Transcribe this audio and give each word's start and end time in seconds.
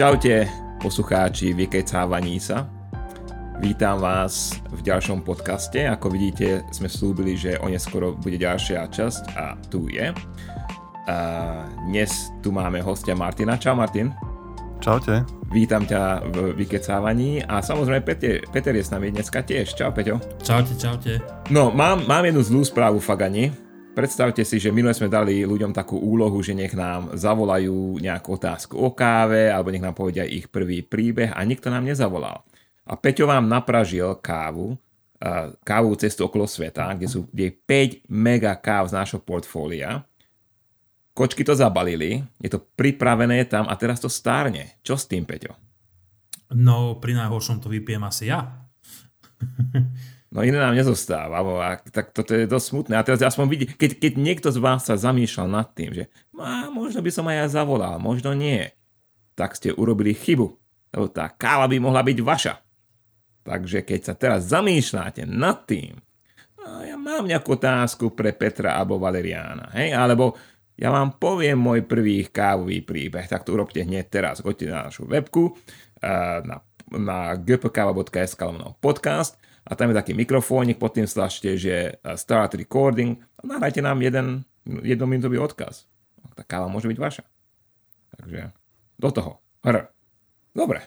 Čaute, 0.00 0.48
poslucháči 0.80 1.52
vykecávaní 1.52 2.40
sa. 2.40 2.64
Vítam 3.60 4.00
vás 4.00 4.56
v 4.72 4.80
ďalšom 4.80 5.20
podcaste. 5.20 5.84
Ako 5.84 6.08
vidíte, 6.08 6.64
sme 6.72 6.88
slúbili, 6.88 7.36
že 7.36 7.60
oneskoro 7.60 8.16
bude 8.16 8.40
ďalšia 8.40 8.88
časť 8.88 9.36
a 9.36 9.60
tu 9.68 9.92
je. 9.92 10.08
A 11.04 11.16
dnes 11.84 12.32
tu 12.40 12.48
máme 12.48 12.80
hostia 12.80 13.12
Martina. 13.12 13.60
Čau 13.60 13.76
Martin. 13.76 14.08
Čaute. 14.80 15.20
Vítam 15.52 15.84
ťa 15.84 16.32
v 16.32 16.56
vykecávaní 16.56 17.44
a 17.44 17.60
samozrejme 17.60 18.00
Peter, 18.00 18.40
Peter 18.48 18.72
je 18.72 18.80
s 18.80 18.96
nami 18.96 19.12
dneska 19.12 19.44
tiež. 19.44 19.76
Čau 19.76 19.92
Peťo. 19.92 20.16
Čaute, 20.40 20.80
čaute. 20.80 21.20
No, 21.52 21.76
mám, 21.76 22.08
mám 22.08 22.24
jednu 22.24 22.40
zlú 22.40 22.64
správu, 22.64 23.04
Fagani. 23.04 23.52
Predstavte 23.90 24.46
si, 24.46 24.62
že 24.62 24.70
minule 24.70 24.94
sme 24.94 25.10
dali 25.10 25.42
ľuďom 25.42 25.74
takú 25.74 25.98
úlohu, 25.98 26.38
že 26.46 26.54
nech 26.54 26.78
nám 26.78 27.10
zavolajú 27.18 27.98
nejakú 27.98 28.38
otázku 28.38 28.78
o 28.78 28.94
káve 28.94 29.50
alebo 29.50 29.74
nech 29.74 29.82
nám 29.82 29.98
povedia 29.98 30.22
ich 30.22 30.46
prvý 30.46 30.86
príbeh 30.86 31.34
a 31.34 31.42
nikto 31.42 31.74
nám 31.74 31.82
nezavolal. 31.82 32.46
A 32.86 32.94
Peťo 32.94 33.26
vám 33.26 33.50
napražil 33.50 34.14
kávu, 34.22 34.78
kávu 35.66 35.90
cestu 35.98 36.22
okolo 36.22 36.46
sveta, 36.46 36.94
kde 36.94 37.06
sú 37.10 37.26
kde 37.34 37.50
je 37.50 37.52
5 38.06 38.06
mega 38.06 38.54
káv 38.54 38.86
z 38.88 38.94
nášho 38.94 39.18
portfólia. 39.18 40.06
Kočky 41.10 41.42
to 41.42 41.58
zabalili, 41.58 42.22
je 42.38 42.46
to 42.46 42.62
pripravené 42.62 43.42
tam 43.50 43.66
a 43.66 43.74
teraz 43.74 43.98
to 43.98 44.06
stárne. 44.06 44.78
Čo 44.86 44.94
s 44.94 45.10
tým, 45.10 45.26
Peťo? 45.26 45.58
No, 46.54 46.94
pri 47.02 47.18
najhoršom 47.18 47.58
to 47.58 47.66
vypijem 47.66 48.06
asi 48.06 48.30
ja. 48.30 48.54
No 50.30 50.46
iné 50.46 50.62
nám 50.62 50.78
nezostáva, 50.78 51.42
a 51.42 51.82
tak 51.90 52.14
toto 52.14 52.38
je 52.38 52.46
dosť 52.46 52.66
smutné. 52.70 52.94
A 52.94 53.02
teraz 53.02 53.18
aspoň 53.18 53.46
vidí, 53.50 53.66
keď, 53.66 53.98
keď 53.98 54.12
niekto 54.14 54.48
z 54.54 54.62
vás 54.62 54.86
sa 54.86 54.94
zamýšľal 54.94 55.50
nad 55.50 55.74
tým, 55.74 55.90
že 55.90 56.04
a 56.38 56.70
možno 56.70 57.02
by 57.02 57.10
som 57.10 57.26
aj 57.26 57.36
ja 57.36 57.46
zavolal, 57.60 57.98
možno 57.98 58.30
nie, 58.30 58.70
tak 59.34 59.58
ste 59.58 59.74
urobili 59.74 60.14
chybu, 60.14 60.46
lebo 60.94 61.06
tá 61.10 61.26
káva 61.34 61.66
by 61.66 61.82
mohla 61.82 62.06
byť 62.06 62.18
vaša. 62.22 62.54
Takže 63.42 63.82
keď 63.82 64.00
sa 64.06 64.14
teraz 64.14 64.46
zamýšľate 64.54 65.26
nad 65.26 65.66
tým, 65.66 65.98
a 66.62 66.86
ja 66.86 66.94
mám 66.94 67.26
nejakú 67.26 67.58
otázku 67.58 68.14
pre 68.14 68.30
Petra 68.30 68.78
alebo 68.78 69.02
Valeriána, 69.02 69.74
hej, 69.74 69.90
alebo 69.98 70.38
ja 70.78 70.94
vám 70.94 71.18
poviem 71.18 71.58
môj 71.58 71.84
prvý 71.90 72.30
kávový 72.30 72.86
príbeh, 72.86 73.26
tak 73.26 73.42
to 73.42 73.52
urobte 73.58 73.82
hneď 73.82 74.06
teraz. 74.08 74.40
Choďte 74.40 74.70
na 74.70 74.88
našu 74.88 75.10
webku, 75.10 75.58
na, 76.46 76.62
na 76.94 77.34
gpkava.sk 77.34 78.42
podcast 78.78 79.36
a 79.66 79.72
tam 79.76 79.92
je 79.92 79.98
taký 80.00 80.12
mikrofónik, 80.16 80.80
pod 80.80 80.96
tým 80.96 81.04
stlačte, 81.04 81.56
že 81.60 82.00
uh, 82.00 82.16
start 82.16 82.56
recording 82.56 83.20
a 83.38 83.42
nahrajte 83.44 83.84
nám 83.84 84.00
jeden 84.00 84.44
jednominútový 84.64 85.40
odkaz. 85.40 85.88
Tá 86.36 86.42
káva 86.44 86.68
môže 86.70 86.88
byť 86.88 86.98
vaša. 86.98 87.24
Takže 88.16 88.40
do 89.00 89.10
toho. 89.10 89.32
Hr. 89.64 89.88
Dobre. 90.52 90.84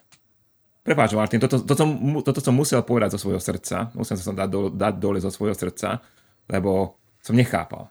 Prepáč, 0.83 1.15
Martin, 1.15 1.39
toto, 1.39 1.63
toto, 1.63 1.85
toto 2.27 2.39
som 2.43 2.53
musel 2.53 2.83
povedať 2.83 3.15
zo 3.15 3.23
svojho 3.23 3.39
srdca. 3.39 3.93
Musel 3.95 4.19
som 4.19 4.35
dať, 4.35 4.49
do, 4.51 4.61
dať 4.67 4.93
dole 4.99 5.17
zo 5.23 5.31
svojho 5.31 5.55
srdca, 5.55 6.03
lebo 6.51 6.99
som 7.23 7.39
nechápal. 7.39 7.87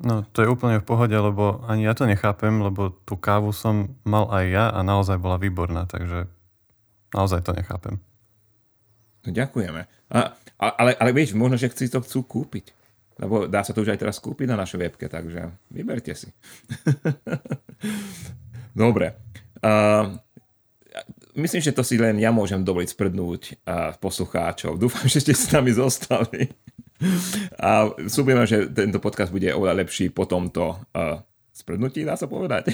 No, 0.00 0.24
to 0.32 0.44
je 0.44 0.48
úplne 0.48 0.80
v 0.80 0.88
pohode, 0.88 1.12
lebo 1.12 1.64
ani 1.64 1.84
ja 1.84 1.92
to 1.92 2.08
nechápem, 2.08 2.60
lebo 2.60 2.92
tú 3.04 3.16
kávu 3.16 3.52
som 3.52 3.96
mal 4.04 4.28
aj 4.32 4.44
ja 4.48 4.64
a 4.72 4.80
naozaj 4.80 5.20
bola 5.20 5.40
výborná, 5.40 5.84
takže 5.88 6.28
naozaj 7.12 7.44
to 7.44 7.52
nechápem. 7.56 8.00
No, 9.24 9.28
ďakujeme. 9.32 9.99
A, 10.10 10.34
ale, 10.58 10.92
ale 10.98 11.10
vieš, 11.14 11.32
možno, 11.32 11.56
že 11.56 11.72
si 11.72 11.88
to 11.88 12.04
chcú 12.04 12.26
kúpiť. 12.26 12.74
Lebo 13.20 13.44
dá 13.44 13.60
sa 13.60 13.76
to 13.76 13.84
už 13.84 13.92
aj 13.92 14.00
teraz 14.00 14.16
kúpiť 14.16 14.48
na 14.48 14.56
našej 14.60 14.80
webke, 14.80 15.06
takže 15.08 15.52
vyberte 15.68 16.16
si. 16.16 16.32
Dobre. 18.72 19.12
Uh, 19.60 20.16
myslím, 21.36 21.60
že 21.60 21.76
to 21.76 21.84
si 21.84 22.00
len 22.00 22.16
ja 22.16 22.32
môžem 22.32 22.64
dovoliť 22.64 22.88
sprednúť 22.96 23.42
uh, 23.68 23.92
poslucháčov. 24.00 24.80
Dúfam, 24.80 25.04
že 25.04 25.20
ste 25.20 25.36
s 25.36 25.52
nami 25.52 25.68
zostali. 25.76 26.48
A 27.60 27.92
súbujeme, 28.08 28.44
že 28.44 28.68
tento 28.72 29.00
podcast 29.00 29.32
bude 29.32 29.52
oveľa 29.52 29.84
lepší 29.84 30.12
po 30.12 30.24
tomto 30.24 30.80
uh, 30.96 31.20
sprednutí, 31.52 32.04
dá 32.04 32.16
sa 32.16 32.24
povedať. 32.24 32.72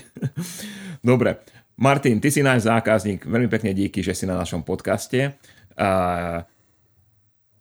Dobre. 1.03 1.43
Martin, 1.77 2.23
ty 2.23 2.33
si 2.33 2.41
náš 2.41 2.65
zákazník. 2.71 3.29
Veľmi 3.29 3.51
pekne 3.53 3.75
díky, 3.77 4.01
že 4.01 4.17
si 4.17 4.25
na 4.25 4.39
našom 4.39 4.65
podcaste. 4.65 5.37
Uh, 5.77 6.41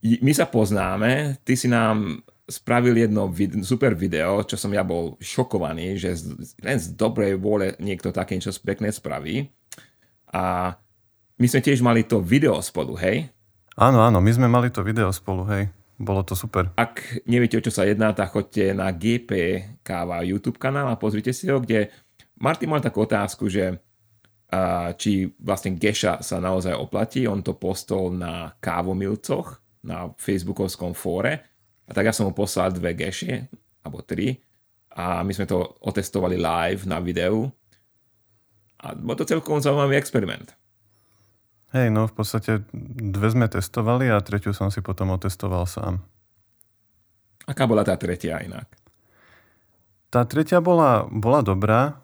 my 0.05 0.31
sa 0.37 0.45
poznáme, 0.45 1.41
ty 1.41 1.57
si 1.57 1.65
nám 1.65 2.21
spravil 2.45 2.93
jedno 2.93 3.25
vid- 3.25 3.57
super 3.65 3.97
video, 3.97 4.45
čo 4.45 4.53
som 4.53 4.69
ja 4.69 4.85
bol 4.85 5.17
šokovaný, 5.17 5.97
že 5.97 6.13
z, 6.13 6.23
len 6.61 6.77
z 6.77 6.93
dobrej 6.93 7.41
vôle 7.41 7.73
niekto 7.81 8.13
také 8.13 8.37
niečo 8.37 8.53
pekné 8.61 8.93
spraví. 8.93 9.49
A 10.29 10.77
my 11.41 11.45
sme 11.49 11.65
tiež 11.65 11.81
mali 11.81 12.05
to 12.05 12.21
video 12.21 12.61
spolu, 12.61 12.93
hej? 13.01 13.33
Áno, 13.75 13.99
áno, 14.05 14.21
my 14.21 14.31
sme 14.31 14.45
mali 14.45 14.69
to 14.69 14.85
video 14.85 15.09
spolu, 15.09 15.43
hej. 15.49 15.73
Bolo 15.97 16.21
to 16.21 16.35
super. 16.35 16.69
Ak 16.75 17.23
neviete, 17.25 17.57
o 17.57 17.63
čo 17.65 17.71
sa 17.71 17.87
jedná, 17.87 18.11
tak 18.11 18.35
choďte 18.35 18.75
na 18.75 18.91
GP 18.91 19.31
Káva 19.79 20.21
YouTube 20.27 20.59
kanál 20.59 20.91
a 20.91 20.99
pozrite 20.99 21.31
si 21.31 21.47
ho, 21.47 21.57
kde 21.57 21.87
Martin 22.35 22.67
mal 22.67 22.83
takú 22.83 23.07
otázku, 23.07 23.47
že 23.47 23.79
a, 24.51 24.91
či 24.93 25.33
vlastne 25.39 25.73
Geša 25.73 26.21
sa 26.21 26.37
naozaj 26.37 26.75
oplatí. 26.75 27.25
On 27.25 27.39
to 27.39 27.55
postol 27.55 28.11
na 28.11 28.53
kávomilcoch, 28.59 29.64
na 29.85 30.09
facebookovskom 30.17 30.97
fóre. 30.97 31.45
A 31.85 31.93
tak 31.93 32.09
ja 32.09 32.13
som 32.17 32.25
mu 32.25 32.33
poslal 32.33 32.73
dve 32.73 32.97
geše, 32.97 33.45
alebo 33.85 34.01
tri. 34.01 34.41
A 34.97 35.21
my 35.21 35.29
sme 35.29 35.45
to 35.45 35.77
otestovali 35.85 36.41
live 36.41 36.89
na 36.89 36.97
videu. 36.97 37.45
A 38.81 38.97
bol 38.97 39.13
to 39.13 39.29
celkom 39.29 39.61
zaujímavý 39.61 39.93
experiment. 40.01 40.57
Hej, 41.75 41.93
no 41.93 42.09
v 42.09 42.13
podstate 42.15 42.65
dve 42.73 43.27
sme 43.29 43.45
testovali 43.51 44.07
a 44.07 44.17
tretiu 44.23 44.55
som 44.55 44.73
si 44.73 44.79
potom 44.79 45.11
otestoval 45.13 45.67
sám. 45.67 46.01
Aká 47.45 47.69
bola 47.69 47.85
tá 47.85 47.93
tretia 47.99 48.41
inak? 48.41 48.65
Tá 50.09 50.23
tretia 50.23 50.63
bola, 50.63 51.05
bola 51.11 51.43
dobrá. 51.43 51.99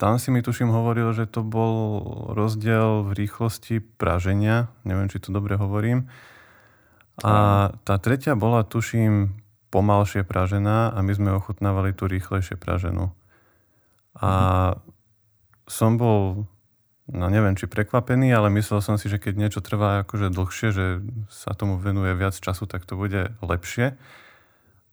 Tam 0.00 0.18
si 0.18 0.32
mi 0.34 0.42
tuším 0.42 0.72
hovoril, 0.72 1.14
že 1.14 1.28
to 1.28 1.44
bol 1.44 2.02
rozdiel 2.34 3.06
v 3.06 3.10
rýchlosti 3.14 3.78
praženia. 3.78 4.72
Neviem, 4.82 5.06
či 5.06 5.22
to 5.22 5.30
dobre 5.30 5.54
hovorím. 5.54 6.10
A 7.20 7.70
tá 7.84 7.94
tretia 8.00 8.32
bola, 8.32 8.64
tuším, 8.64 9.40
pomalšie 9.70 10.26
pražená 10.26 10.90
a 10.90 10.98
my 11.00 11.12
sme 11.14 11.30
ochutnávali 11.36 11.94
tú 11.94 12.10
rýchlejšie 12.10 12.58
praženú. 12.58 13.14
A 14.18 14.30
som 15.70 15.94
bol, 15.94 16.50
no 17.06 17.26
neviem, 17.30 17.54
či 17.54 17.70
prekvapený, 17.70 18.34
ale 18.34 18.50
myslel 18.50 18.82
som 18.82 18.98
si, 18.98 19.06
že 19.06 19.22
keď 19.22 19.34
niečo 19.38 19.60
trvá 19.62 20.02
akože 20.02 20.34
dlhšie, 20.34 20.68
že 20.74 20.86
sa 21.30 21.54
tomu 21.54 21.78
venuje 21.78 22.10
viac 22.18 22.34
času, 22.34 22.66
tak 22.66 22.82
to 22.82 22.98
bude 22.98 23.30
lepšie. 23.38 23.94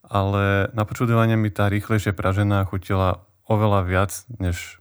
Ale 0.07 0.71
na 0.71 0.83
počudovanie 0.85 1.35
mi 1.35 1.49
tá 1.49 1.67
rýchlejšie 1.67 2.13
pražená 2.13 2.63
chutila 2.69 3.25
oveľa 3.49 3.81
viac, 3.83 4.11
než 4.37 4.79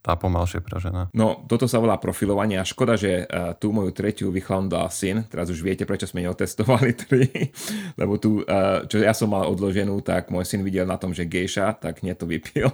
tá 0.00 0.16
pomalšie 0.16 0.64
pražená. 0.64 1.12
No, 1.12 1.44
toto 1.44 1.68
sa 1.68 1.76
volá 1.76 2.00
profilovanie 2.00 2.56
a 2.56 2.64
škoda, 2.64 2.96
že 2.96 3.28
uh, 3.28 3.52
tú 3.52 3.68
moju 3.68 3.92
tretiu 3.92 4.32
vychlandal 4.32 4.88
syn. 4.88 5.28
Teraz 5.28 5.52
už 5.52 5.60
viete, 5.60 5.84
prečo 5.84 6.08
sme 6.08 6.24
neotestovali 6.24 6.96
tri. 6.96 7.28
Lebo 8.00 8.16
tu, 8.16 8.40
uh, 8.40 8.88
čo 8.88 8.96
ja 9.04 9.12
som 9.12 9.28
mal 9.28 9.44
odloženú, 9.52 10.00
tak 10.00 10.32
môj 10.32 10.48
syn 10.48 10.64
videl 10.64 10.88
na 10.88 10.96
tom, 10.96 11.12
že 11.12 11.28
gejša, 11.28 11.76
tak 11.76 12.00
nie 12.00 12.16
to 12.16 12.24
vypil. 12.24 12.72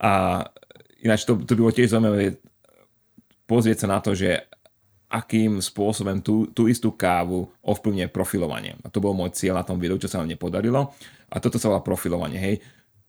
a 0.00 0.44
ináč 1.04 1.28
to, 1.28 1.36
to 1.44 1.52
bolo 1.52 1.68
tiež 1.68 1.92
zaujímavé 1.92 2.40
pozrieť 3.46 3.86
sa 3.86 3.88
na 3.92 3.98
to, 4.02 4.12
že 4.12 4.42
akým 5.06 5.62
spôsobom 5.62 6.18
tú, 6.18 6.50
tú 6.50 6.66
istú 6.66 6.90
kávu 6.90 7.46
ovplyvňuje 7.62 8.10
profilovanie. 8.10 8.74
A 8.82 8.90
to 8.90 8.98
bol 8.98 9.14
môj 9.14 9.36
cieľ 9.38 9.62
na 9.62 9.64
tom 9.64 9.78
videu, 9.78 9.94
čo 10.02 10.10
sa 10.10 10.18
nám 10.18 10.32
nepodarilo. 10.32 10.90
A 11.30 11.36
toto 11.38 11.62
sa 11.62 11.70
volá 11.70 11.80
profilovanie. 11.80 12.40
Hej. 12.40 12.56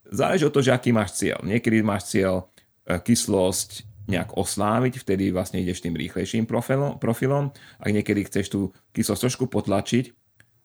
Záleží 0.08 0.46
od 0.46 0.54
toho, 0.54 0.64
že 0.64 0.78
aký 0.78 0.94
máš 0.94 1.18
cieľ. 1.18 1.42
Niekedy 1.42 1.82
máš 1.82 2.14
cieľ 2.14 2.48
kyslosť 2.88 3.84
nejak 4.08 4.40
osláviť, 4.40 5.04
vtedy 5.04 5.36
vlastne 5.36 5.60
ideš 5.60 5.84
tým 5.84 6.00
rýchlejším 6.00 6.48
profilom, 6.48 6.96
profilom. 6.96 7.52
Ak 7.78 7.92
niekedy 7.92 8.24
chceš 8.24 8.48
tú 8.48 8.62
kyslosť 8.96 9.22
trošku 9.28 9.46
potlačiť, 9.52 10.16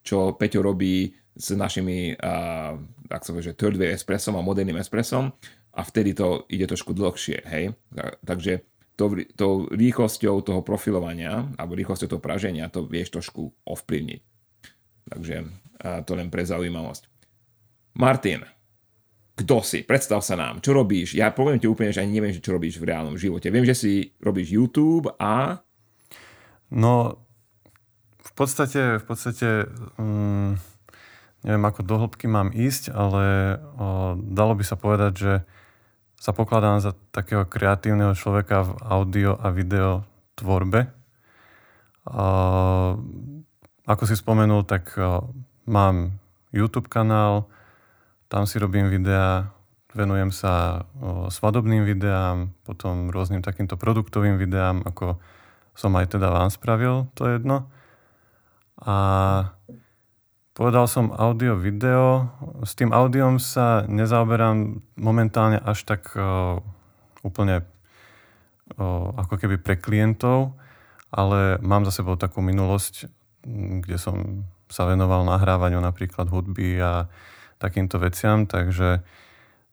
čo 0.03 0.35
Peťo 0.35 0.63
robí 0.63 1.11
s 1.35 1.51
našimi, 1.51 2.15
uh, 2.15 2.79
tak 3.11 3.27
sa 3.27 3.35
povie, 3.35 3.51
že 3.51 3.57
third 3.59 3.75
wave 3.75 3.95
espressom 3.95 4.39
a 4.39 4.45
moderným 4.45 4.79
espressom 4.79 5.35
a 5.75 5.81
vtedy 5.83 6.15
to 6.15 6.47
ide 6.47 6.71
trošku 6.71 6.95
dlhšie, 6.95 7.43
hej. 7.43 7.75
Takže 8.23 8.63
to, 8.95 9.05
to 9.35 9.47
rýchlosťou 9.73 10.39
toho 10.45 10.61
profilovania 10.61 11.49
alebo 11.59 11.73
rýchlosťou 11.73 12.15
toho 12.15 12.21
praženia 12.23 12.69
to 12.69 12.85
vieš 12.85 13.11
trošku 13.11 13.51
ovplyvniť. 13.67 14.21
Takže 15.11 15.35
uh, 15.43 15.99
to 16.07 16.11
len 16.15 16.31
pre 16.31 16.47
zaujímavosť. 16.47 17.11
Martin, 17.99 18.47
kto 19.33 19.65
si, 19.65 19.81
predstav 19.81 20.21
sa 20.21 20.37
nám, 20.37 20.61
čo 20.61 20.77
robíš. 20.77 21.17
Ja 21.17 21.33
poviem 21.33 21.57
ti 21.57 21.65
úplne, 21.65 21.89
že 21.89 22.05
ani 22.05 22.21
neviem, 22.21 22.37
čo 22.37 22.53
robíš 22.53 22.77
v 22.77 22.93
reálnom 22.93 23.17
živote. 23.17 23.49
Viem, 23.49 23.65
že 23.65 23.73
si 23.73 23.93
robíš 24.21 24.53
YouTube 24.53 25.09
a... 25.17 25.61
No, 26.69 27.17
v 28.21 28.31
podstate, 28.37 29.01
v 29.01 29.05
podstate 29.05 29.69
um, 29.97 30.57
neviem, 31.43 31.65
ako 31.65 31.81
do 31.83 31.97
mám 32.29 32.49
ísť, 32.55 32.89
ale 32.93 33.57
o, 33.77 34.15
dalo 34.17 34.53
by 34.55 34.63
sa 34.63 34.79
povedať, 34.79 35.13
že 35.13 35.33
sa 36.17 36.31
pokladám 36.31 36.79
za 36.79 36.95
takého 37.11 37.43
kreatívneho 37.43 38.15
človeka 38.15 38.63
v 38.63 38.71
audio 38.87 39.35
a 39.35 39.51
video 39.51 40.07
tvorbe. 40.39 40.87
Ako 43.83 44.03
si 44.07 44.15
spomenul, 44.15 44.63
tak 44.63 44.95
mám 45.67 46.15
YouTube 46.55 46.87
kanál, 46.87 47.51
tam 48.33 48.49
si 48.49 48.57
robím 48.57 48.89
videá, 48.89 49.53
venujem 49.93 50.33
sa 50.33 50.89
svadobným 51.29 51.85
videám, 51.85 52.49
potom 52.65 53.13
rôznym 53.13 53.45
takýmto 53.45 53.77
produktovým 53.77 54.41
videám, 54.41 54.81
ako 54.89 55.21
som 55.77 55.93
aj 55.93 56.17
teda 56.17 56.33
vám 56.33 56.49
spravil, 56.49 57.13
to 57.13 57.29
jedno. 57.29 57.69
A 58.81 59.53
Povedal 60.53 60.85
som 60.85 61.09
audio, 61.09 61.57
video. 61.57 62.29
S 62.61 62.77
tým 62.77 62.93
audiom 62.93 63.41
sa 63.41 63.89
nezaoberám 63.89 64.85
momentálne 65.01 65.57
až 65.57 65.81
tak 65.81 66.13
úplne 67.25 67.65
ako 69.17 69.33
keby 69.33 69.57
pre 69.57 69.81
klientov, 69.81 70.53
ale 71.09 71.57
mám 71.57 71.89
za 71.89 71.97
sebou 71.97 72.21
takú 72.21 72.45
minulosť, 72.45 73.09
kde 73.81 73.97
som 73.97 74.45
sa 74.69 74.85
venoval 74.85 75.25
nahrávaniu 75.25 75.81
napríklad 75.81 76.29
hudby 76.29 76.77
a 76.77 77.09
takýmto 77.63 77.95
veciam, 78.03 78.43
takže, 78.43 78.99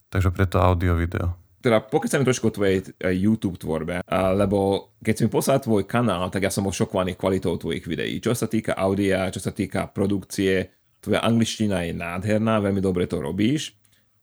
takže 0.07 0.31
preto 0.31 0.63
audio, 0.63 0.95
video. 0.95 1.35
Teda 1.61 1.85
mi 1.85 2.25
trošku 2.25 2.49
o 2.49 2.57
tvojej 2.57 2.81
YouTube 2.97 3.61
tvorbe, 3.61 4.01
lebo 4.09 4.89
keď 5.05 5.13
si 5.13 5.23
mi 5.29 5.31
poslal 5.31 5.61
tvoj 5.61 5.85
kanál, 5.85 6.33
tak 6.33 6.49
ja 6.49 6.51
som 6.55 6.65
bol 6.65 6.73
šokovaný 6.73 7.21
kvalitou 7.21 7.53
tvojich 7.61 7.85
videí. 7.85 8.17
Čo 8.17 8.33
sa 8.33 8.49
týka 8.49 8.73
audia, 8.73 9.29
čo 9.29 9.45
sa 9.45 9.53
týka 9.53 9.93
produkcie, 9.93 10.73
tvoja 11.05 11.21
angličtina 11.21 11.85
je 11.85 11.93
nádherná, 11.93 12.65
veľmi 12.65 12.81
dobre 12.81 13.05
to 13.05 13.21
robíš. 13.21 13.77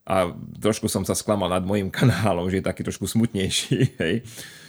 A 0.08 0.32
trošku 0.34 0.88
som 0.88 1.04
sa 1.04 1.14
sklamal 1.14 1.52
nad 1.52 1.62
mojim 1.62 1.94
kanálom, 1.98 2.50
že 2.50 2.64
je 2.64 2.70
taký 2.70 2.82
trošku 2.82 3.06
smutnejší. 3.06 3.78
Hej. 4.02 4.26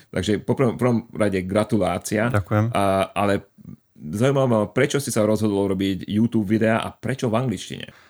Takže 0.08 0.40
po 0.40 0.56
prvom, 0.56 0.76
prvom 0.80 0.98
rade 1.12 1.40
gratulácia. 1.44 2.32
Ďakujem. 2.32 2.72
A, 2.72 3.12
ale 3.12 3.48
zaujímavé 3.96 4.48
ma, 4.48 4.60
prečo 4.68 5.00
si 5.00 5.12
sa 5.12 5.28
rozhodol 5.28 5.72
robiť 5.72 6.08
YouTube 6.08 6.48
videa 6.48 6.80
a 6.80 6.88
prečo 6.92 7.28
v 7.28 7.36
angličtine? 7.36 8.07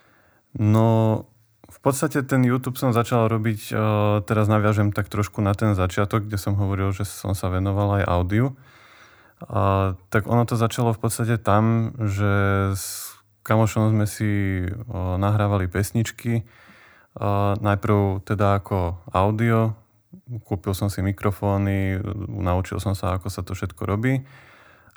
No, 0.56 1.26
v 1.68 1.78
podstate 1.84 2.24
ten 2.24 2.40
YouTube 2.40 2.80
som 2.80 2.96
začal 2.96 3.28
robiť, 3.28 3.76
teraz 4.24 4.46
naviažem 4.48 4.96
tak 4.96 5.12
trošku 5.12 5.44
na 5.44 5.52
ten 5.52 5.76
začiatok, 5.76 6.24
kde 6.24 6.40
som 6.40 6.56
hovoril, 6.56 6.96
že 6.96 7.04
som 7.04 7.36
sa 7.36 7.52
venoval 7.52 8.00
aj 8.00 8.04
audiu. 8.08 8.56
A, 9.44 9.94
tak 10.10 10.26
ono 10.26 10.42
to 10.48 10.58
začalo 10.58 10.90
v 10.96 11.00
podstate 11.04 11.38
tam, 11.38 11.94
že 12.00 12.32
s 12.74 13.14
kamošom 13.46 13.94
sme 13.94 14.06
si 14.10 14.64
o, 14.66 15.14
nahrávali 15.14 15.70
pesničky. 15.70 16.42
O, 17.14 17.54
najprv 17.60 18.26
teda 18.26 18.58
ako 18.58 18.98
audio, 19.14 19.78
kúpil 20.42 20.74
som 20.74 20.90
si 20.90 21.00
mikrofóny, 21.00 22.02
naučil 22.28 22.82
som 22.82 22.98
sa, 22.98 23.16
ako 23.16 23.28
sa 23.30 23.46
to 23.46 23.54
všetko 23.54 23.82
robí. 23.86 24.26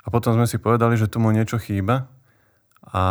A 0.02 0.06
potom 0.10 0.34
sme 0.34 0.50
si 0.50 0.58
povedali, 0.58 0.98
že 0.98 1.06
tu 1.06 1.22
mu 1.22 1.30
niečo 1.30 1.62
chýba 1.62 2.10
a 2.82 3.02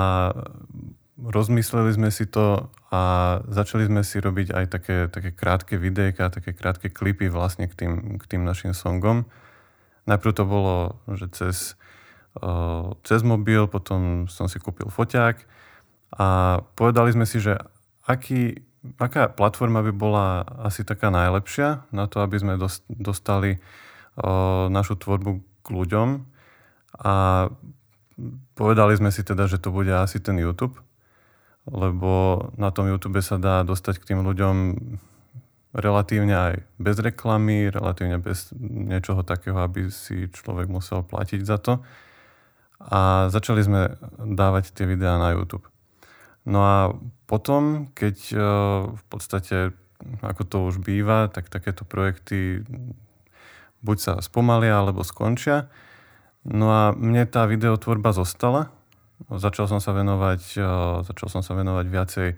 rozmysleli 1.22 1.94
sme 1.94 2.10
si 2.10 2.26
to 2.26 2.74
a 2.90 3.02
začali 3.46 3.86
sme 3.86 4.02
si 4.02 4.18
robiť 4.18 4.58
aj 4.58 4.66
také, 4.74 4.98
také 5.08 5.30
krátke 5.30 5.78
videjka, 5.78 6.34
také 6.34 6.52
krátke 6.58 6.90
klipy 6.90 7.30
vlastne 7.30 7.70
k 7.70 7.78
tým, 7.78 8.18
k 8.18 8.24
tým 8.26 8.42
našim 8.42 8.74
songom. 8.74 9.30
Najprv 10.10 10.34
to 10.34 10.44
bolo, 10.50 10.98
že 11.14 11.30
cez, 11.30 11.58
cez 13.06 13.20
mobil, 13.22 13.70
potom 13.70 14.26
som 14.26 14.50
si 14.50 14.58
kúpil 14.58 14.90
foťák 14.90 15.38
a 16.18 16.60
povedali 16.74 17.14
sme 17.14 17.30
si, 17.30 17.38
že 17.38 17.62
aký, 18.10 18.58
aká 18.98 19.30
platforma 19.30 19.86
by 19.86 19.94
bola 19.94 20.42
asi 20.66 20.82
taká 20.82 21.14
najlepšia 21.14 21.86
na 21.94 22.10
to, 22.10 22.26
aby 22.26 22.42
sme 22.42 22.58
dostali 22.90 23.62
našu 24.74 24.98
tvorbu 24.98 25.40
k 25.62 25.68
ľuďom. 25.70 26.10
A 27.06 27.14
povedali 28.58 28.94
sme 29.00 29.14
si 29.14 29.24
teda, 29.24 29.48
že 29.48 29.62
to 29.62 29.72
bude 29.72 29.94
asi 29.94 30.20
ten 30.20 30.36
YouTube, 30.36 30.82
lebo 31.70 32.46
na 32.58 32.74
tom 32.74 32.90
YouTube 32.90 33.22
sa 33.22 33.38
dá 33.38 33.62
dostať 33.62 34.02
k 34.02 34.08
tým 34.14 34.26
ľuďom 34.26 34.56
relatívne 35.72 36.36
aj 36.36 36.54
bez 36.82 37.00
reklamy, 37.00 37.72
relatívne 37.72 38.20
bez 38.20 38.52
niečoho 38.60 39.24
takého, 39.24 39.56
aby 39.64 39.88
si 39.88 40.28
človek 40.28 40.68
musel 40.68 41.06
platiť 41.06 41.42
za 41.48 41.58
to. 41.62 41.80
A 42.82 43.30
začali 43.30 43.62
sme 43.62 43.96
dávať 44.20 44.74
tie 44.74 44.90
videá 44.90 45.16
na 45.22 45.38
YouTube. 45.38 45.70
No 46.44 46.60
a 46.66 46.78
potom, 47.30 47.94
keď 47.94 48.18
e, 48.34 48.38
v 48.98 49.04
podstate, 49.08 49.78
ako 50.26 50.42
to 50.50 50.58
už 50.66 50.76
býva, 50.82 51.30
tak 51.30 51.54
takéto 51.54 51.86
projekty 51.86 52.66
buď 53.86 53.98
sa 54.02 54.14
spomalia, 54.18 54.82
alebo 54.82 55.06
skončia. 55.06 55.70
No 56.42 56.74
a 56.74 56.84
mne 56.98 57.30
tá 57.30 57.46
videotvorba 57.46 58.18
zostala, 58.18 58.74
Začal 59.30 59.70
som 59.70 59.78
sa 59.78 59.94
venovať, 59.94 60.42
eh, 60.58 60.66
začal 61.06 61.28
som 61.30 61.42
sa 61.46 61.54
venovať 61.54 61.86
viacej 61.86 62.30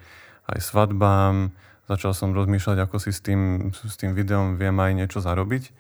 aj 0.44 0.60
svadbám, 0.60 1.56
začal 1.88 2.12
som 2.12 2.36
rozmýšľať, 2.36 2.78
ako 2.84 3.00
si 3.00 3.16
s 3.16 3.24
tým, 3.24 3.72
s 3.72 3.96
tým 3.96 4.12
videom 4.12 4.60
viem 4.60 4.76
aj 4.76 4.92
niečo 4.92 5.24
zarobiť. 5.24 5.72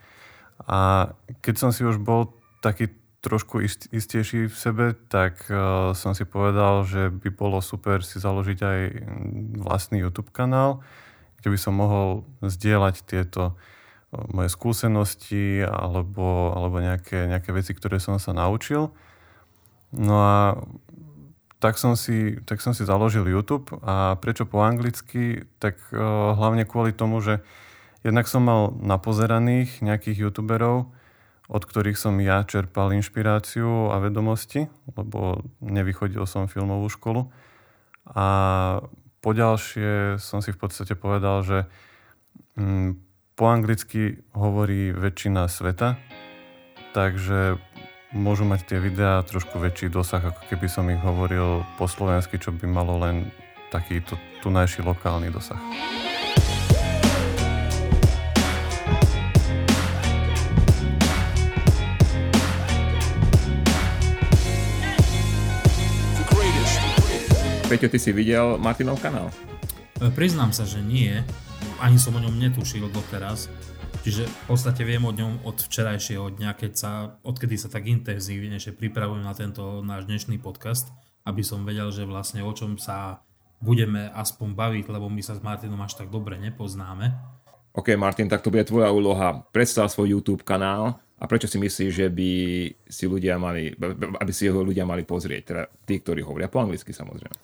A 0.69 1.11
keď 1.43 1.55
som 1.59 1.69
si 1.75 1.83
už 1.83 1.99
bol 1.99 2.31
taký 2.63 2.91
trošku 3.23 3.63
ist, 3.63 3.87
istejší 3.91 4.51
v 4.51 4.55
sebe, 4.55 4.85
tak 5.07 5.47
uh, 5.47 5.95
som 5.95 6.11
si 6.11 6.27
povedal, 6.27 6.83
že 6.83 7.07
by 7.07 7.31
bolo 7.31 7.63
super 7.63 8.03
si 8.03 8.19
založiť 8.19 8.59
aj 8.59 8.79
vlastný 9.63 10.03
YouTube 10.03 10.31
kanál, 10.35 10.83
kde 11.39 11.55
by 11.55 11.59
som 11.59 11.73
mohol 11.75 12.27
zdieľať 12.43 12.95
tieto 13.07 13.55
uh, 13.55 13.57
moje 14.29 14.51
skúsenosti 14.51 15.63
alebo, 15.63 16.51
alebo 16.53 16.83
nejaké, 16.83 17.31
nejaké 17.31 17.49
veci, 17.55 17.71
ktoré 17.73 17.97
som 17.97 18.19
sa 18.19 18.35
naučil. 18.35 18.91
No 19.93 20.15
a 20.17 20.57
tak 21.63 21.79
som, 21.79 21.95
si, 21.95 22.41
tak 22.43 22.59
som 22.59 22.75
si 22.75 22.83
založil 22.83 23.23
YouTube 23.23 23.71
a 23.85 24.19
prečo 24.19 24.43
po 24.43 24.59
anglicky? 24.59 25.47
Tak 25.63 25.79
uh, 25.95 26.35
hlavne 26.35 26.67
kvôli 26.67 26.91
tomu, 26.91 27.23
že 27.23 27.39
jednak 28.03 28.27
som 28.27 28.43
mal 28.43 28.75
napozeraných 28.75 29.79
nejakých 29.79 30.27
youtuberov, 30.27 30.91
od 31.47 31.63
ktorých 31.63 31.95
som 31.95 32.19
ja 32.19 32.43
čerpal 32.43 32.91
inšpiráciu 32.91 33.93
a 33.93 34.01
vedomosti, 34.03 34.67
lebo 34.97 35.45
nevychodil 35.63 36.27
som 36.27 36.51
filmovú 36.51 36.91
školu. 36.91 37.31
A 38.11 38.27
poďalšie 39.23 40.19
som 40.19 40.43
si 40.43 40.51
v 40.51 40.59
podstate 40.59 40.99
povedal, 40.99 41.47
že 41.47 41.57
mm, 42.59 42.99
po 43.39 43.45
anglicky 43.47 44.19
hovorí 44.35 44.91
väčšina 44.91 45.47
sveta, 45.47 45.95
takže 46.91 47.55
môžu 48.13 48.45
mať 48.45 48.69
tie 48.69 48.77
videá 48.77 49.25
trošku 49.25 49.57
väčší 49.57 49.89
dosah, 49.89 50.21
ako 50.21 50.45
keby 50.45 50.69
som 50.69 50.85
ich 50.93 51.01
hovoril 51.01 51.65
po 51.81 51.89
slovensky, 51.89 52.37
čo 52.37 52.53
by 52.53 52.69
malo 52.69 53.01
len 53.01 53.33
taký 53.73 54.05
tunajší 54.45 54.85
lokálny 54.85 55.33
dosah. 55.33 55.57
Peťo, 67.65 67.89
ty 67.89 67.97
si 67.97 68.13
videl 68.13 68.61
Martinov 68.61 69.01
kanál? 69.01 69.33
E, 69.97 70.13
priznám 70.13 70.53
sa, 70.53 70.61
že 70.61 70.77
nie. 70.77 71.09
Ani 71.81 71.97
som 71.97 72.13
o 72.13 72.21
ňom 72.21 72.37
netušil 72.37 72.85
doteraz. 72.93 73.49
Čiže 74.03 74.27
v 74.27 74.43
podstate 74.51 74.83
viem 74.83 74.99
o 75.07 75.15
ňom 75.15 75.47
od 75.47 75.63
včerajšieho 75.63 76.35
dňa, 76.35 76.59
keď 76.59 76.71
sa, 76.75 76.91
odkedy 77.23 77.55
sa 77.55 77.71
tak 77.71 77.87
intenzívnejšie 77.87 78.75
pripravujem 78.75 79.23
na 79.23 79.31
tento 79.31 79.79
náš 79.79 80.11
dnešný 80.11 80.43
podcast, 80.43 80.91
aby 81.23 81.39
som 81.39 81.63
vedel, 81.63 81.87
že 81.87 82.03
vlastne 82.03 82.43
o 82.43 82.51
čom 82.51 82.75
sa 82.75 83.23
budeme 83.63 84.11
aspoň 84.11 84.59
baviť, 84.59 84.85
lebo 84.91 85.07
my 85.07 85.23
sa 85.23 85.39
s 85.39 85.41
Martinom 85.41 85.79
až 85.79 85.95
tak 85.95 86.11
dobre 86.11 86.35
nepoznáme. 86.35 87.15
OK, 87.79 87.95
Martin, 87.95 88.27
tak 88.27 88.43
to 88.43 88.51
bude 88.51 88.67
tvoja 88.67 88.91
úloha. 88.91 89.47
Predstav 89.55 89.87
svoj 89.87 90.19
YouTube 90.19 90.43
kanál 90.43 90.99
a 91.15 91.23
prečo 91.23 91.47
si 91.47 91.55
myslíš, 91.55 91.91
že 91.95 92.11
by 92.11 92.31
si 92.83 93.07
ľudia 93.07 93.39
mali, 93.39 93.71
aby 94.19 94.31
si 94.35 94.51
ho 94.51 94.59
ľudia 94.59 94.83
mali 94.83 95.07
pozrieť, 95.07 95.41
teda 95.47 95.63
tí, 95.87 96.03
ktorí 96.03 96.27
hovoria 96.27 96.51
po 96.51 96.59
anglicky 96.59 96.91
samozrejme. 96.91 97.39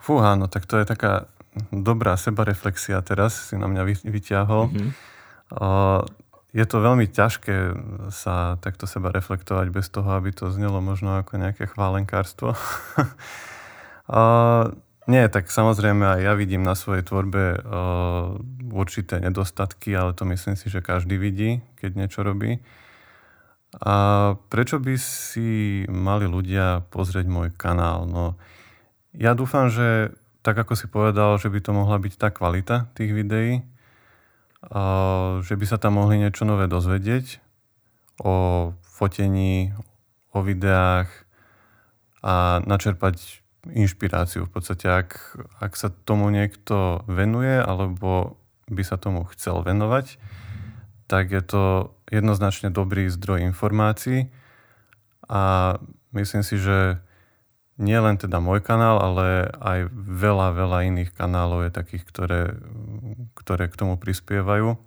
Fúha, 0.00 0.40
no 0.40 0.48
tak 0.48 0.64
to 0.64 0.80
je 0.80 0.88
taká 0.88 1.28
dobrá 1.68 2.16
sebareflexia 2.16 3.04
teraz, 3.04 3.52
si 3.52 3.60
na 3.60 3.68
mňa 3.68 4.08
vyťahol. 4.08 4.72
Mm-hmm. 4.72 5.11
Je 6.52 6.64
to 6.68 6.84
veľmi 6.84 7.08
ťažké 7.08 7.56
sa 8.12 8.60
takto 8.60 8.84
seba 8.84 9.08
reflektovať 9.08 9.72
bez 9.72 9.88
toho, 9.88 10.12
aby 10.16 10.36
to 10.36 10.52
znelo 10.52 10.84
možno 10.84 11.16
ako 11.20 11.40
nejaké 11.40 11.64
chválenkárstvo. 11.64 12.52
Nie, 15.02 15.26
tak 15.26 15.50
samozrejme 15.50 16.06
aj 16.06 16.20
ja 16.22 16.32
vidím 16.38 16.62
na 16.62 16.78
svojej 16.78 17.02
tvorbe 17.02 17.58
určité 18.70 19.18
nedostatky, 19.18 19.96
ale 19.96 20.14
to 20.14 20.28
myslím 20.28 20.54
si, 20.54 20.70
že 20.70 20.84
každý 20.84 21.18
vidí, 21.18 21.64
keď 21.80 21.90
niečo 21.96 22.20
robí. 22.22 22.60
A 23.80 23.94
prečo 24.52 24.76
by 24.76 24.94
si 25.00 25.82
mali 25.88 26.28
ľudia 26.28 26.84
pozrieť 26.92 27.24
môj 27.24 27.48
kanál? 27.56 28.04
No, 28.04 28.36
ja 29.16 29.32
dúfam, 29.32 29.72
že 29.72 30.12
tak 30.44 30.60
ako 30.60 30.76
si 30.76 30.86
povedal, 30.92 31.40
že 31.40 31.48
by 31.48 31.58
to 31.64 31.72
mohla 31.72 31.96
byť 31.96 32.12
tá 32.20 32.28
kvalita 32.28 32.92
tých 32.92 33.16
videí, 33.16 33.64
že 35.42 35.54
by 35.58 35.64
sa 35.66 35.78
tam 35.78 35.98
mohli 35.98 36.22
niečo 36.22 36.46
nové 36.46 36.70
dozvedieť 36.70 37.42
o 38.22 38.34
fotení, 38.86 39.74
o 40.30 40.40
videách 40.40 41.10
a 42.22 42.62
načerpať 42.62 43.42
inšpiráciu. 43.70 44.46
V 44.46 44.52
podstate, 44.54 44.86
ak, 44.86 45.38
ak 45.58 45.72
sa 45.74 45.90
tomu 45.90 46.30
niekto 46.30 47.02
venuje 47.10 47.58
alebo 47.58 48.38
by 48.70 48.82
sa 48.86 48.98
tomu 48.98 49.26
chcel 49.34 49.62
venovať, 49.66 50.18
tak 51.10 51.34
je 51.34 51.42
to 51.42 51.62
jednoznačne 52.08 52.70
dobrý 52.70 53.10
zdroj 53.10 53.42
informácií 53.44 54.30
a 55.26 55.74
myslím 56.14 56.42
si, 56.46 56.56
že 56.56 57.02
nie 57.82 57.98
len 57.98 58.14
teda 58.14 58.38
môj 58.38 58.62
kanál, 58.62 59.02
ale 59.02 59.50
aj 59.58 59.90
veľa, 59.92 60.54
veľa 60.54 60.78
iných 60.86 61.10
kanálov 61.10 61.66
je 61.66 61.70
takých, 61.74 62.04
ktoré, 62.06 62.42
ktoré 63.34 63.66
k 63.66 63.74
tomu 63.74 63.98
prispievajú. 63.98 64.78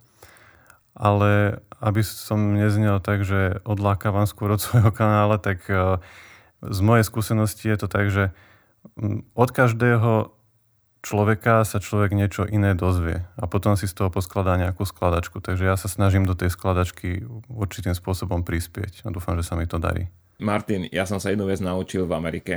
Ale 0.96 1.60
aby 1.84 2.00
som 2.00 2.56
neznel 2.56 3.04
tak, 3.04 3.28
že 3.28 3.60
odlákavam 3.68 4.24
skôr 4.24 4.56
od 4.56 4.60
svojho 4.64 4.88
kanála, 4.96 5.36
tak 5.36 5.68
e, 5.68 6.00
z 6.64 6.80
mojej 6.80 7.04
skúsenosti 7.04 7.68
je 7.68 7.78
to 7.84 7.88
tak, 7.92 8.08
že 8.08 8.32
od 9.36 9.50
každého 9.52 10.32
človeka 11.04 11.62
sa 11.62 11.78
človek 11.78 12.16
niečo 12.16 12.42
iné 12.48 12.74
dozvie 12.74 13.22
a 13.38 13.44
potom 13.46 13.78
si 13.78 13.86
z 13.86 13.94
toho 13.94 14.10
poskladá 14.10 14.58
nejakú 14.58 14.82
skladačku. 14.82 15.38
Takže 15.38 15.68
ja 15.68 15.76
sa 15.78 15.86
snažím 15.86 16.24
do 16.24 16.34
tej 16.34 16.50
skladačky 16.50 17.22
určitým 17.46 17.94
spôsobom 17.94 18.42
prispieť 18.42 19.06
a 19.06 19.12
dúfam, 19.12 19.38
že 19.38 19.46
sa 19.46 19.54
mi 19.54 19.68
to 19.68 19.78
darí. 19.78 20.08
Martin, 20.42 20.88
ja 20.90 21.06
som 21.06 21.22
sa 21.22 21.30
jednu 21.32 21.46
vec 21.46 21.62
naučil 21.62 22.04
v 22.04 22.12
Amerike 22.12 22.54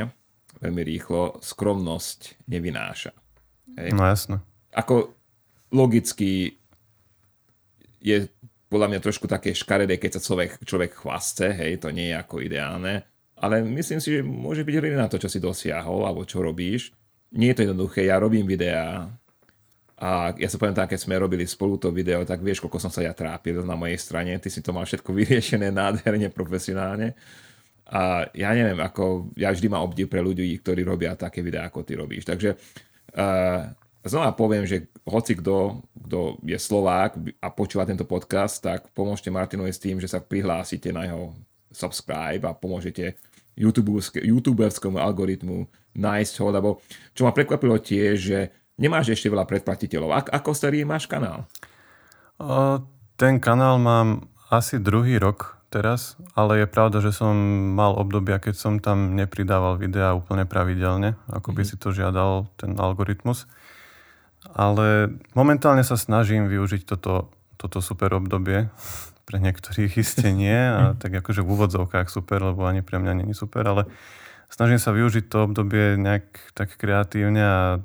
veľmi 0.57 0.81
rýchlo, 0.81 1.37
skromnosť 1.39 2.49
nevynáša. 2.49 3.13
Hej. 3.77 3.89
No 3.93 4.03
jasno. 4.09 4.41
Ako 4.73 5.13
logicky 5.69 6.57
je 8.01 8.25
podľa 8.69 8.87
mňa 8.93 8.99
trošku 9.01 9.25
také 9.25 9.53
škaredé, 9.53 9.97
keď 9.97 10.17
sa 10.17 10.21
človek, 10.21 10.61
človek 10.61 10.91
chvasce, 10.93 11.53
hej, 11.53 11.81
to 11.81 11.89
nie 11.89 12.13
je 12.13 12.15
ako 12.17 12.41
ideálne, 12.45 13.01
ale 13.39 13.65
myslím 13.65 13.97
si, 13.97 14.19
že 14.19 14.21
môže 14.21 14.61
byť 14.61 14.75
hrdý 14.77 14.93
na 14.93 15.09
to, 15.09 15.17
čo 15.17 15.31
si 15.31 15.41
dosiahol 15.41 16.05
alebo 16.05 16.27
čo 16.27 16.43
robíš. 16.43 16.93
Nie 17.33 17.53
je 17.53 17.61
to 17.61 17.65
jednoduché, 17.69 18.05
ja 18.05 18.21
robím 18.21 18.45
videá 18.45 19.09
a 19.99 20.31
ja 20.39 20.47
sa 20.47 20.55
poviem 20.55 20.77
tak, 20.77 20.95
keď 20.95 20.99
sme 21.03 21.19
robili 21.19 21.43
spolu 21.43 21.75
to 21.75 21.91
video, 21.91 22.23
tak 22.23 22.39
vieš, 22.39 22.63
koľko 22.63 22.79
som 22.79 22.91
sa 22.93 23.03
ja 23.03 23.11
trápil 23.11 23.59
na 23.67 23.75
mojej 23.75 23.99
strane, 23.99 24.31
ty 24.39 24.47
si 24.47 24.63
to 24.63 24.71
mal 24.71 24.87
všetko 24.87 25.11
vyriešené 25.17 25.75
nádherne, 25.75 26.31
profesionálne. 26.31 27.17
A 27.89 28.29
ja 28.37 28.53
neviem, 28.53 28.77
ako, 28.77 29.33
ja 29.33 29.49
vždy 29.49 29.65
mám 29.65 29.89
obdiv 29.89 30.05
pre 30.05 30.21
ľudí, 30.21 30.45
ktorí 30.61 30.85
robia 30.85 31.17
také 31.17 31.41
videá, 31.41 31.65
ako 31.69 31.81
ty 31.81 31.97
robíš. 31.97 32.21
Takže 32.29 32.53
uh, 33.17 33.65
znova 34.05 34.37
poviem, 34.37 34.69
že 34.69 34.93
hoci 35.09 35.33
kto, 35.33 35.81
kto 35.97 36.37
je 36.45 36.57
Slovák 36.61 37.17
a 37.41 37.49
počúva 37.49 37.89
tento 37.89 38.05
podcast, 38.05 38.61
tak 38.61 38.93
pomôžte 38.93 39.33
Martinovi 39.33 39.73
s 39.73 39.81
tým, 39.81 39.97
že 39.97 40.05
sa 40.05 40.21
prihlásite 40.21 40.93
na 40.93 41.09
jeho 41.09 41.33
subscribe 41.73 42.45
a 42.45 42.53
pomôžete 42.53 43.17
youtuberskému 43.59 44.97
algoritmu 44.97 45.67
nájsť 45.97 46.33
ho, 46.39 46.47
lebo 46.53 46.69
čo 47.11 47.27
ma 47.27 47.35
prekvapilo 47.35 47.75
tiež, 47.75 48.15
že 48.15 48.39
nemáš 48.79 49.11
ešte 49.11 49.27
veľa 49.27 49.43
predplatiteľov. 49.43 50.09
Ak, 50.15 50.27
ako 50.31 50.55
starý 50.55 50.87
máš 50.87 51.11
kanál? 51.11 51.43
O, 52.39 52.79
ten 53.19 53.41
kanál 53.43 53.75
mám 53.83 54.31
asi 54.47 54.79
druhý 54.79 55.19
rok 55.19 55.58
teraz, 55.69 56.17
ale 56.33 56.65
je 56.65 56.67
pravda, 56.67 56.99
že 56.99 57.13
som 57.13 57.33
mal 57.77 57.93
obdobia, 57.95 58.41
keď 58.41 58.55
som 58.57 58.73
tam 58.81 59.13
nepridával 59.13 59.77
videá 59.77 60.17
úplne 60.17 60.43
pravidelne, 60.49 61.15
ako 61.29 61.53
by 61.53 61.61
mm. 61.63 61.69
si 61.69 61.75
to 61.77 61.93
žiadal 61.93 62.49
ten 62.57 62.73
algoritmus. 62.75 63.45
Ale 64.53 65.13
momentálne 65.37 65.85
sa 65.85 65.95
snažím 65.95 66.49
využiť 66.49 66.89
toto, 66.89 67.29
toto 67.55 67.79
super 67.79 68.17
obdobie. 68.17 68.67
Pre 69.29 69.37
niektorých 69.37 69.93
iste 70.01 70.33
nie, 70.33 70.57
a 70.57 70.97
tak 70.97 71.13
akože 71.21 71.45
v 71.45 71.53
úvodzovkách 71.53 72.09
super, 72.09 72.41
lebo 72.41 72.65
ani 72.65 72.81
pre 72.81 72.97
mňa 72.97 73.13
není 73.13 73.37
super, 73.37 73.61
ale 73.61 73.85
snažím 74.49 74.81
sa 74.81 74.89
využiť 74.89 75.29
to 75.29 75.45
obdobie 75.45 76.01
nejak 76.01 76.25
tak 76.57 76.73
kreatívne 76.81 77.43
a 77.45 77.77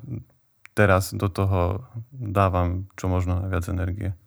teraz 0.73 1.13
do 1.13 1.29
toho 1.29 1.85
dávam 2.09 2.89
čo 2.97 3.13
možno 3.13 3.45
najviac 3.45 3.65
energie 3.69 4.17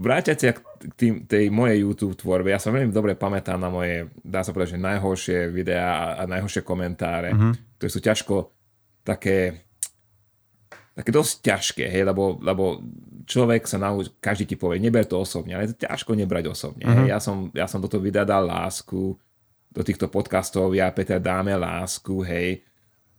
vráťať 0.00 0.36
sa 0.38 0.50
k 0.56 0.64
tým, 0.96 1.24
tej 1.26 1.48
mojej 1.50 1.82
YouTube 1.82 2.16
tvorbe, 2.16 2.52
ja 2.52 2.60
sa 2.60 2.72
veľmi 2.72 2.92
dobre 2.92 3.16
pamätám 3.18 3.60
na 3.60 3.72
moje, 3.72 4.08
dá 4.20 4.44
sa 4.44 4.52
povedať, 4.52 4.76
že 4.76 4.86
najhoršie 4.86 5.38
videá 5.50 6.16
a 6.16 6.22
najhoršie 6.28 6.62
komentáre, 6.62 7.32
mm-hmm. 7.32 7.52
ktoré 7.80 7.90
sú 7.90 8.00
ťažko 8.00 8.34
také 9.06 9.66
také 10.96 11.12
dosť 11.12 11.32
ťažké, 11.44 11.84
hej, 11.92 12.08
lebo, 12.08 12.40
lebo 12.40 12.80
človek 13.28 13.68
sa 13.68 13.76
naučí, 13.76 14.16
každý 14.16 14.48
ti 14.48 14.56
povie, 14.56 14.80
neber 14.80 15.04
to 15.04 15.20
osobne, 15.20 15.52
ale 15.52 15.68
je 15.68 15.76
to 15.76 15.84
ťažko 15.84 16.16
nebrať 16.16 16.48
osobne. 16.48 16.88
Mm-hmm. 16.88 17.04
Hej. 17.04 17.08
Ja, 17.12 17.18
som, 17.20 17.36
ja 17.52 17.68
som 17.68 17.84
do 17.84 17.88
toho 17.92 18.00
videa 18.00 18.24
dal 18.24 18.48
lásku, 18.48 19.12
do 19.76 19.82
týchto 19.84 20.08
podcastov 20.08 20.72
ja 20.72 20.88
Peter 20.96 21.20
dáme 21.20 21.52
lásku, 21.52 22.24
hej, 22.24 22.64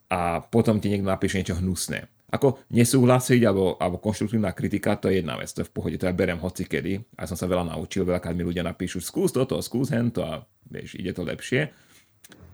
a 0.09 0.41
potom 0.41 0.81
ti 0.81 0.89
niekto 0.89 1.05
napíše 1.05 1.37
niečo 1.37 1.61
hnusné. 1.61 2.09
Ako 2.27 2.59
nesúhlasiť 2.75 3.39
alebo, 3.47 3.79
alebo 3.79 4.03
konštruktívna 4.03 4.51
kritika, 4.51 4.99
to 4.99 5.07
je 5.07 5.23
jedna 5.23 5.39
vec, 5.39 5.47
to 5.47 5.63
je 5.63 5.69
v 5.69 5.73
pohode, 5.73 5.95
to 5.95 6.11
ja 6.11 6.11
berem 6.11 6.35
hoci 6.43 6.67
kedy. 6.67 6.99
A 7.15 7.23
som 7.23 7.39
sa 7.39 7.47
veľa 7.47 7.71
naučil, 7.71 8.03
veľakrát 8.03 8.35
mi 8.35 8.43
ľudia 8.43 8.67
napíšu, 8.67 8.99
skús 8.99 9.31
toto, 9.31 9.55
skús 9.63 9.95
hento 9.95 10.27
a 10.27 10.43
vieš, 10.67 10.99
ide 10.99 11.15
to 11.15 11.23
lepšie. 11.23 11.71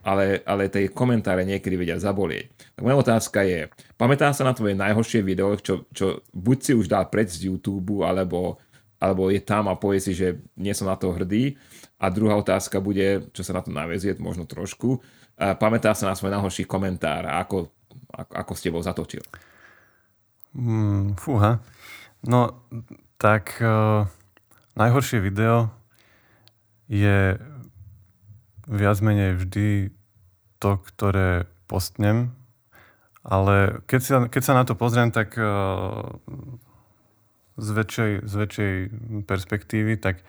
Ale, 0.04 0.44
ale 0.44 0.68
tie 0.68 0.92
komentáre 0.92 1.48
niekedy 1.48 1.80
vedia 1.80 1.96
zabolieť. 1.96 2.76
Tak 2.76 2.84
moja 2.84 3.00
otázka 3.00 3.40
je, 3.48 3.72
pamätá 3.96 4.30
sa 4.36 4.44
na 4.44 4.52
tvoje 4.52 4.76
najhoršie 4.76 5.24
video, 5.24 5.56
čo, 5.56 5.88
čo 5.96 6.22
buď 6.36 6.58
si 6.60 6.72
už 6.76 6.92
dal 6.92 7.08
pred 7.08 7.32
z 7.32 7.48
YouTube, 7.48 8.04
alebo, 8.04 8.60
alebo 9.00 9.32
je 9.32 9.40
tam 9.40 9.72
a 9.72 9.80
povie 9.80 10.04
si, 10.04 10.12
že 10.12 10.44
nie 10.60 10.76
som 10.76 10.92
na 10.92 11.00
to 11.00 11.16
hrdý. 11.16 11.56
A 12.04 12.12
druhá 12.12 12.36
otázka 12.36 12.84
bude, 12.84 13.32
čo 13.32 13.48
sa 13.48 13.56
na 13.56 13.64
to 13.64 13.72
navezie, 13.72 14.12
možno 14.20 14.44
trošku, 14.44 15.00
pamätá 15.40 15.96
sa 15.96 16.12
na 16.12 16.20
svoj 16.20 16.36
najhorší 16.36 16.68
komentár 16.68 17.24
a 17.24 17.40
ako, 17.40 17.72
ako, 18.12 18.32
ako 18.38 18.52
s 18.54 18.62
tebou 18.62 18.84
zatočil. 18.84 19.24
Hmm, 20.54 21.18
fúha. 21.18 21.66
No, 22.22 22.62
tak 23.18 23.58
uh, 23.58 24.06
najhoršie 24.78 25.18
video 25.18 25.74
je 26.86 27.42
viac 28.70 28.98
menej 29.02 29.34
vždy 29.42 29.90
to, 30.62 30.78
ktoré 30.78 31.50
postnem, 31.66 32.38
ale 33.26 33.82
keď 33.90 34.02
sa, 34.06 34.18
keď 34.30 34.42
sa 34.46 34.54
na 34.54 34.64
to 34.64 34.78
pozriem, 34.78 35.10
tak 35.10 35.34
uh, 35.42 36.06
z, 37.58 37.70
väčšej, 37.74 38.12
z 38.30 38.34
väčšej 38.34 38.74
perspektívy, 39.26 39.98
tak 39.98 40.22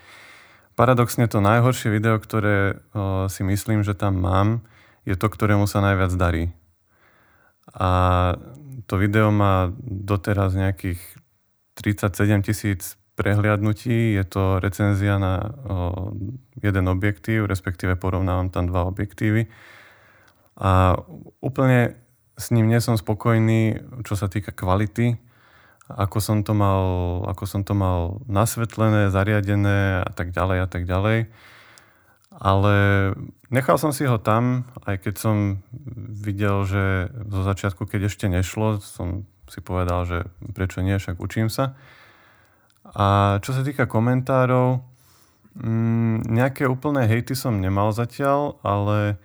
paradoxne 0.73 1.29
to 1.29 1.45
najhoršie 1.45 1.93
video, 1.93 2.17
ktoré 2.17 2.81
uh, 2.97 3.29
si 3.29 3.45
myslím, 3.45 3.85
že 3.85 3.93
tam 3.93 4.25
mám, 4.25 4.65
je 5.05 5.21
to, 5.21 5.29
ktorému 5.29 5.69
sa 5.69 5.85
najviac 5.85 6.17
darí. 6.17 6.49
A 7.77 7.89
to 8.87 9.01
video 9.01 9.33
má 9.33 9.73
doteraz 9.83 10.53
nejakých 10.55 11.01
37 11.75 12.47
tisíc 12.47 12.97
prehliadnutí. 13.15 14.15
Je 14.15 14.25
to 14.27 14.59
recenzia 14.59 15.19
na 15.19 15.35
o, 15.41 16.11
jeden 16.59 16.87
objektív, 16.91 17.47
respektíve 17.47 17.95
porovnávam 17.97 18.51
tam 18.51 18.67
dva 18.71 18.87
objektívy. 18.91 19.47
A 20.59 20.99
úplne 21.43 21.99
s 22.35 22.51
ním 22.51 22.67
nie 22.67 22.83
som 22.83 22.99
spokojný, 22.99 23.79
čo 24.03 24.19
sa 24.19 24.27
týka 24.27 24.51
kvality, 24.51 25.19
ako 25.85 26.19
som 26.19 26.39
to 26.43 26.57
mal, 26.57 26.83
ako 27.29 27.45
som 27.45 27.63
to 27.63 27.77
mal 27.77 28.25
nasvetlené, 28.27 29.13
zariadené 29.13 30.03
a 30.03 30.11
tak 30.11 30.33
ďalej 30.33 30.59
a 30.65 30.69
tak 30.69 30.83
ďalej. 30.89 31.29
Ale 32.35 32.75
nechal 33.55 33.79
som 33.79 33.95
si 33.95 34.03
ho 34.11 34.19
tam, 34.19 34.67
aj 34.83 35.07
keď 35.07 35.15
som 35.15 35.37
videl, 36.11 36.67
že 36.67 37.15
zo 37.31 37.47
začiatku, 37.47 37.87
keď 37.87 38.11
ešte 38.11 38.27
nešlo, 38.27 38.83
som 38.83 39.23
si 39.47 39.63
povedal, 39.63 40.03
že 40.09 40.19
prečo 40.57 40.83
nie, 40.83 40.99
však 40.99 41.21
učím 41.23 41.47
sa. 41.47 41.79
A 42.85 43.39
čo 43.41 43.55
sa 43.55 43.63
týka 43.63 43.87
komentárov, 43.87 44.83
mm, 45.57 46.27
nejaké 46.27 46.67
úplné 46.67 47.07
hejty 47.07 47.39
som 47.39 47.63
nemal 47.63 47.95
zatiaľ, 47.95 48.59
ale 48.67 49.17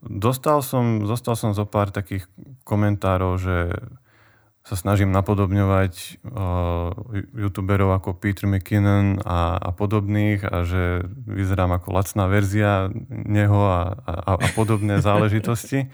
dostal 0.00 0.64
som, 0.64 1.04
dostal 1.04 1.36
som 1.36 1.52
zo 1.52 1.68
pár 1.68 1.92
takých 1.92 2.24
komentárov, 2.64 3.36
že 3.36 3.56
sa 4.60 4.76
snažím 4.76 5.08
napodobňovať 5.10 6.20
uh, 6.20 6.92
youtuberov 7.32 7.96
ako 7.96 8.12
Peter 8.12 8.44
McKinnon 8.44 9.18
a, 9.24 9.56
a 9.56 9.70
podobných 9.72 10.44
a 10.44 10.68
že 10.68 11.08
vyzerám 11.24 11.80
ako 11.80 11.88
lacná 11.96 12.28
verzia 12.28 12.92
neho 13.08 13.56
a, 13.56 13.80
a, 14.04 14.12
a 14.36 14.46
podobné 14.52 15.00
záležitosti. 15.08 15.88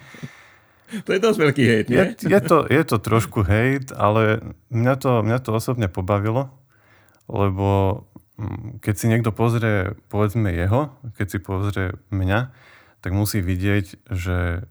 To 0.86 1.10
je 1.10 1.20
dosť 1.22 1.38
veľký 1.38 1.64
hejt, 1.66 1.86
nie? 1.90 1.98
Je, 1.98 2.30
je, 2.30 2.40
to, 2.42 2.62
je 2.66 2.82
to 2.86 2.96
trošku 3.02 3.42
hejt, 3.42 3.90
ale 3.90 4.54
mňa 4.70 4.94
to, 4.98 5.10
mňa 5.22 5.38
to 5.42 5.50
osobne 5.54 5.90
pobavilo, 5.90 6.50
lebo 7.26 8.02
mm, 8.38 8.82
keď 8.82 8.94
si 8.94 9.06
niekto 9.10 9.30
pozrie, 9.34 9.98
povedzme 10.10 10.50
jeho, 10.50 10.94
keď 11.18 11.26
si 11.26 11.38
pozrie 11.42 11.86
mňa, 12.14 12.54
tak 13.02 13.10
musí 13.14 13.42
vidieť, 13.42 14.10
že 14.10 14.66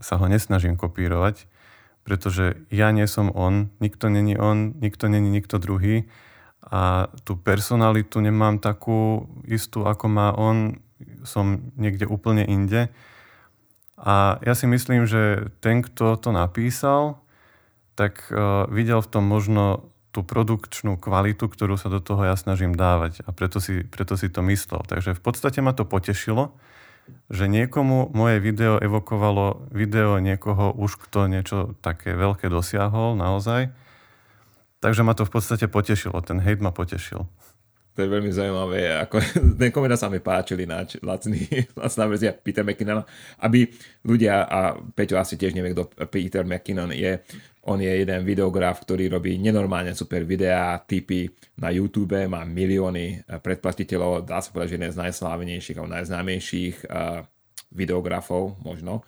sa 0.00 0.14
ho 0.16 0.26
nesnažím 0.28 0.76
kopírovať, 0.76 1.48
pretože 2.08 2.56
ja 2.72 2.88
nie 2.88 3.04
som 3.04 3.28
on, 3.28 3.68
nikto 3.84 4.08
není 4.08 4.32
on, 4.40 4.72
nikto 4.80 5.12
není 5.12 5.28
nikto 5.28 5.60
druhý 5.60 6.08
a 6.64 7.12
tú 7.28 7.36
personalitu 7.36 8.24
nemám 8.24 8.64
takú 8.64 9.28
istú, 9.44 9.84
ako 9.84 10.08
má 10.08 10.32
on, 10.32 10.80
som 11.28 11.60
niekde 11.76 12.08
úplne 12.08 12.48
inde. 12.48 12.88
A 14.00 14.40
ja 14.40 14.56
si 14.56 14.64
myslím, 14.64 15.04
že 15.04 15.52
ten, 15.60 15.84
kto 15.84 16.16
to 16.16 16.32
napísal, 16.32 17.20
tak 17.92 18.24
uh, 18.32 18.64
videl 18.72 19.04
v 19.04 19.10
tom 19.12 19.28
možno 19.28 19.92
tú 20.08 20.24
produkčnú 20.24 20.96
kvalitu, 20.96 21.44
ktorú 21.44 21.76
sa 21.76 21.92
do 21.92 22.00
toho 22.00 22.24
ja 22.24 22.34
snažím 22.40 22.72
dávať. 22.72 23.20
A 23.28 23.36
preto 23.36 23.60
si, 23.60 23.84
preto 23.84 24.16
si 24.16 24.32
to 24.32 24.40
myslel. 24.48 24.80
Takže 24.80 25.12
v 25.12 25.20
podstate 25.20 25.60
ma 25.60 25.76
to 25.76 25.84
potešilo, 25.84 26.56
že 27.28 27.44
niekomu 27.44 28.10
moje 28.16 28.40
video 28.40 28.80
evokovalo 28.80 29.68
video 29.68 30.16
niekoho 30.18 30.72
už, 30.72 30.96
kto 31.08 31.28
niečo 31.28 31.76
také 31.84 32.16
veľké 32.16 32.48
dosiahol 32.48 33.16
naozaj. 33.16 33.72
Takže 34.78 35.02
ma 35.02 35.12
to 35.12 35.26
v 35.26 35.32
podstate 35.34 35.66
potešilo. 35.66 36.22
Ten 36.22 36.38
hate 36.38 36.62
ma 36.62 36.70
potešil. 36.70 37.26
To 37.98 38.06
je 38.06 38.14
veľmi 38.14 38.30
zaujímavé. 38.30 38.94
Ako, 38.94 39.18
ten 39.58 39.74
komentár 39.74 39.98
sa 39.98 40.06
mi 40.06 40.22
páčil 40.22 40.62
ináč, 40.62 41.02
lacný, 41.02 41.50
lacná 41.82 42.06
verzia 42.06 42.30
Peter 42.30 42.62
McKinnon, 42.62 43.02
aby 43.42 43.66
ľudia, 44.06 44.46
a 44.46 44.78
Peťo 44.78 45.18
asi 45.18 45.34
tiež 45.34 45.50
nevie, 45.50 45.74
kto 45.74 45.90
Peter 46.06 46.46
McKinnon 46.46 46.94
je, 46.94 47.18
on 47.66 47.82
je 47.82 47.90
jeden 47.90 48.22
videograf, 48.22 48.86
ktorý 48.86 49.10
robí 49.10 49.34
nenormálne 49.42 49.98
super 49.98 50.22
videá, 50.22 50.78
typy 50.78 51.26
na 51.58 51.74
YouTube, 51.74 52.14
má 52.30 52.46
milióny 52.46 53.26
predplatiteľov, 53.42 54.22
dá 54.22 54.38
sa 54.38 54.54
povedať, 54.54 54.70
že 54.70 54.76
jeden 54.78 54.94
z 54.94 55.00
najslávnejších 55.02 55.76
alebo 55.82 55.90
najznámejších 55.98 56.76
uh, 56.86 57.26
videografov 57.74 58.62
možno. 58.62 59.02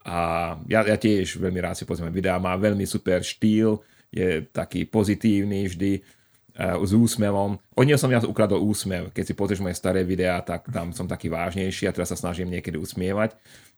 A 0.00 0.56
ja, 0.64 0.80
ja 0.80 0.96
tiež 0.96 1.36
veľmi 1.36 1.60
rád 1.60 1.76
si 1.76 1.84
pozriem 1.84 2.08
videá, 2.08 2.40
má 2.40 2.56
veľmi 2.56 2.88
super 2.88 3.20
štýl, 3.20 3.84
je 4.08 4.48
taký 4.48 4.88
pozitívny 4.88 5.68
vždy, 5.68 6.23
s 6.54 6.90
úsmevom. 6.94 7.58
Od 7.58 7.84
neho 7.84 7.98
som 7.98 8.10
ja 8.14 8.22
ukradol 8.22 8.62
úsmev. 8.62 9.10
Keď 9.10 9.24
si 9.26 9.34
pozrieš 9.34 9.60
moje 9.60 9.74
staré 9.74 10.06
videá, 10.06 10.38
tak 10.38 10.70
tam 10.70 10.94
som 10.94 11.10
taký 11.10 11.26
vážnejší 11.26 11.90
a 11.90 11.94
teraz 11.94 12.14
sa 12.14 12.18
snažím 12.18 12.50
niekedy 12.50 12.78
usmievať. 12.78 13.34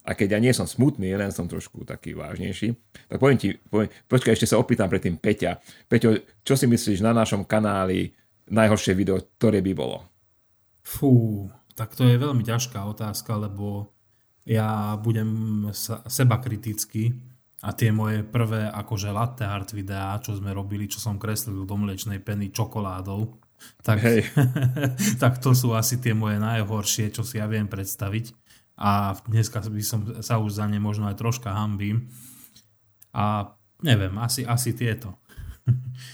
A 0.07 0.15
keď 0.15 0.37
ja 0.37 0.41
nie 0.45 0.55
som 0.55 0.71
smutný, 0.71 1.19
len 1.19 1.35
som 1.35 1.51
trošku 1.51 1.83
taký 1.83 2.15
vážnejší, 2.15 2.79
tak 3.11 3.19
poviem 3.19 3.41
ti, 3.41 3.59
poviem, 3.59 3.91
počkaj, 4.07 4.39
ešte 4.39 4.47
sa 4.47 4.61
opýtam 4.61 4.87
predtým 4.87 5.19
Peťa. 5.19 5.59
Peťo, 5.91 6.23
čo 6.47 6.55
si 6.55 6.71
myslíš 6.71 7.03
na 7.03 7.11
našom 7.11 7.43
kanáli 7.43 8.15
najhoršie 8.47 8.95
video, 8.95 9.19
ktoré 9.19 9.59
by 9.59 9.73
bolo? 9.75 10.07
Fú, 10.87 11.51
tak 11.75 11.99
to 11.99 12.07
je 12.07 12.23
veľmi 12.23 12.47
ťažká 12.47 12.87
otázka, 12.87 13.35
lebo 13.35 13.91
ja 14.47 14.95
budem 15.03 15.67
seba 16.07 16.39
kritický 16.39 17.19
a 17.67 17.75
tie 17.75 17.91
moje 17.91 18.23
prvé 18.23 18.71
akože 18.71 19.11
latte 19.11 19.43
art 19.43 19.75
videá, 19.75 20.15
čo 20.23 20.39
sme 20.39 20.55
robili, 20.55 20.87
čo 20.87 21.03
som 21.03 21.19
kreslil 21.19 21.67
do 21.67 21.75
mliečnej 21.75 22.23
peny 22.23 22.55
čokoládou, 22.55 23.43
tak, 23.83 23.99
Hej. 24.07 24.31
tak 25.23 25.43
to 25.43 25.51
sú 25.57 25.75
asi 25.75 25.99
tie 25.99 26.15
moje 26.15 26.39
najhoršie, 26.39 27.11
čo 27.11 27.27
si 27.27 27.43
ja 27.43 27.51
viem 27.51 27.67
predstaviť. 27.67 28.31
A 28.77 29.17
dneska 29.27 29.65
by 29.65 29.83
som 29.83 30.01
sa 30.21 30.37
už 30.37 30.61
za 30.61 30.69
ne 30.69 30.77
možno 30.77 31.09
aj 31.09 31.17
troška 31.17 31.49
hambím. 31.51 32.13
A 33.17 33.57
neviem, 33.81 34.13
asi, 34.21 34.45
asi 34.45 34.77
tieto. 34.77 35.17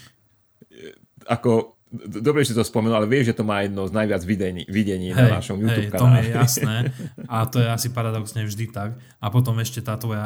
Ako 1.35 1.83
dobre, 1.93 2.47
že 2.47 2.57
to 2.57 2.65
spomenul, 2.65 3.03
ale 3.03 3.11
vieš, 3.11 3.35
že 3.35 3.39
to 3.43 3.45
má 3.45 3.61
jedno 3.61 3.85
z 3.85 3.93
najviac 3.93 4.23
videní, 4.25 4.63
videní 4.71 5.13
hej, 5.13 5.29
na 5.29 5.43
našom 5.43 5.61
YouTube 5.61 5.91
hej, 5.91 5.93
kanále. 5.93 6.09
to 6.09 6.25
je 6.25 6.31
jasné. 6.33 6.77
A 7.33 7.37
to 7.45 7.61
je 7.61 7.69
asi 7.69 7.93
paradoxne 7.93 8.49
vždy 8.49 8.73
tak. 8.73 8.97
A 9.21 9.27
potom 9.29 9.59
ešte 9.61 9.85
tá 9.85 9.99
tvoja 10.01 10.25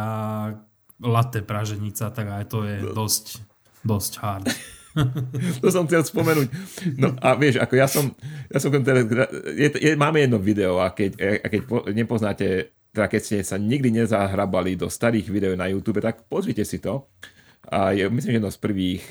latte 1.00 1.44
praženica, 1.44 2.08
tak 2.12 2.26
aj 2.28 2.44
to 2.48 2.64
je 2.64 2.76
dosť, 2.92 3.24
dosť 3.84 4.12
hard. 4.20 4.46
to 5.62 5.68
som 5.68 5.84
chcel 5.84 6.02
spomenúť. 6.04 6.48
No 6.96 7.12
a 7.20 7.36
vieš, 7.36 7.60
ako 7.60 7.74
ja 7.76 7.88
som, 7.88 8.16
ja 8.48 8.58
som 8.58 8.72
teda, 8.72 9.28
je, 9.52 9.68
je, 9.76 9.92
máme 9.92 10.24
jedno 10.24 10.40
video 10.40 10.80
a 10.80 10.88
keď, 10.92 11.10
a 11.44 11.46
keď 11.52 11.60
po, 11.68 11.84
nepoznáte, 11.92 12.72
teda 12.96 13.06
keď 13.12 13.20
ste 13.20 13.36
sa 13.44 13.60
nikdy 13.60 13.92
nezahrabali 13.92 14.72
do 14.72 14.88
starých 14.88 15.28
videí 15.28 15.52
na 15.52 15.68
YouTube, 15.68 16.00
tak 16.00 16.24
pozrite 16.32 16.64
si 16.64 16.80
to. 16.80 17.04
A 17.68 17.92
je, 17.92 18.08
myslím, 18.08 18.32
že 18.32 18.38
jedno 18.40 18.52
z 18.52 18.60
prvých, 18.62 19.04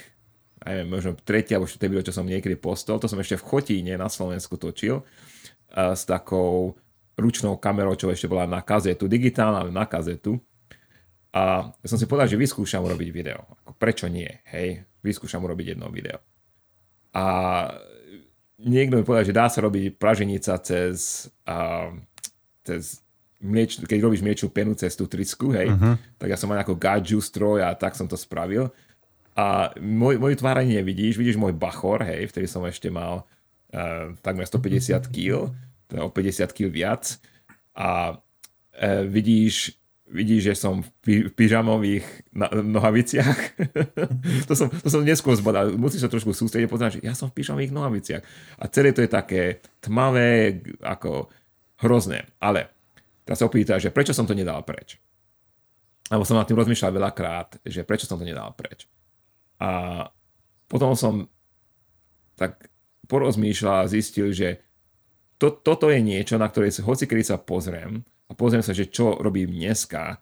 neviem, 0.66 0.90
možno 0.90 1.14
tretie 1.22 1.54
alebo 1.54 1.70
štvrté 1.70 1.86
video, 1.92 2.08
čo 2.08 2.16
som 2.16 2.26
niekedy 2.26 2.58
postol, 2.58 2.98
to 2.98 3.06
som 3.06 3.22
ešte 3.22 3.38
v 3.38 3.46
Chotíne 3.46 3.94
na 3.94 4.10
Slovensku 4.10 4.58
točil 4.58 5.06
a 5.76 5.94
s 5.94 6.08
takou 6.08 6.80
ručnou 7.20 7.60
kamerou, 7.60 7.94
čo 8.00 8.10
ešte 8.10 8.32
bola 8.32 8.48
na 8.48 8.64
kazetu, 8.64 9.06
digitálna, 9.12 9.68
ale 9.68 9.72
na 9.76 9.86
kazetu 9.86 10.40
a 11.36 11.68
ja 11.68 11.88
som 11.92 12.00
si 12.00 12.08
povedal, 12.08 12.32
že 12.32 12.40
vyskúšam 12.40 12.80
urobiť 12.80 13.10
video. 13.12 13.44
Ako 13.68 13.76
prečo 13.76 14.08
nie? 14.08 14.32
Hej, 14.48 14.88
vyskúšam 15.04 15.44
urobiť 15.44 15.76
jedno 15.76 15.92
video. 15.92 16.24
A 17.12 17.24
niekto 18.64 18.96
mi 18.96 19.04
povedal, 19.04 19.28
že 19.28 19.36
dá 19.36 19.52
sa 19.52 19.60
robiť 19.60 20.00
praženica 20.00 20.56
cez, 20.64 21.28
uh, 21.44 21.92
cez 22.64 23.04
mlieč, 23.44 23.84
keď 23.84 24.00
robíš 24.00 24.24
mliečnú 24.24 24.48
penu 24.48 24.80
cez 24.80 24.96
tú 24.96 25.12
trisku, 25.12 25.52
hej, 25.52 25.76
uh-huh. 25.76 26.00
tak 26.16 26.32
ja 26.32 26.40
som 26.40 26.48
mal 26.48 26.64
ako 26.64 26.80
gadžu 26.80 27.20
stroj 27.20 27.68
a 27.68 27.76
tak 27.76 28.00
som 28.00 28.08
to 28.08 28.16
spravil. 28.16 28.72
A 29.36 29.76
môj, 29.76 30.16
moju 30.16 30.40
tvár 30.40 30.64
ani 30.64 30.80
nevidíš, 30.80 31.20
vidíš 31.20 31.36
môj 31.36 31.52
bachor, 31.52 32.00
hej, 32.08 32.32
vtedy 32.32 32.48
som 32.48 32.64
ešte 32.64 32.88
mal 32.88 33.28
uh, 33.76 34.16
takmer 34.24 34.48
150 34.48 35.12
kg, 35.12 35.52
teda 35.92 36.08
o 36.08 36.10
50 36.10 36.56
kg 36.56 36.68
viac. 36.72 37.20
A 37.76 38.16
uh, 38.16 39.04
vidíš 39.04 39.76
vidíš, 40.06 40.54
že 40.54 40.56
som 40.56 40.86
v 41.06 41.34
pyžamových 41.34 42.06
nohaviciach. 42.62 43.40
to, 44.50 44.54
som, 44.54 44.70
to 44.70 44.88
som 44.90 45.02
neskôr 45.02 45.34
zbadal. 45.34 45.74
Musíš 45.76 46.06
sa 46.06 46.12
trošku 46.14 46.30
sústrediť, 46.32 46.70
poznať, 46.70 46.92
že 46.98 47.02
ja 47.02 47.18
som 47.18 47.34
v 47.34 47.42
pyžamových 47.42 47.74
nohaviciach. 47.74 48.24
A 48.62 48.64
celé 48.70 48.94
to 48.94 49.02
je 49.02 49.10
také 49.10 49.66
tmavé, 49.82 50.62
ako 50.86 51.30
hrozné. 51.82 52.30
Ale 52.38 52.70
teraz 53.26 53.42
sa 53.42 53.50
opýta, 53.50 53.82
že 53.82 53.90
prečo 53.90 54.14
som 54.14 54.30
to 54.30 54.38
nedal 54.38 54.62
preč. 54.62 55.02
Lebo 56.14 56.22
som 56.22 56.38
nad 56.38 56.46
tým 56.46 56.62
rozmýšľal 56.62 56.94
veľakrát, 56.94 57.50
že 57.66 57.82
prečo 57.82 58.06
som 58.06 58.22
to 58.22 58.30
nedal 58.30 58.54
preč. 58.54 58.86
A 59.58 60.06
potom 60.70 60.94
som 60.94 61.26
tak 62.38 62.70
porozmýšľal 63.10 63.86
a 63.86 63.90
zistil, 63.90 64.30
že 64.30 64.62
to, 65.42 65.50
toto 65.50 65.90
je 65.90 66.00
niečo, 66.00 66.38
na 66.38 66.46
ktoré 66.48 66.70
hoci 66.70 67.10
kedy 67.10 67.24
sa 67.26 67.42
pozriem, 67.42 68.06
a 68.26 68.32
pozriem 68.34 68.66
sa, 68.66 68.74
že 68.74 68.90
čo 68.90 69.22
robím 69.22 69.54
dneska, 69.54 70.18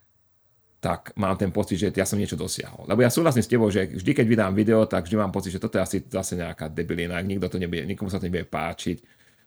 tak 0.84 1.16
mám 1.16 1.40
ten 1.40 1.48
pocit, 1.48 1.80
že 1.80 1.88
ja 1.96 2.04
som 2.04 2.20
niečo 2.20 2.36
dosiahol. 2.36 2.84
Lebo 2.84 3.00
ja 3.00 3.08
súhlasím 3.08 3.40
s 3.40 3.48
tebou, 3.48 3.72
že 3.72 3.88
vždy, 3.88 4.12
keď 4.12 4.26
vydám 4.28 4.52
video, 4.52 4.84
tak 4.84 5.08
vždy 5.08 5.16
mám 5.16 5.32
pocit, 5.32 5.56
že 5.56 5.64
toto 5.64 5.80
je 5.80 5.84
asi 5.88 5.98
zase 6.04 6.36
nejaká 6.36 6.68
debilina, 6.68 7.24
nikto 7.24 7.48
to 7.48 7.56
nebude, 7.56 7.88
nikomu 7.88 8.12
sa 8.12 8.20
to 8.20 8.28
nebude 8.28 8.52
páčiť. 8.52 9.00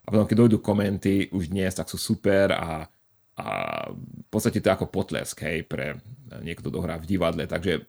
A 0.09 0.16
potom, 0.16 0.25
keď 0.25 0.37
dojdú 0.49 0.64
komenty 0.64 1.29
už 1.29 1.53
dnes, 1.53 1.77
tak 1.77 1.92
sú 1.92 2.01
super 2.01 2.57
a, 2.57 2.88
a 3.37 3.47
v 3.92 4.29
podstate 4.33 4.64
to 4.64 4.73
je 4.73 4.77
ako 4.81 4.88
potlesk, 4.88 5.37
hej, 5.45 5.69
pre 5.69 6.01
niekto, 6.40 6.73
kto 6.73 6.81
hrá 6.81 6.97
v 6.97 7.05
divadle. 7.05 7.45
Takže 7.45 7.85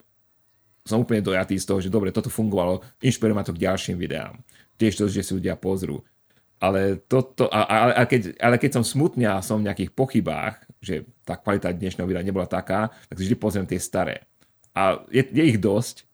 som 0.84 1.00
úplne 1.08 1.24
dojatý 1.24 1.56
z 1.56 1.68
toho, 1.72 1.80
že 1.80 1.88
dobre, 1.88 2.12
toto 2.12 2.28
fungovalo, 2.28 2.84
inšpiruje 3.00 3.36
ma 3.36 3.48
to 3.48 3.56
k 3.56 3.64
ďalším 3.64 3.96
videám. 3.96 4.44
Tiež 4.76 5.00
to, 5.00 5.08
že 5.08 5.24
si 5.24 5.32
ľudia 5.32 5.56
pozrú 5.56 6.04
ale, 6.58 7.02
toto, 7.06 7.46
a, 7.54 7.62
a, 7.66 7.78
a 7.94 8.04
keď, 8.10 8.38
ale 8.42 8.58
keď 8.58 8.82
som 8.82 8.84
smutný 8.86 9.30
a 9.30 9.46
som 9.46 9.62
v 9.62 9.70
nejakých 9.70 9.94
pochybách, 9.94 10.66
že 10.82 11.06
tá 11.22 11.38
kvalita 11.38 11.70
dnešného 11.74 12.10
videa 12.10 12.26
nebola 12.26 12.50
taká, 12.50 12.90
tak 13.10 13.18
vždy 13.18 13.36
pozriem 13.38 13.70
tie 13.70 13.78
staré. 13.78 14.26
A 14.74 15.02
je, 15.10 15.22
je 15.22 15.44
ich 15.44 15.62
dosť, 15.62 16.06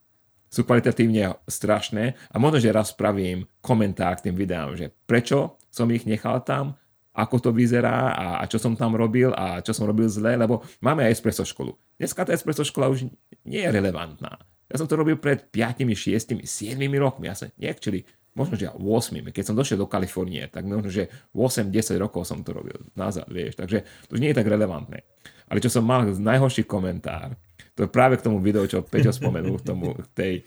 sú 0.53 0.61
kvalitatívne 0.67 1.33
strašné 1.49 2.13
a 2.29 2.35
možno, 2.37 2.61
že 2.61 2.69
raz 2.69 2.93
spravím 2.93 3.49
komentár 3.57 4.21
k 4.21 4.29
tým 4.29 4.37
videám, 4.37 4.77
že 4.77 4.93
prečo 5.09 5.57
som 5.73 5.89
ich 5.89 6.05
nechal 6.05 6.45
tam, 6.45 6.77
ako 7.13 7.49
to 7.49 7.49
vyzerá 7.49 8.13
a, 8.13 8.25
a 8.41 8.43
čo 8.45 8.61
som 8.61 8.77
tam 8.77 8.93
robil 8.93 9.33
a 9.33 9.65
čo 9.65 9.73
som 9.73 9.89
robil 9.89 10.05
zle, 10.09 10.37
lebo 10.37 10.61
máme 10.81 11.05
aj 11.09 11.17
espresso 11.17 11.41
školu. 11.41 11.73
Dneska 11.97 12.25
tá 12.25 12.33
espresso 12.37 12.61
škola 12.61 12.89
už 12.93 13.09
nie 13.45 13.61
je 13.65 13.69
relevantná. 13.69 14.37
Ja 14.69 14.81
som 14.81 14.89
to 14.89 14.97
robil 14.97 15.17
pred 15.21 15.49
5, 15.53 15.85
6, 15.85 16.41
7 16.41 16.77
rokmi. 16.97 17.29
Ja 17.29 17.37
som 17.37 17.53
niekčili 17.57 18.05
možno 18.33 18.57
že 18.57 18.69
8, 18.69 19.33
keď 19.33 19.43
som 19.45 19.55
došiel 19.57 19.77
do 19.77 19.89
Kalifornie, 19.89 20.49
tak 20.49 20.65
možno, 20.65 20.89
že 20.89 21.09
8-10 21.33 22.01
rokov 22.01 22.25
som 22.25 22.41
to 22.41 22.53
robil 22.53 22.77
nazad, 22.97 23.29
vieš, 23.29 23.57
takže 23.57 23.85
to 24.09 24.17
už 24.17 24.21
nie 24.21 24.33
je 24.33 24.37
tak 24.37 24.49
relevantné. 24.49 25.05
Ale 25.49 25.61
čo 25.61 25.69
som 25.69 25.85
mal 25.85 26.05
najhorší 26.05 26.65
komentár, 26.65 27.37
to 27.73 27.85
je 27.85 27.89
práve 27.89 28.17
k 28.17 28.25
tomu 28.25 28.41
videu, 28.41 28.65
čo 28.65 28.85
Peťo 28.85 29.13
spomenul, 29.13 29.61
k 29.61 29.65
tomu, 29.65 29.97
tej, 30.13 30.45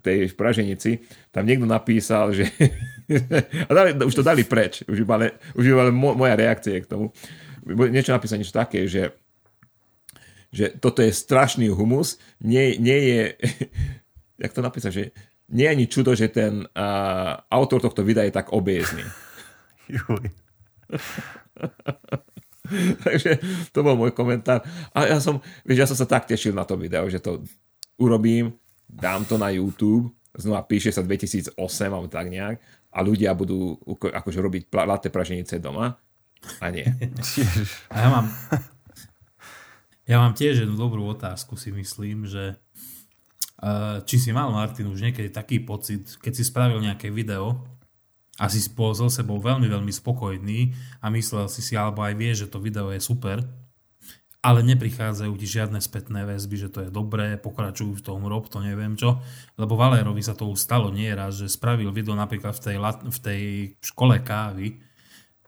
tej 0.00 0.32
praženici, 0.36 1.04
tam 1.32 1.44
niekto 1.44 1.68
napísal, 1.68 2.32
že 2.32 2.48
a 3.68 3.72
dali, 3.72 3.96
už 4.00 4.14
to 4.16 4.24
dali 4.24 4.44
preč, 4.44 4.84
už 4.88 5.04
iba, 5.04 5.28
už 5.56 5.64
iba 5.64 5.88
moja 5.92 6.34
reakcia 6.36 6.80
k 6.80 6.88
tomu. 6.88 7.12
Niečo 7.64 8.12
napísať 8.12 8.36
niečo 8.40 8.56
také, 8.56 8.84
že 8.84 9.12
že 10.54 10.70
toto 10.78 11.02
je 11.02 11.10
strašný 11.10 11.66
humus, 11.74 12.22
nie, 12.38 12.78
nie 12.78 12.98
je, 13.10 13.22
jak 14.46 14.54
to 14.54 14.62
napísať, 14.62 14.92
že 14.94 15.04
nie 15.52 15.68
je 15.68 15.72
ani 15.72 15.86
čudo, 15.90 16.16
že 16.16 16.32
ten 16.32 16.64
uh, 16.64 17.32
autor 17.52 17.84
tohto 17.84 18.00
videa 18.00 18.24
je 18.24 18.32
tak 18.32 18.54
obézny. 18.54 19.04
Takže 23.04 23.36
to 23.76 23.84
bol 23.84 23.98
môj 23.98 24.16
komentár. 24.16 24.64
A 24.96 25.04
ja 25.04 25.20
som, 25.20 25.44
vieš, 25.68 25.84
ja 25.84 25.88
som 25.90 25.98
sa 26.00 26.08
tak 26.08 26.24
tešil 26.24 26.56
na 26.56 26.64
to 26.64 26.80
video, 26.80 27.04
že 27.12 27.20
to 27.20 27.44
urobím, 28.00 28.56
dám 28.88 29.28
to 29.28 29.36
na 29.36 29.52
YouTube 29.52 30.08
znova 30.34 30.66
píše 30.66 30.90
sa 30.90 31.02
2008 31.02 31.54
alebo 31.86 32.10
tak 32.10 32.26
nejak 32.26 32.58
a 32.94 32.98
ľudia 33.02 33.34
budú 33.34 33.78
akože 34.02 34.38
robiť 34.42 34.62
latte 34.70 35.08
praženice 35.10 35.62
doma 35.62 35.94
a 36.58 36.66
nie. 36.70 36.86
a 37.92 37.94
ja 37.94 38.08
mám, 38.10 38.26
ja 40.04 40.16
mám 40.18 40.34
tiež 40.34 40.66
jednu 40.66 40.74
dobrú 40.74 41.06
otázku, 41.06 41.54
si 41.54 41.70
myslím, 41.70 42.26
že 42.26 42.58
či 44.04 44.16
si 44.20 44.30
mal, 44.30 44.52
Martin, 44.52 44.92
už 44.92 45.00
niekedy 45.00 45.32
taký 45.32 45.64
pocit, 45.64 46.20
keď 46.20 46.32
si 46.36 46.44
spravil 46.44 46.84
nejaké 46.84 47.08
video 47.08 47.64
a 48.36 48.50
si 48.50 48.60
bol 48.74 48.92
so 48.92 49.06
sebou 49.08 49.38
veľmi, 49.40 49.70
veľmi 49.70 49.92
spokojný 49.94 50.74
a 51.00 51.08
myslel 51.08 51.46
si 51.48 51.62
si, 51.62 51.78
alebo 51.78 52.02
aj 52.02 52.14
vie, 52.18 52.32
že 52.34 52.50
to 52.50 52.60
video 52.60 52.90
je 52.92 53.00
super, 53.00 53.40
ale 54.44 54.60
neprichádzajú 54.60 55.32
ti 55.40 55.46
žiadne 55.48 55.80
spätné 55.80 56.28
väzby, 56.28 56.56
že 56.60 56.68
to 56.68 56.78
je 56.84 56.90
dobré, 56.92 57.40
pokračujú 57.40 57.96
v 57.96 58.04
tom, 58.04 58.28
rob 58.28 58.44
to, 58.52 58.60
neviem 58.60 58.92
čo. 58.92 59.24
Lebo 59.56 59.72
Valérovi 59.80 60.20
sa 60.20 60.36
to 60.36 60.52
už 60.52 60.60
stalo 60.60 60.92
nieraz, 60.92 61.40
že 61.40 61.48
spravil 61.48 61.88
video 61.88 62.12
napríklad 62.12 62.52
v 62.60 62.62
tej, 62.68 62.76
v 63.08 63.18
tej 63.24 63.42
škole 63.80 64.20
kávy, 64.20 64.76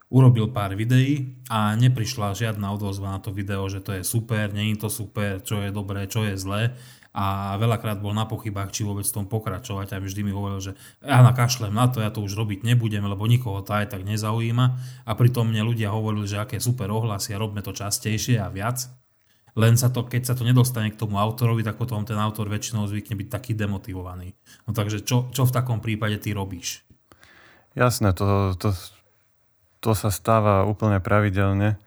urobil 0.09 0.49
pár 0.49 0.79
videí 0.79 1.37
a 1.51 1.75
neprišla 1.77 2.39
žiadna 2.39 2.73
odozva 2.73 3.13
na 3.13 3.21
to 3.21 3.35
video, 3.35 3.67
že 3.69 3.85
to 3.85 3.93
je 4.01 4.03
super, 4.07 4.49
je 4.49 4.79
to 4.79 4.89
super, 4.89 5.45
čo 5.45 5.61
je 5.61 5.75
dobré, 5.75 6.07
čo 6.09 6.25
je 6.25 6.39
zlé 6.39 6.73
a 7.17 7.57
veľakrát 7.57 7.97
bol 8.05 8.13
na 8.13 8.29
pochybách, 8.29 8.77
či 8.77 8.85
vôbec 8.85 9.09
tom 9.09 9.25
pokračovať 9.25 9.97
a 9.97 10.05
vždy 10.05 10.21
mi 10.21 10.37
hovoril, 10.37 10.61
že 10.61 10.73
ja 11.01 11.25
nakašlem 11.25 11.73
na 11.73 11.89
to, 11.89 12.05
ja 12.05 12.13
to 12.13 12.21
už 12.21 12.37
robiť 12.37 12.61
nebudem, 12.61 13.09
lebo 13.09 13.25
nikoho 13.25 13.65
to 13.65 13.73
aj 13.73 13.97
tak 13.97 14.05
nezaujíma 14.05 14.67
a 15.09 15.11
pritom 15.17 15.49
mne 15.49 15.65
ľudia 15.65 15.89
hovorili, 15.89 16.29
že 16.29 16.45
aké 16.45 16.61
super 16.61 16.93
ohlasy 16.93 17.33
a 17.33 17.41
robme 17.41 17.65
to 17.65 17.73
častejšie 17.73 18.37
a 18.37 18.53
viac. 18.53 18.85
Len 19.57 19.81
sa 19.81 19.89
to, 19.89 20.05
keď 20.05 20.29
sa 20.29 20.35
to 20.37 20.45
nedostane 20.45 20.93
k 20.93 21.01
tomu 21.01 21.17
autorovi, 21.17 21.65
tak 21.65 21.81
potom 21.81 22.05
ten 22.05 22.21
autor 22.21 22.53
väčšinou 22.53 22.85
zvykne 22.85 23.17
byť 23.17 23.29
taký 23.33 23.57
demotivovaný. 23.57 24.37
No 24.69 24.77
takže 24.77 25.01
čo, 25.01 25.33
čo 25.33 25.49
v 25.49 25.55
takom 25.57 25.81
prípade 25.81 26.21
ty 26.21 26.37
robíš? 26.37 26.85
Jasné, 27.73 28.13
to, 28.13 28.53
to, 28.61 28.77
to 29.81 29.97
sa 29.97 30.13
stáva 30.13 30.69
úplne 30.69 31.01
pravidelne. 31.01 31.81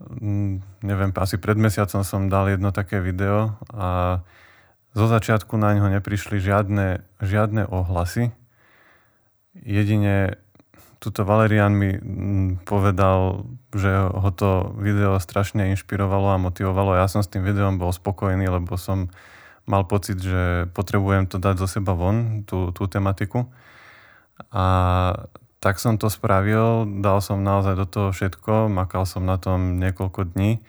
Mm, 0.00 0.64
neviem, 0.80 1.12
asi 1.12 1.36
pred 1.36 1.60
mesiacom 1.60 2.00
som 2.00 2.32
dal 2.32 2.48
jedno 2.48 2.72
také 2.72 3.04
video 3.04 3.60
a 3.68 4.20
zo 4.96 5.04
začiatku 5.04 5.60
na 5.60 5.76
ňo 5.76 5.92
neprišli 5.92 6.40
žiadne, 6.40 7.04
žiadne 7.20 7.68
ohlasy. 7.68 8.32
Jedine 9.52 10.40
tuto 10.96 11.28
Valerian 11.28 11.76
mi 11.76 11.92
mm, 11.92 12.64
povedal, 12.64 13.44
že 13.76 13.92
ho 13.92 14.30
to 14.32 14.72
video 14.80 15.20
strašne 15.20 15.68
inšpirovalo 15.76 16.32
a 16.32 16.40
motivovalo. 16.40 16.96
Ja 16.96 17.12
som 17.12 17.20
s 17.20 17.28
tým 17.28 17.44
videom 17.44 17.76
bol 17.76 17.92
spokojný, 17.92 18.48
lebo 18.48 18.80
som 18.80 19.12
mal 19.68 19.84
pocit, 19.84 20.16
že 20.16 20.64
potrebujem 20.72 21.28
to 21.28 21.36
dať 21.36 21.60
zo 21.60 21.68
seba 21.68 21.92
von, 21.92 22.48
tú, 22.48 22.72
tú 22.72 22.88
tematiku. 22.88 23.52
A 24.48 24.64
tak 25.60 25.76
som 25.76 26.00
to 26.00 26.08
spravil, 26.08 26.88
dal 27.04 27.20
som 27.20 27.44
naozaj 27.44 27.74
do 27.76 27.84
toho 27.84 28.08
všetko, 28.16 28.72
makal 28.72 29.04
som 29.04 29.28
na 29.28 29.36
tom 29.36 29.76
niekoľko 29.76 30.32
dní 30.32 30.64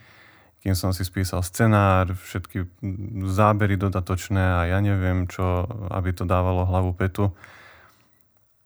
kým 0.68 0.76
som 0.76 0.92
si 0.92 1.08
spísal 1.08 1.48
scenár, 1.48 2.12
všetky 2.12 2.68
zábery 3.32 3.80
dodatočné 3.80 4.44
a 4.60 4.62
ja 4.68 4.84
neviem 4.84 5.24
čo, 5.24 5.64
aby 5.88 6.12
to 6.12 6.28
dávalo 6.28 6.68
hlavu 6.68 6.92
petu. 6.92 7.32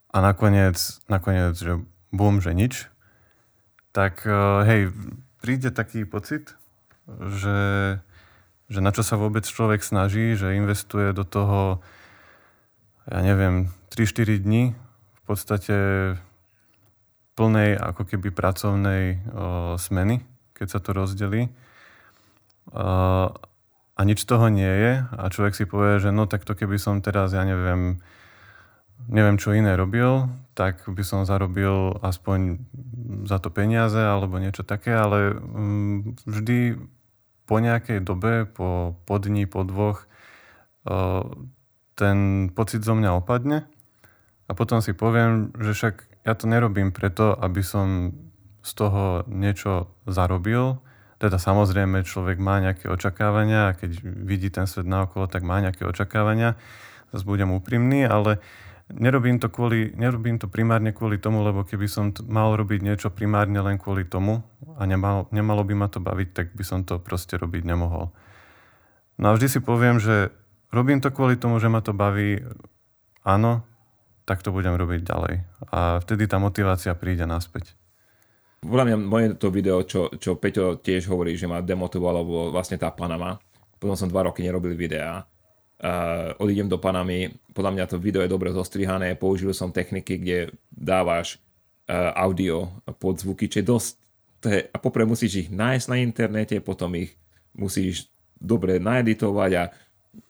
A 0.10 0.18
nakoniec, 0.18 0.98
nakoniec 1.06 1.54
že 1.54 1.78
bum, 2.10 2.42
že 2.42 2.58
nič. 2.58 2.90
Tak 3.94 4.26
eh, 4.26 4.34
hej, 4.66 4.82
príde 5.46 5.70
taký 5.70 6.10
pocit, 6.10 6.58
že, 7.06 8.02
že 8.66 8.80
na 8.82 8.90
čo 8.90 9.06
sa 9.06 9.22
vôbec 9.22 9.46
človek 9.46 9.86
snaží, 9.86 10.34
že 10.34 10.58
investuje 10.58 11.14
do 11.14 11.22
toho, 11.22 11.86
ja 13.06 13.22
neviem, 13.22 13.70
3-4 13.94 14.42
dní 14.42 14.74
v 14.74 15.22
podstate 15.30 15.78
plnej 17.38 17.78
ako 17.78 18.10
keby 18.10 18.34
pracovnej 18.34 19.22
o, 19.30 19.78
eh, 19.78 19.78
smeny, 19.78 20.26
keď 20.58 20.68
sa 20.74 20.80
to 20.82 20.98
rozdelí 20.98 21.54
a 23.96 24.02
nič 24.06 24.22
toho 24.26 24.48
nie 24.54 24.70
je. 24.70 24.94
A 25.10 25.24
človek 25.34 25.58
si 25.58 25.66
povie, 25.66 25.98
že 25.98 26.14
no 26.14 26.30
tak 26.30 26.46
to 26.46 26.54
keby 26.54 26.78
som 26.78 27.02
teraz, 27.02 27.34
ja 27.34 27.42
neviem, 27.42 28.02
neviem 29.10 29.38
čo 29.42 29.58
iné 29.58 29.74
robil, 29.74 30.30
tak 30.54 30.86
by 30.86 31.02
som 31.02 31.26
zarobil 31.26 31.98
aspoň 32.06 32.62
za 33.26 33.42
to 33.42 33.50
peniaze 33.50 33.98
alebo 33.98 34.38
niečo 34.38 34.62
také, 34.62 34.94
ale 34.94 35.34
mm, 35.34 36.28
vždy 36.28 36.60
po 37.50 37.60
nejakej 37.60 38.00
dobe, 38.06 38.48
po, 38.48 38.96
po 39.04 39.16
dni, 39.20 39.44
po 39.44 39.68
dvoch, 39.68 40.08
ten 42.00 42.50
pocit 42.56 42.82
zo 42.82 42.96
mňa 42.96 43.20
opadne. 43.20 43.68
A 44.48 44.52
potom 44.56 44.80
si 44.80 44.96
poviem, 44.96 45.52
že 45.60 45.76
však 45.76 46.26
ja 46.28 46.34
to 46.36 46.48
nerobím 46.48 46.96
preto, 46.96 47.36
aby 47.36 47.60
som 47.64 48.16
z 48.62 48.72
toho 48.78 49.26
niečo 49.28 49.90
zarobil, 50.06 50.80
teda 51.22 51.38
samozrejme 51.38 52.02
človek 52.02 52.42
má 52.42 52.58
nejaké 52.58 52.90
očakávania 52.90 53.70
a 53.70 53.76
keď 53.78 54.02
vidí 54.02 54.50
ten 54.50 54.66
svet 54.66 54.90
naokolo, 54.90 55.30
tak 55.30 55.46
má 55.46 55.62
nejaké 55.62 55.86
očakávania. 55.86 56.58
Zase 57.14 57.30
budem 57.30 57.54
úprimný, 57.54 58.10
ale 58.10 58.42
nerobím 58.90 59.38
to, 59.38 59.54
kvôli, 59.54 59.94
nerobím 59.94 60.42
to 60.42 60.50
primárne 60.50 60.90
kvôli 60.90 61.22
tomu, 61.22 61.46
lebo 61.46 61.62
keby 61.62 61.86
som 61.86 62.10
t- 62.10 62.26
mal 62.26 62.58
robiť 62.58 62.82
niečo 62.82 63.14
primárne 63.14 63.62
len 63.62 63.78
kvôli 63.78 64.02
tomu 64.02 64.42
a 64.82 64.90
nemal, 64.90 65.30
nemalo 65.30 65.62
by 65.62 65.78
ma 65.78 65.88
to 65.94 66.02
baviť, 66.02 66.30
tak 66.34 66.48
by 66.58 66.64
som 66.66 66.82
to 66.82 66.98
proste 66.98 67.38
robiť 67.38 67.70
nemohol. 67.70 68.10
No 69.22 69.26
a 69.30 69.36
vždy 69.38 69.48
si 69.48 69.60
poviem, 69.62 70.02
že 70.02 70.34
robím 70.74 71.06
to 71.06 71.14
kvôli 71.14 71.38
tomu, 71.38 71.62
že 71.62 71.70
ma 71.70 71.86
to 71.86 71.94
baví, 71.94 72.42
áno, 73.22 73.62
tak 74.26 74.42
to 74.42 74.50
budem 74.50 74.74
robiť 74.74 75.06
ďalej. 75.06 75.36
A 75.70 76.02
vtedy 76.02 76.26
tá 76.26 76.42
motivácia 76.42 76.98
príde 76.98 77.30
naspäť. 77.30 77.78
Podľa 78.62 78.86
mňa 78.86 78.98
moje 79.02 79.28
to 79.42 79.50
video, 79.50 79.82
čo, 79.82 80.14
čo 80.22 80.38
Peťo 80.38 80.78
tiež 80.78 81.10
hovorí, 81.10 81.34
že 81.34 81.50
ma 81.50 81.66
demotivovalo, 81.66 82.54
vlastne 82.54 82.78
tá 82.78 82.94
Panama. 82.94 83.42
Potom 83.82 83.98
som 83.98 84.06
dva 84.06 84.30
roky 84.30 84.46
nerobil 84.46 84.78
videá. 84.78 85.26
Uh, 85.82 86.38
odídem 86.38 86.70
do 86.70 86.78
Panamy, 86.78 87.34
podľa 87.58 87.74
mňa 87.74 87.86
to 87.90 87.98
video 87.98 88.22
je 88.22 88.30
dobre 88.30 88.54
zostrihané, 88.54 89.18
použil 89.18 89.50
som 89.50 89.74
techniky, 89.74 90.22
kde 90.22 90.54
dávaš 90.70 91.42
uh, 91.90 92.14
audio 92.14 92.70
pod 93.02 93.18
zvuky, 93.18 93.50
čo 93.50 93.60
je 93.60 93.66
dosť, 93.66 93.92
to 94.42 94.46
je, 94.54 94.60
a 94.70 94.78
popre 94.78 95.10
musíš 95.10 95.42
ich 95.42 95.50
nájsť 95.50 95.86
na 95.90 95.98
internete, 95.98 96.62
potom 96.62 96.94
ich 96.94 97.18
musíš 97.58 98.14
dobre 98.38 98.78
naeditovať 98.78 99.52
a 99.58 99.64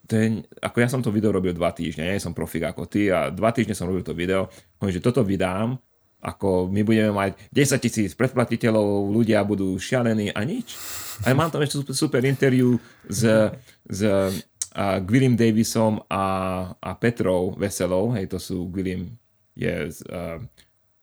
je, 0.08 0.40
ako 0.64 0.78
ja 0.80 0.88
som 0.88 1.04
to 1.04 1.12
video 1.12 1.36
robil 1.36 1.52
dva 1.52 1.76
týždne, 1.76 2.08
nie 2.08 2.24
som 2.24 2.32
profik 2.32 2.72
ako 2.72 2.88
ty 2.88 3.12
a 3.12 3.28
dva 3.28 3.52
týždne 3.52 3.76
som 3.76 3.92
robil 3.92 4.08
to 4.08 4.16
video, 4.16 4.48
poviem, 4.80 4.96
že 4.96 5.04
toto 5.04 5.20
vydám 5.20 5.76
ako 6.22 6.70
my 6.70 6.86
budeme 6.86 7.12
mať 7.12 7.34
10 7.50 7.82
tisíc 7.82 8.12
predplatiteľov, 8.14 9.10
ľudia 9.10 9.42
budú 9.42 9.74
šialení 9.76 10.30
a 10.32 10.42
nič. 10.46 10.78
A 11.26 11.34
mám 11.34 11.50
tam 11.50 11.66
ešte 11.66 11.82
super, 11.82 11.96
super 11.98 12.22
interview 12.26 12.78
s, 13.10 13.26
s 13.90 14.02
a 14.72 15.04
William 15.04 15.36
Davisom 15.36 16.00
a, 16.08 16.24
a 16.80 16.90
Petrou 16.96 17.52
Veselou, 17.60 18.16
hej, 18.16 18.32
to 18.32 18.40
sú 18.40 18.72
William 18.72 19.04
je, 19.52 19.92
uh, 20.08 20.40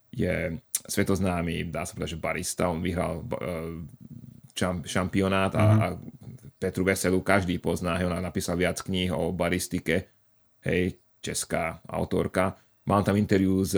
je 0.08 0.56
svetoznámy, 0.88 1.68
dá 1.68 1.84
sa 1.84 1.92
povedať, 1.92 2.16
že 2.16 2.24
barista, 2.24 2.72
on 2.72 2.80
vyhral 2.80 3.20
uh, 3.20 3.84
čam, 4.56 4.80
šampionát 4.80 5.52
a, 5.52 5.60
mm-hmm. 5.60 5.82
a 5.84 5.86
Petru 6.58 6.82
Veselu 6.82 7.20
každý 7.20 7.60
pozná, 7.60 8.00
hej, 8.00 8.08
ona 8.08 8.24
napísal 8.24 8.56
viac 8.56 8.80
kníh 8.80 9.12
o 9.12 9.36
baristike, 9.36 10.08
hej, 10.64 10.96
česká 11.20 11.84
autorka. 11.84 12.56
Mám 12.88 13.04
tam 13.04 13.20
interview 13.20 13.60
s 13.68 13.76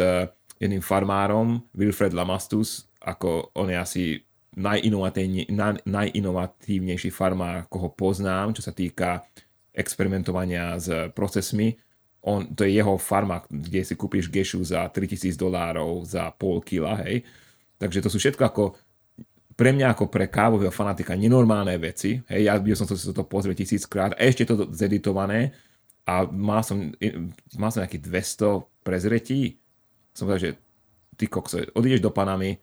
jedným 0.60 0.84
farmárom, 0.84 1.64
Wilfred 1.72 2.12
Lamastus, 2.12 2.84
ako 3.00 3.56
on 3.56 3.72
je 3.72 3.78
asi 3.80 4.20
najinovatívnejší 5.88 7.10
farmár, 7.10 7.64
koho 7.72 7.88
poznám, 7.96 8.52
čo 8.52 8.60
sa 8.60 8.76
týka 8.76 9.24
experimentovania 9.72 10.76
s 10.76 11.08
procesmi. 11.16 11.72
On, 12.20 12.44
to 12.44 12.68
je 12.68 12.76
jeho 12.76 13.00
farma, 13.00 13.40
kde 13.48 13.80
si 13.80 13.96
kúpiš 13.96 14.28
gešu 14.28 14.60
za 14.60 14.84
3000 14.92 15.32
dolárov 15.40 16.04
za 16.04 16.28
pol 16.36 16.60
kila, 16.60 17.00
hej. 17.08 17.24
Takže 17.80 18.04
to 18.04 18.12
sú 18.12 18.20
všetko 18.20 18.42
ako 18.44 18.76
pre 19.56 19.72
mňa 19.72 19.96
ako 19.96 20.12
pre 20.12 20.28
kávového 20.28 20.72
fanatika 20.72 21.16
nenormálne 21.16 21.76
veci. 21.80 22.20
Hej, 22.28 22.48
ja 22.48 22.56
by 22.60 22.76
som 22.76 22.84
to 22.88 22.96
to 22.96 23.24
pozrieť 23.24 23.64
tisíckrát 23.64 24.12
a 24.16 24.20
ešte 24.20 24.44
to 24.44 24.68
zeditované 24.72 25.56
a 26.04 26.24
mal 26.28 26.60
som, 26.60 26.92
mal 27.56 27.68
som 27.72 27.80
nejakých 27.84 28.04
200 28.04 28.84
prezretí 28.84 29.60
som 30.14 30.26
povedal, 30.28 30.42
že 30.42 30.50
ty 31.16 31.28
kokso, 31.28 31.60
odídeš 31.76 32.00
do 32.00 32.10
Panamy, 32.10 32.56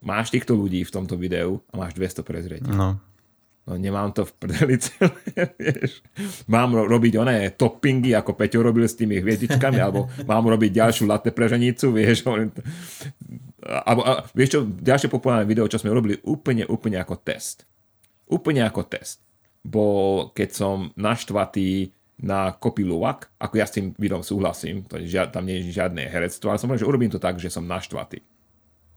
máš 0.00 0.30
týchto 0.30 0.54
ľudí 0.54 0.82
v 0.86 0.94
tomto 0.94 1.18
videu 1.18 1.60
a 1.70 1.74
máš 1.76 1.92
200 1.98 2.22
prezretí. 2.24 2.70
No. 2.70 2.98
No 3.68 3.76
nemám 3.76 4.16
to 4.16 4.24
v 4.24 4.32
prdeli 4.40 4.80
celé, 4.80 5.12
vieš. 5.60 6.00
Mám 6.48 6.72
ro- 6.72 6.88
robiť 6.88 7.20
oné 7.20 7.52
toppingy, 7.52 8.16
ako 8.16 8.32
Peťo 8.32 8.64
robil 8.64 8.88
s 8.88 8.96
tými 8.96 9.20
hviezdičkami, 9.20 9.76
alebo 9.76 10.08
mám 10.24 10.48
robiť 10.48 10.72
ďalšiu 10.72 11.04
latte 11.04 11.28
preženicu, 11.36 11.92
vieš. 11.92 12.24
A, 13.68 13.92
a, 13.92 14.12
vieš 14.32 14.56
čo, 14.56 14.60
ďalšie 14.64 15.12
populárne 15.12 15.44
video, 15.44 15.68
čo 15.68 15.76
sme 15.76 15.92
robili 15.92 16.16
úplne, 16.24 16.64
úplne 16.64 16.96
ako 16.96 17.20
test. 17.20 17.68
Úplne 18.32 18.64
ako 18.64 18.88
test. 18.88 19.20
Bol, 19.60 20.32
keď 20.32 20.48
som 20.48 20.76
naštvatý 20.96 21.92
na 22.18 22.50
Copy 22.58 22.82
Luwak, 22.82 23.30
ako 23.38 23.54
ja 23.54 23.66
s 23.66 23.78
tým 23.78 23.94
videom 23.94 24.26
súhlasím, 24.26 24.82
to 24.90 24.98
je, 24.98 25.06
tam 25.30 25.46
nie 25.46 25.62
je 25.62 25.70
žiadne 25.78 26.02
herectvo, 26.02 26.50
ale 26.50 26.58
som 26.58 26.66
povedal, 26.66 26.82
že 26.82 26.90
urobím 26.90 27.12
to 27.14 27.22
tak, 27.22 27.38
že 27.38 27.50
som 27.50 27.62
naštvatý. 27.62 28.18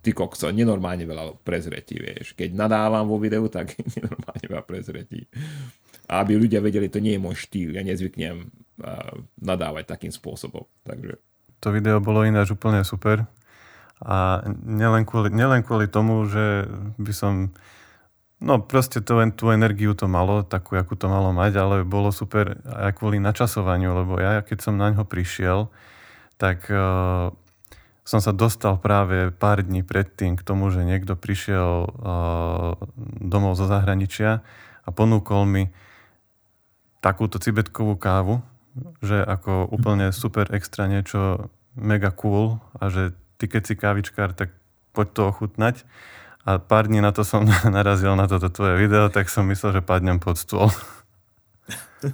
Ty 0.02 0.10
kokso, 0.18 0.50
nenormálne 0.50 1.06
veľa 1.06 1.38
prezretí, 1.46 2.02
vieš. 2.02 2.34
Keď 2.34 2.58
nadávam 2.58 3.06
vo 3.06 3.22
videu, 3.22 3.46
tak 3.46 3.78
nenormálne 3.94 4.46
veľa 4.50 4.66
prezretí. 4.66 5.30
A 6.10 6.26
aby 6.26 6.34
ľudia 6.42 6.58
vedeli, 6.66 6.90
to 6.90 6.98
nie 6.98 7.14
je 7.14 7.22
môj 7.22 7.38
štýl, 7.38 7.78
ja 7.78 7.86
nezvyknem 7.86 8.50
uh, 8.82 9.14
nadávať 9.38 9.86
takým 9.86 10.10
spôsobom. 10.10 10.66
Takže... 10.82 11.22
To 11.62 11.70
video 11.70 12.02
bolo 12.02 12.26
ináč 12.26 12.50
úplne 12.50 12.82
super. 12.82 13.30
A 14.02 14.42
nielen 14.66 15.06
kvôli, 15.06 15.30
nielen 15.30 15.62
kvôli 15.62 15.86
tomu, 15.86 16.26
že 16.26 16.66
by 16.98 17.14
som 17.14 17.54
No 18.42 18.58
proste 18.58 19.06
to, 19.06 19.22
tú 19.38 19.54
energiu 19.54 19.94
to 19.94 20.10
malo, 20.10 20.42
takú, 20.42 20.74
akú 20.74 20.98
to 20.98 21.06
malo 21.06 21.30
mať, 21.30 21.62
ale 21.62 21.76
bolo 21.86 22.10
super 22.10 22.58
aj 22.66 22.98
kvôli 22.98 23.22
načasovaniu, 23.22 23.94
lebo 23.94 24.18
ja 24.18 24.42
keď 24.42 24.58
som 24.66 24.82
na 24.82 24.90
ňo 24.90 25.06
prišiel, 25.06 25.70
tak 26.42 26.66
uh, 26.74 27.30
som 28.02 28.18
sa 28.18 28.34
dostal 28.34 28.82
práve 28.82 29.30
pár 29.30 29.62
dní 29.62 29.86
predtým 29.86 30.34
k 30.34 30.42
tomu, 30.42 30.74
že 30.74 30.82
niekto 30.82 31.14
prišiel 31.14 31.86
uh, 31.86 32.74
domov 33.22 33.62
zo 33.62 33.70
zahraničia 33.70 34.42
a 34.82 34.90
ponúkol 34.90 35.46
mi 35.46 35.70
takúto 36.98 37.38
cibetkovú 37.38 37.94
kávu, 37.94 38.42
že 39.06 39.22
ako 39.22 39.70
úplne 39.70 40.10
super 40.10 40.50
extra 40.50 40.90
niečo 40.90 41.54
mega 41.78 42.10
cool 42.10 42.58
a 42.82 42.90
že 42.90 43.14
ty 43.38 43.46
keď 43.46 43.62
si 43.70 43.74
kávičkár, 43.78 44.34
tak 44.34 44.50
poď 44.98 45.08
to 45.14 45.22
ochutnať. 45.30 45.76
A 46.46 46.58
pár 46.58 46.90
dní 46.90 47.02
na 47.02 47.14
to 47.14 47.22
som 47.22 47.46
narazil 47.78 48.18
na 48.18 48.26
toto 48.26 48.50
tvoje 48.50 48.78
video, 48.78 49.10
tak 49.14 49.30
som 49.30 49.46
myslel, 49.50 49.82
že 49.82 49.86
padnem 49.86 50.18
pod 50.18 50.38
stôl. 50.42 50.70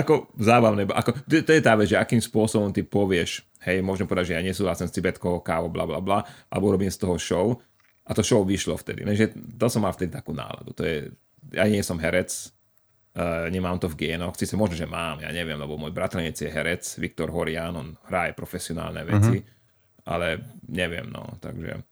ako 0.00 0.32
zábavné, 0.38 0.88
ako, 0.88 1.12
to, 1.28 1.42
to 1.44 1.52
je 1.52 1.62
tá 1.62 1.76
vec, 1.76 1.92
že 1.92 1.98
akým 1.98 2.22
spôsobom 2.22 2.72
ty 2.72 2.86
povieš, 2.86 3.44
hej, 3.66 3.84
môžem 3.84 4.08
povedať, 4.08 4.32
že 4.32 4.36
ja 4.38 4.42
nesúhlasím 4.46 4.88
s 4.88 4.94
Tibetkou 4.94 5.42
kávo, 5.44 5.68
bla 5.68 5.84
bla 5.84 6.00
bla, 6.00 6.24
alebo 6.48 6.72
robím 6.72 6.90
z 6.90 7.02
toho 7.02 7.18
show 7.18 7.60
a 8.06 8.10
to 8.16 8.22
show 8.24 8.40
vyšlo 8.46 8.78
vtedy. 8.78 9.04
Takže 9.04 9.36
to 9.58 9.66
som 9.68 9.84
mal 9.84 9.92
vtedy 9.92 10.14
takú 10.14 10.32
náladu. 10.32 10.72
To 10.78 10.82
je, 10.86 11.12
ja 11.52 11.68
nie 11.68 11.84
som 11.84 12.00
herec, 12.00 12.32
uh, 13.14 13.46
nemám 13.52 13.76
to 13.76 13.92
v 13.92 14.08
génoch, 14.08 14.38
síce 14.38 14.56
možno, 14.56 14.78
že 14.78 14.88
mám, 14.88 15.20
ja 15.20 15.28
neviem, 15.34 15.58
lebo 15.58 15.76
môj 15.76 15.92
bratranec 15.92 16.38
je 16.38 16.48
herec, 16.48 16.82
Viktor 16.96 17.28
Horian, 17.28 17.76
on 17.76 17.88
hraje 18.08 18.32
profesionálne 18.32 19.04
veci. 19.04 19.36
Uh-huh 19.42 19.60
ale 20.06 20.42
neviem, 20.66 21.06
no, 21.08 21.38
takže... 21.38 21.82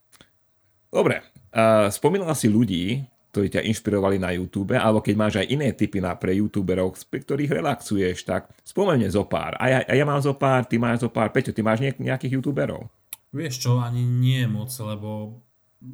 Dobre, 0.91 1.23
uh, 1.55 1.87
spomínala 1.87 2.35
si 2.35 2.51
ľudí, 2.51 3.07
ktorí 3.31 3.47
ťa 3.47 3.63
inšpirovali 3.63 4.19
na 4.19 4.35
YouTube, 4.35 4.75
alebo 4.75 4.99
keď 4.99 5.15
máš 5.15 5.35
aj 5.39 5.47
iné 5.47 5.71
typy 5.71 6.03
na, 6.03 6.19
pre 6.19 6.35
YouTuberov, 6.35 6.99
pri 7.07 7.23
ktorých 7.23 7.63
relaxuješ, 7.63 8.27
tak 8.27 8.51
spomene 8.67 9.07
zo 9.07 9.23
pár. 9.23 9.55
A 9.63 9.71
ja, 9.71 9.79
a 9.87 9.93
ja 9.95 10.03
mám 10.03 10.19
zo 10.19 10.35
pár, 10.35 10.67
ty 10.67 10.83
máš 10.83 11.07
zo 11.07 11.11
pár. 11.15 11.31
Peťo, 11.31 11.55
ty 11.55 11.63
máš 11.63 11.79
nejakých 11.79 12.43
YouTuberov? 12.43 12.91
Vieš 13.31 13.63
čo, 13.63 13.79
ani 13.79 14.03
nie 14.03 14.43
moc, 14.51 14.75
lebo 14.83 15.39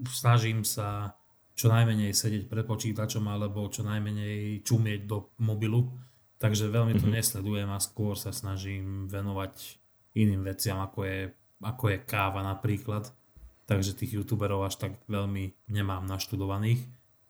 snažím 0.09 0.65
sa 0.65 1.13
čo 1.57 1.69
najmenej 1.69 2.13
sedieť 2.13 2.49
pred 2.49 2.65
počítačom 2.65 3.25
alebo 3.29 3.69
čo 3.69 3.85
najmenej 3.85 4.65
čumieť 4.65 5.01
do 5.09 5.33
mobilu, 5.41 5.93
takže 6.37 6.69
veľmi 6.69 6.97
to 6.97 7.09
mm-hmm. 7.09 7.17
nesledujem 7.17 7.69
a 7.73 7.81
skôr 7.81 8.13
sa 8.17 8.33
snažím 8.33 9.09
venovať 9.09 9.81
iným 10.17 10.45
veciam, 10.45 10.81
ako 10.81 11.05
je 11.05 11.21
ako 11.61 11.95
je 11.95 11.99
káva 12.03 12.45
napríklad. 12.45 13.11
Takže 13.67 13.99
tých 13.99 14.23
youtuberov 14.23 14.63
až 14.63 14.79
tak 14.79 14.93
veľmi 15.11 15.55
nemám 15.67 16.07
naštudovaných. 16.07 16.81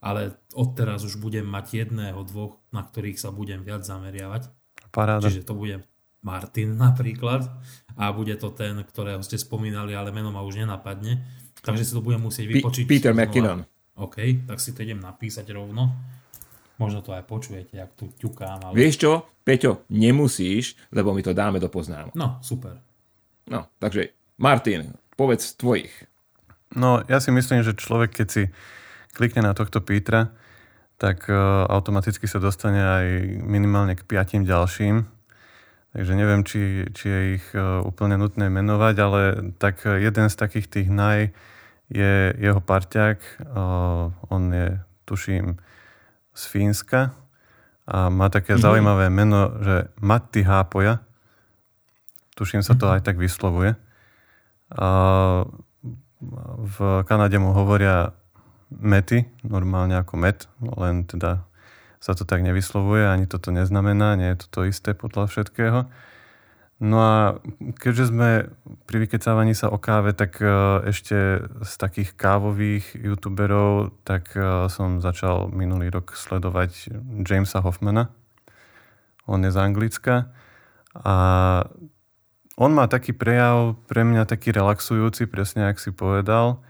Ale 0.05 0.37
odteraz 0.53 1.03
už 1.03 1.17
budem 1.17 1.49
mať 1.49 1.89
jedného, 1.89 2.21
dvoch, 2.29 2.61
na 2.69 2.85
ktorých 2.85 3.17
sa 3.17 3.33
budem 3.33 3.65
viac 3.65 3.83
zameriavať. 3.83 4.53
Paráda. 4.93 5.27
Čiže 5.27 5.49
to 5.49 5.57
bude 5.57 5.83
Martin 6.21 6.77
napríklad. 6.87 7.49
A 7.97 8.13
bude 8.13 8.37
to 8.37 8.53
ten, 8.53 8.77
ktorého 8.85 9.25
ste 9.25 9.41
spomínali, 9.41 9.97
ale 9.97 10.13
meno 10.13 10.29
ma 10.29 10.45
už 10.45 10.63
nenapadne. 10.63 11.25
Takže 11.65 11.83
si 11.83 11.93
to 11.97 12.05
budem 12.05 12.23
musieť 12.23 12.47
vypočiť. 12.53 12.85
P- 12.85 12.91
Peter 13.01 13.13
McKinnon. 13.17 13.65
OK, 13.97 14.45
tak 14.45 14.61
si 14.61 14.77
to 14.77 14.85
idem 14.85 15.01
napísať 15.01 15.49
rovno. 15.57 15.89
Možno 16.77 17.01
to 17.01 17.17
aj 17.17 17.25
počujete, 17.25 17.81
ak 17.81 17.97
tu 17.97 18.13
ťukám. 18.21 18.69
Ale... 18.69 18.77
Vieš 18.77 18.95
čo, 19.01 19.13
Peťo, 19.41 19.89
nemusíš, 19.89 20.77
lebo 20.93 21.17
my 21.17 21.25
to 21.25 21.33
dáme 21.33 21.57
do 21.57 21.73
poznámok. 21.73 22.13
No, 22.13 22.37
super. 22.45 22.77
No, 23.49 23.73
takže 23.81 24.13
Martin, 24.37 24.97
povedz 25.17 25.57
tvojich. 25.57 25.93
No, 26.77 27.01
ja 27.09 27.19
si 27.25 27.33
myslím, 27.33 27.65
že 27.65 27.73
človek, 27.73 28.13
keď 28.13 28.29
si 28.29 28.43
klikne 29.17 29.49
na 29.49 29.57
tohto 29.57 29.81
Petra, 29.81 30.35
tak 31.01 31.29
uh, 31.29 31.65
automaticky 31.69 32.29
sa 32.29 32.41
dostane 32.41 32.81
aj 32.81 33.07
minimálne 33.45 33.97
k 33.97 34.05
piatim 34.05 34.45
ďalším. 34.45 35.09
Takže 35.97 36.13
neviem, 36.13 36.45
či, 36.45 36.85
či 36.93 37.05
je 37.09 37.21
ich 37.41 37.47
uh, 37.57 37.81
úplne 37.81 38.21
nutné 38.21 38.53
menovať, 38.53 38.95
ale 39.01 39.21
tak 39.57 39.85
jeden 39.89 40.29
z 40.29 40.37
takých 40.37 40.69
tých 40.69 40.89
naj 40.93 41.33
je 41.89 42.37
jeho 42.37 42.61
parťák. 42.61 43.19
Uh, 43.41 44.13
on 44.29 44.53
je, 44.53 44.77
tuším, 45.09 45.57
z 46.37 46.43
Fínska 46.53 47.17
a 47.89 48.13
má 48.13 48.29
také 48.29 48.53
mm-hmm. 48.53 48.67
zaujímavé 48.69 49.07
meno, 49.09 49.57
že 49.65 49.89
Matti 50.05 50.45
Hápoja. 50.45 51.01
Tuším 52.37 52.61
sa 52.61 52.77
to 52.77 52.85
mm-hmm. 52.85 52.95
aj 53.01 53.07
tak 53.07 53.17
vyslovuje. 53.17 53.86
V 56.67 56.77
Kanade 57.07 57.39
mu 57.39 57.55
hovoria 57.55 58.11
mety, 58.71 59.31
normálne 59.47 59.95
ako 59.95 60.15
met, 60.19 60.51
len 60.59 61.07
teda 61.07 61.47
sa 62.03 62.13
to 62.15 62.27
tak 62.27 62.43
nevyslovuje, 62.43 63.07
ani 63.07 63.27
toto 63.31 63.55
neznamená, 63.55 64.19
nie 64.19 64.35
je 64.35 64.47
to 64.47 64.47
to 64.51 64.61
isté 64.71 64.91
podľa 64.95 65.31
všetkého. 65.31 65.87
No 66.77 66.97
a 67.01 67.41
keďže 67.81 68.13
sme 68.13 68.53
pri 68.85 69.09
vykecávaní 69.09 69.57
sa 69.57 69.73
o 69.73 69.81
káve, 69.81 70.13
tak 70.13 70.45
e, 70.45 70.47
ešte 70.93 71.41
z 71.65 71.73
takých 71.81 72.13
kávových 72.13 72.93
youtuberov, 73.01 73.97
tak 74.05 74.37
e, 74.37 74.69
som 74.69 75.01
začal 75.01 75.49
minulý 75.49 75.89
rok 75.89 76.13
sledovať 76.13 76.93
Jamesa 77.25 77.65
Hoffmana. 77.65 78.13
On 79.25 79.41
je 79.41 79.49
z 79.49 79.57
Anglicka 79.57 80.29
a 80.93 81.17
on 82.57 82.73
má 82.73 82.89
taký 82.89 83.13
prejav 83.13 83.77
pre 83.85 84.01
mňa 84.01 84.25
taký 84.25 84.53
relaxujúci, 84.53 85.29
presne 85.29 85.69
ak 85.69 85.77
si 85.77 85.93
povedal. 85.93 86.65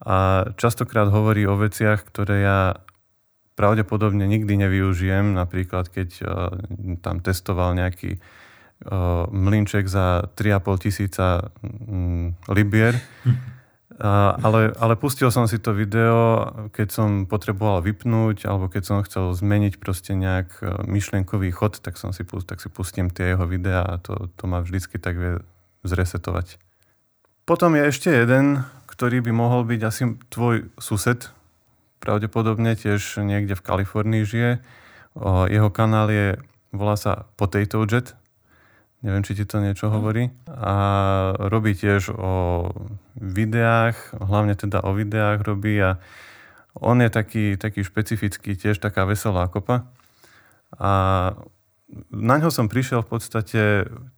A 0.00 0.48
častokrát 0.56 1.12
hovorí 1.12 1.44
o 1.44 1.58
veciach, 1.58 2.06
ktoré 2.08 2.48
ja 2.48 2.60
pravdepodobne 3.58 4.24
nikdy 4.24 4.56
nevyužijem. 4.56 5.36
Napríklad, 5.36 5.90
keď 5.92 6.08
uh, 6.22 6.28
tam 7.02 7.20
testoval 7.20 7.76
nejaký 7.76 8.16
uh, 8.16 9.26
mlinček 9.28 9.90
za 9.90 10.30
3,5 10.32 10.84
tisíca 10.86 11.50
um, 11.60 12.32
libier. 12.48 12.96
Ale, 13.98 14.70
ale 14.78 14.94
pustil 14.94 15.26
som 15.34 15.50
si 15.50 15.58
to 15.58 15.74
video, 15.74 16.46
keď 16.70 16.88
som 16.94 17.08
potreboval 17.26 17.82
vypnúť, 17.82 18.46
alebo 18.46 18.70
keď 18.70 18.82
som 18.86 19.02
chcel 19.02 19.34
zmeniť 19.34 19.82
proste 19.82 20.14
nejak 20.14 20.62
e, 20.62 20.86
myšlienkový 20.86 21.50
chod, 21.50 21.82
tak, 21.82 21.98
som 21.98 22.14
si, 22.14 22.22
tak 22.22 22.62
si 22.62 22.70
pustím 22.70 23.10
tie 23.10 23.34
jeho 23.34 23.42
videá 23.42 23.82
a 23.82 23.98
to, 23.98 24.30
to 24.38 24.46
ma 24.46 24.62
vždycky 24.62 25.02
tak 25.02 25.18
vie 25.18 25.32
zresetovať. 25.82 26.62
Potom 27.42 27.74
je 27.74 27.90
ešte 27.90 28.14
jeden, 28.14 28.62
ktorý 28.86 29.18
by 29.18 29.32
mohol 29.34 29.66
byť 29.66 29.80
asi 29.82 30.14
tvoj 30.30 30.70
sused, 30.78 31.34
pravdepodobne 31.98 32.78
tiež 32.78 33.18
niekde 33.18 33.58
v 33.58 33.66
Kalifornii 33.66 34.22
žije. 34.22 34.62
Jeho 35.50 35.70
kanál 35.74 36.06
je, 36.14 36.38
volá 36.70 36.94
sa 36.94 37.26
Potato 37.34 37.82
Jet, 37.82 38.14
Neviem, 38.98 39.22
či 39.22 39.38
ti 39.38 39.44
to 39.46 39.62
niečo 39.62 39.88
mhm. 39.88 39.94
hovorí. 39.94 40.24
A 40.50 40.74
robí 41.38 41.74
tiež 41.78 42.10
o 42.14 42.66
videách, 43.18 43.94
hlavne 44.18 44.58
teda 44.58 44.82
o 44.82 44.94
videách 44.94 45.42
robí 45.46 45.78
a 45.78 46.02
on 46.78 47.02
je 47.02 47.10
taký, 47.10 47.58
taký 47.58 47.82
špecifický, 47.82 48.54
tiež 48.54 48.78
taká 48.78 49.02
veselá 49.02 49.50
kopa. 49.50 49.90
A 50.78 50.90
na 52.12 52.34
ňo 52.38 52.52
som 52.52 52.70
prišiel 52.70 53.02
v 53.02 53.10
podstate 53.18 53.62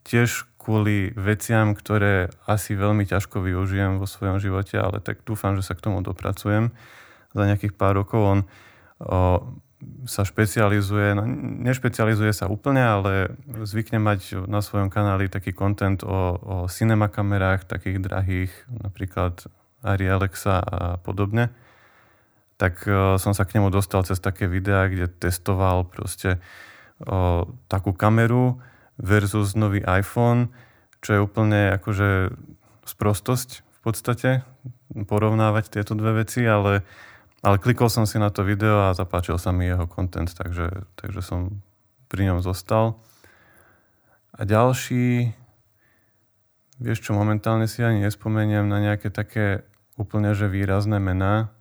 tiež 0.05 0.51
kvôli 0.61 1.15
veciam, 1.17 1.73
ktoré 1.73 2.29
asi 2.45 2.77
veľmi 2.77 3.09
ťažko 3.09 3.41
využijem 3.41 3.97
vo 3.97 4.05
svojom 4.05 4.43
živote, 4.43 4.77
ale 4.77 5.01
tak 5.01 5.25
dúfam, 5.25 5.57
že 5.57 5.65
sa 5.65 5.73
k 5.73 5.89
tomu 5.89 6.05
dopracujem 6.05 6.75
za 7.33 7.43
nejakých 7.49 7.73
pár 7.79 7.97
rokov. 7.97 8.21
On 8.21 8.41
o, 9.01 9.41
sa 10.05 10.29
špecializuje, 10.29 11.17
no 11.17 11.25
nešpecializuje 11.65 12.37
sa 12.37 12.53
úplne, 12.53 12.85
ale 12.85 13.13
zvykne 13.65 13.97
mať 13.97 14.45
na 14.45 14.61
svojom 14.61 14.93
kanáli 14.93 15.33
taký 15.33 15.57
kontent 15.57 16.05
o, 16.05 16.37
o 16.37 16.57
cinema 16.69 17.09
kamerách, 17.09 17.65
takých 17.65 17.99
drahých, 18.05 18.53
napríklad 18.69 19.49
Ari 19.81 20.05
Alexa 20.05 20.61
a 20.61 20.79
podobne. 21.01 21.49
Tak 22.61 22.85
uh, 22.85 23.17
som 23.17 23.33
sa 23.33 23.49
k 23.49 23.57
nemu 23.57 23.73
dostal 23.73 24.05
cez 24.05 24.21
také 24.21 24.45
videá, 24.45 24.85
kde 24.93 25.09
testoval 25.09 25.89
proste 25.89 26.37
uh, 27.09 27.49
takú 27.73 27.97
kameru 27.97 28.61
versus 29.01 29.57
nový 29.57 29.81
iPhone, 29.89 30.53
čo 31.01 31.17
je 31.17 31.25
úplne 31.25 31.73
akože 31.81 32.37
sprostosť 32.85 33.65
v 33.65 33.81
podstate 33.81 34.31
porovnávať 34.93 35.73
tieto 35.73 35.97
dve 35.97 36.21
veci, 36.21 36.45
ale 36.45 36.85
Ale 37.41 37.57
klikol 37.57 37.89
som 37.89 38.05
si 38.05 38.21
na 38.21 38.29
to 38.29 38.45
video 38.45 38.89
a 38.89 38.97
zapáčil 38.97 39.41
sa 39.41 39.49
mi 39.49 39.65
jeho 39.65 39.89
content, 39.89 40.29
takže, 40.29 40.85
takže 41.01 41.25
som 41.25 41.65
pri 42.13 42.29
ňom 42.29 42.45
zostal. 42.45 43.01
A 44.37 44.45
ďalší, 44.45 45.33
vieš 46.77 46.99
čo, 47.01 47.17
momentálne 47.17 47.65
si 47.65 47.81
ani 47.81 48.05
nespomeniem 48.05 48.69
na 48.69 48.79
nejaké 48.85 49.09
také 49.09 49.65
úplne 49.97 50.37
že 50.37 50.49
výrazné 50.49 51.01
mená, 51.01 51.53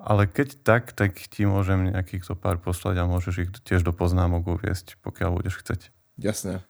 ale 0.00 0.24
keď 0.24 0.60
tak, 0.64 0.96
tak 0.96 1.16
ti 1.16 1.44
môžem 1.44 1.92
nejakých 1.92 2.32
to 2.32 2.34
pár 2.36 2.56
poslať 2.56 3.04
a 3.04 3.08
môžeš 3.08 3.34
ich 3.44 3.50
tiež 3.64 3.84
do 3.84 3.92
poznámok 3.92 4.60
uviesť, 4.60 4.96
pokiaľ 5.04 5.40
budeš 5.40 5.60
chceť. 5.60 5.80
Jasné. 6.16 6.64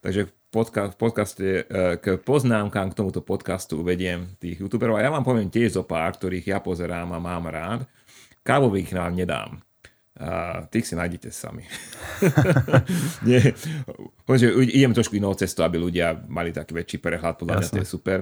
Takže 0.00 0.32
podca- 0.48 0.88
v 0.88 0.96
podcaste 0.96 1.46
e, 1.46 1.62
k 2.00 2.16
poznámkám 2.16 2.90
k 2.90 2.98
tomuto 2.98 3.20
podcastu 3.20 3.84
uvediem 3.84 4.32
tých 4.40 4.64
youtuberov 4.64 4.96
a 4.96 5.04
ja 5.04 5.12
vám 5.12 5.24
poviem 5.24 5.52
tiež 5.52 5.76
zo 5.76 5.84
pár, 5.84 6.16
ktorých 6.16 6.56
ja 6.56 6.58
pozerám 6.58 7.12
a 7.12 7.20
mám 7.20 7.46
rád. 7.52 7.84
Kávových 8.40 8.96
nám 8.96 9.12
nedám. 9.12 9.60
A 10.20 10.64
tých 10.68 10.84
si 10.84 10.94
nájdete 10.96 11.32
sami. 11.32 11.64
Nie, 13.28 13.56
idem 14.68 14.92
trošku 14.92 15.16
inou 15.16 15.32
cestou, 15.32 15.64
aby 15.64 15.80
ľudia 15.80 16.12
mali 16.28 16.52
taký 16.52 16.76
väčší 16.76 16.98
prehľad, 17.00 17.40
podľa 17.40 17.60
Jasne. 17.60 17.64
mňa 17.64 17.72
to 17.72 17.80
je 17.80 17.88
super. 17.88 18.18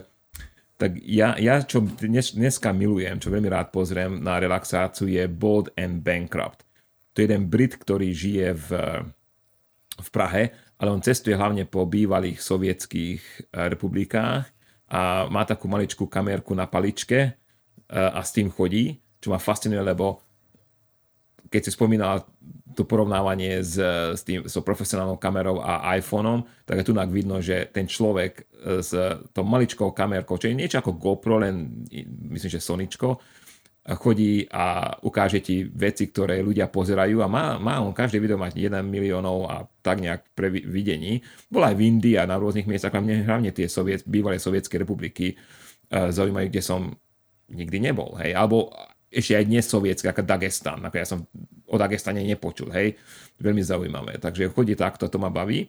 Tak 0.79 0.95
ja, 1.03 1.35
ja 1.43 1.59
čo 1.67 1.83
dnes, 1.83 2.39
dneska 2.39 2.71
milujem, 2.71 3.19
čo 3.19 3.35
veľmi 3.35 3.51
rád 3.51 3.75
pozriem 3.75 4.23
na 4.23 4.39
relaxáciu 4.39 5.11
je 5.11 5.27
Bold 5.27 5.75
and 5.75 6.07
Bankrupt. 6.07 6.63
To 7.15 7.19
je 7.19 7.27
jeden 7.27 7.51
Brit, 7.51 7.75
ktorý 7.75 8.15
žije 8.15 8.55
v, 8.55 8.69
v 9.99 10.09
Prahe 10.15 10.55
ale 10.79 10.95
on 10.95 11.03
cestuje 11.03 11.35
hlavne 11.35 11.67
po 11.67 11.83
bývalých 11.85 12.39
sovietských 12.39 13.21
eh, 13.21 13.69
republikách 13.69 14.47
a 14.89 15.29
má 15.29 15.45
takú 15.45 15.69
maličkú 15.69 16.07
kamerku 16.09 16.55
na 16.55 16.71
paličke 16.71 17.19
eh, 17.19 17.35
a 17.93 18.23
s 18.23 18.31
tým 18.31 18.49
chodí, 18.49 19.03
čo 19.19 19.35
ma 19.35 19.43
fascinuje, 19.43 19.83
lebo 19.83 20.23
keď 21.51 21.61
si 21.69 21.71
spomínal 21.75 22.29
to 22.77 22.87
porovnávanie 22.87 23.65
s, 23.65 23.75
s, 24.15 24.23
tým, 24.23 24.47
so 24.47 24.63
profesionálnou 24.63 25.19
kamerou 25.19 25.59
a 25.59 25.99
iPhoneom, 25.99 26.47
tak 26.63 26.79
je 26.79 26.87
tu 26.87 26.95
vidno, 27.11 27.43
že 27.43 27.67
ten 27.75 27.91
človek 27.91 28.33
eh, 28.47 28.79
s 28.79 28.95
tou 29.35 29.43
maličkou 29.43 29.91
kamerkou, 29.91 30.39
čo 30.39 30.47
je 30.47 30.57
niečo 30.57 30.79
ako 30.79 30.95
GoPro, 30.95 31.43
len 31.43 31.85
myslím, 32.31 32.51
že 32.55 32.63
Soničko, 32.63 33.19
chodí 33.97 34.45
a 34.53 34.93
ukáže 35.01 35.41
ti 35.41 35.65
veci, 35.65 36.13
ktoré 36.13 36.45
ľudia 36.45 36.69
pozerajú 36.69 37.25
a 37.25 37.29
má, 37.31 37.57
má 37.57 37.81
on 37.81 37.97
každé 37.97 38.21
video 38.21 38.37
mať 38.37 38.61
1 38.61 38.85
miliónov 38.85 39.49
a 39.49 39.65
tak 39.81 40.05
nejak 40.05 40.29
pre 40.37 40.53
videní. 40.53 41.25
Bol 41.49 41.65
aj 41.65 41.73
v 41.73 41.85
Indii 41.89 42.21
a 42.21 42.29
na 42.29 42.37
rôznych 42.37 42.69
miestach, 42.69 42.93
hlavne, 42.93 43.25
hlavne 43.25 43.49
tie 43.49 43.65
soviet, 43.65 44.05
bývalé 44.05 44.37
sovietské 44.37 44.77
republiky 44.77 45.33
uh, 45.33 46.13
zaujímajú, 46.13 46.47
kde 46.53 46.61
som 46.61 46.93
nikdy 47.49 47.81
nebol, 47.81 48.13
hej, 48.21 48.37
alebo 48.37 48.69
ešte 49.09 49.41
aj 49.41 49.45
dnes 49.49 49.65
sovietské, 49.65 50.13
ako 50.13 50.21
Dagestan, 50.21 50.85
ako 50.85 50.97
ja 51.01 51.07
som 51.09 51.25
o 51.65 51.77
Dagestane 51.81 52.21
nepočul, 52.21 52.69
hej, 52.77 52.93
veľmi 53.41 53.65
zaujímavé, 53.65 54.21
takže 54.21 54.53
chodí 54.53 54.77
takto, 54.77 55.09
to 55.09 55.17
ma 55.17 55.33
baví. 55.33 55.65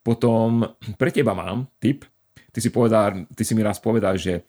Potom 0.00 0.64
pre 0.96 1.12
teba 1.12 1.36
mám 1.36 1.68
tip, 1.76 2.08
ty 2.48 2.64
si, 2.64 2.72
povedal, 2.72 3.28
ty 3.36 3.44
si 3.44 3.52
mi 3.52 3.60
raz 3.60 3.76
povedal, 3.76 4.16
že 4.16 4.48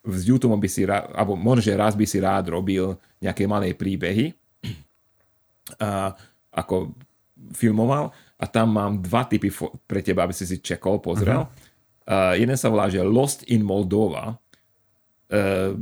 s 0.00 0.20
YouTube 0.24 0.56
by 0.56 0.68
si 0.68 0.88
rád, 0.88 1.12
alebo 1.12 1.36
možno, 1.36 1.60
že 1.60 1.76
raz 1.76 1.92
by 1.92 2.06
si 2.08 2.18
rád 2.20 2.48
robil 2.48 2.96
nejaké 3.20 3.44
malé 3.44 3.76
príbehy, 3.76 4.32
a, 5.76 6.16
ako 6.50 6.96
filmoval 7.54 8.10
a 8.40 8.44
tam 8.48 8.74
mám 8.74 8.98
dva 9.04 9.28
typy 9.28 9.52
fo- 9.52 9.76
pre 9.84 10.00
teba, 10.00 10.24
aby 10.24 10.34
si 10.34 10.48
si 10.48 10.58
čekol, 10.58 10.98
pozrel. 10.98 11.44
Uh-huh. 11.44 11.68
Uh, 12.10 12.34
jeden 12.34 12.56
sa 12.56 12.72
volá, 12.72 12.88
že 12.90 13.04
Lost 13.04 13.46
in 13.46 13.62
Moldova, 13.62 14.34
uh, 14.34 15.72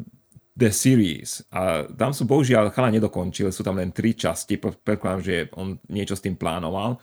The 0.58 0.70
Series. 0.74 1.46
A 1.54 1.86
tam 1.86 2.10
sú 2.10 2.26
bohužiaľ 2.26 2.74
chala 2.74 2.90
nedokončil, 2.90 3.48
sú 3.54 3.62
tam 3.62 3.78
len 3.78 3.94
tri 3.94 4.12
časti, 4.12 4.58
predpokladám, 4.58 5.22
že 5.22 5.36
on 5.54 5.78
niečo 5.88 6.18
s 6.18 6.24
tým 6.26 6.34
plánoval. 6.34 6.98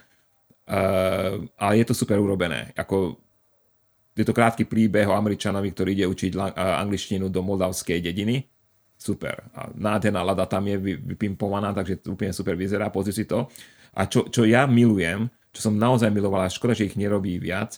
Uh, 0.66 1.46
ale 1.58 1.74
je 1.82 1.86
to 1.88 1.96
super 1.98 2.20
urobené. 2.20 2.76
Ako 2.76 3.25
je 4.16 4.24
to 4.24 4.32
krátky 4.32 4.64
príbeh 4.64 5.06
o 5.12 5.14
Američanovi, 5.14 5.76
ktorý 5.76 5.92
ide 5.92 6.08
učiť 6.08 6.56
angličtinu 6.56 7.28
do 7.28 7.44
moldavskej 7.44 8.00
dediny. 8.00 8.48
Super. 8.96 9.52
A 9.52 9.68
nádherná 9.76 10.24
lada 10.24 10.48
tam 10.48 10.64
je 10.72 10.80
vypimpovaná, 10.80 11.76
takže 11.76 12.00
úplne 12.08 12.32
super 12.32 12.56
vyzerá, 12.56 12.88
pozri 12.88 13.12
si 13.12 13.28
to. 13.28 13.52
A 13.92 14.08
čo, 14.08 14.32
čo 14.32 14.48
ja 14.48 14.64
milujem, 14.64 15.28
čo 15.52 15.68
som 15.68 15.76
naozaj 15.76 16.12
miloval, 16.16 16.48
škoda, 16.48 16.72
že 16.72 16.88
ich 16.88 16.96
nerobí 16.96 17.36
viac, 17.40 17.76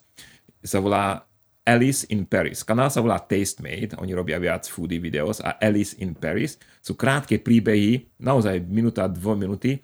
sa 0.61 0.77
volá 0.77 1.25
Alice 1.67 2.07
in 2.13 2.23
Paris. 2.23 2.63
Kanál 2.63 2.87
sa 2.93 3.03
volá 3.03 3.19
Tastemade, 3.19 3.97
oni 3.99 4.15
robia 4.15 4.39
viac 4.39 4.69
foodie 4.71 5.03
videos 5.03 5.43
a 5.43 5.59
Alice 5.59 5.99
in 5.99 6.15
Paris 6.15 6.55
sú 6.79 6.95
krátke 6.95 7.41
príbehy, 7.43 8.07
naozaj 8.23 8.63
minúta, 8.63 9.03
dvo 9.11 9.35
minúty, 9.35 9.83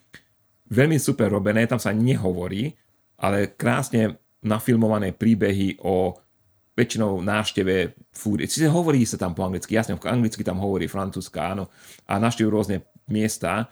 veľmi 0.72 0.96
super 0.96 1.28
robené, 1.28 1.68
tam 1.68 1.82
sa 1.82 1.92
nehovorí, 1.92 2.72
ale 3.20 3.52
krásne 3.60 4.16
nafilmované 4.40 5.12
príbehy 5.12 5.84
o 5.84 6.16
väčšinou 6.74 7.22
návšteve 7.22 7.94
food. 8.10 8.42
Čiže 8.46 8.70
hovorí 8.70 9.06
sa 9.06 9.18
tam 9.22 9.38
po 9.38 9.46
anglicky, 9.46 9.78
jasne, 9.78 9.98
anglicky 9.98 10.42
tam 10.42 10.58
hovorí 10.58 10.90
francúzska, 10.90 11.54
áno, 11.54 11.70
a 12.10 12.18
návštevujú 12.18 12.50
rôzne 12.50 12.78
miesta, 13.10 13.70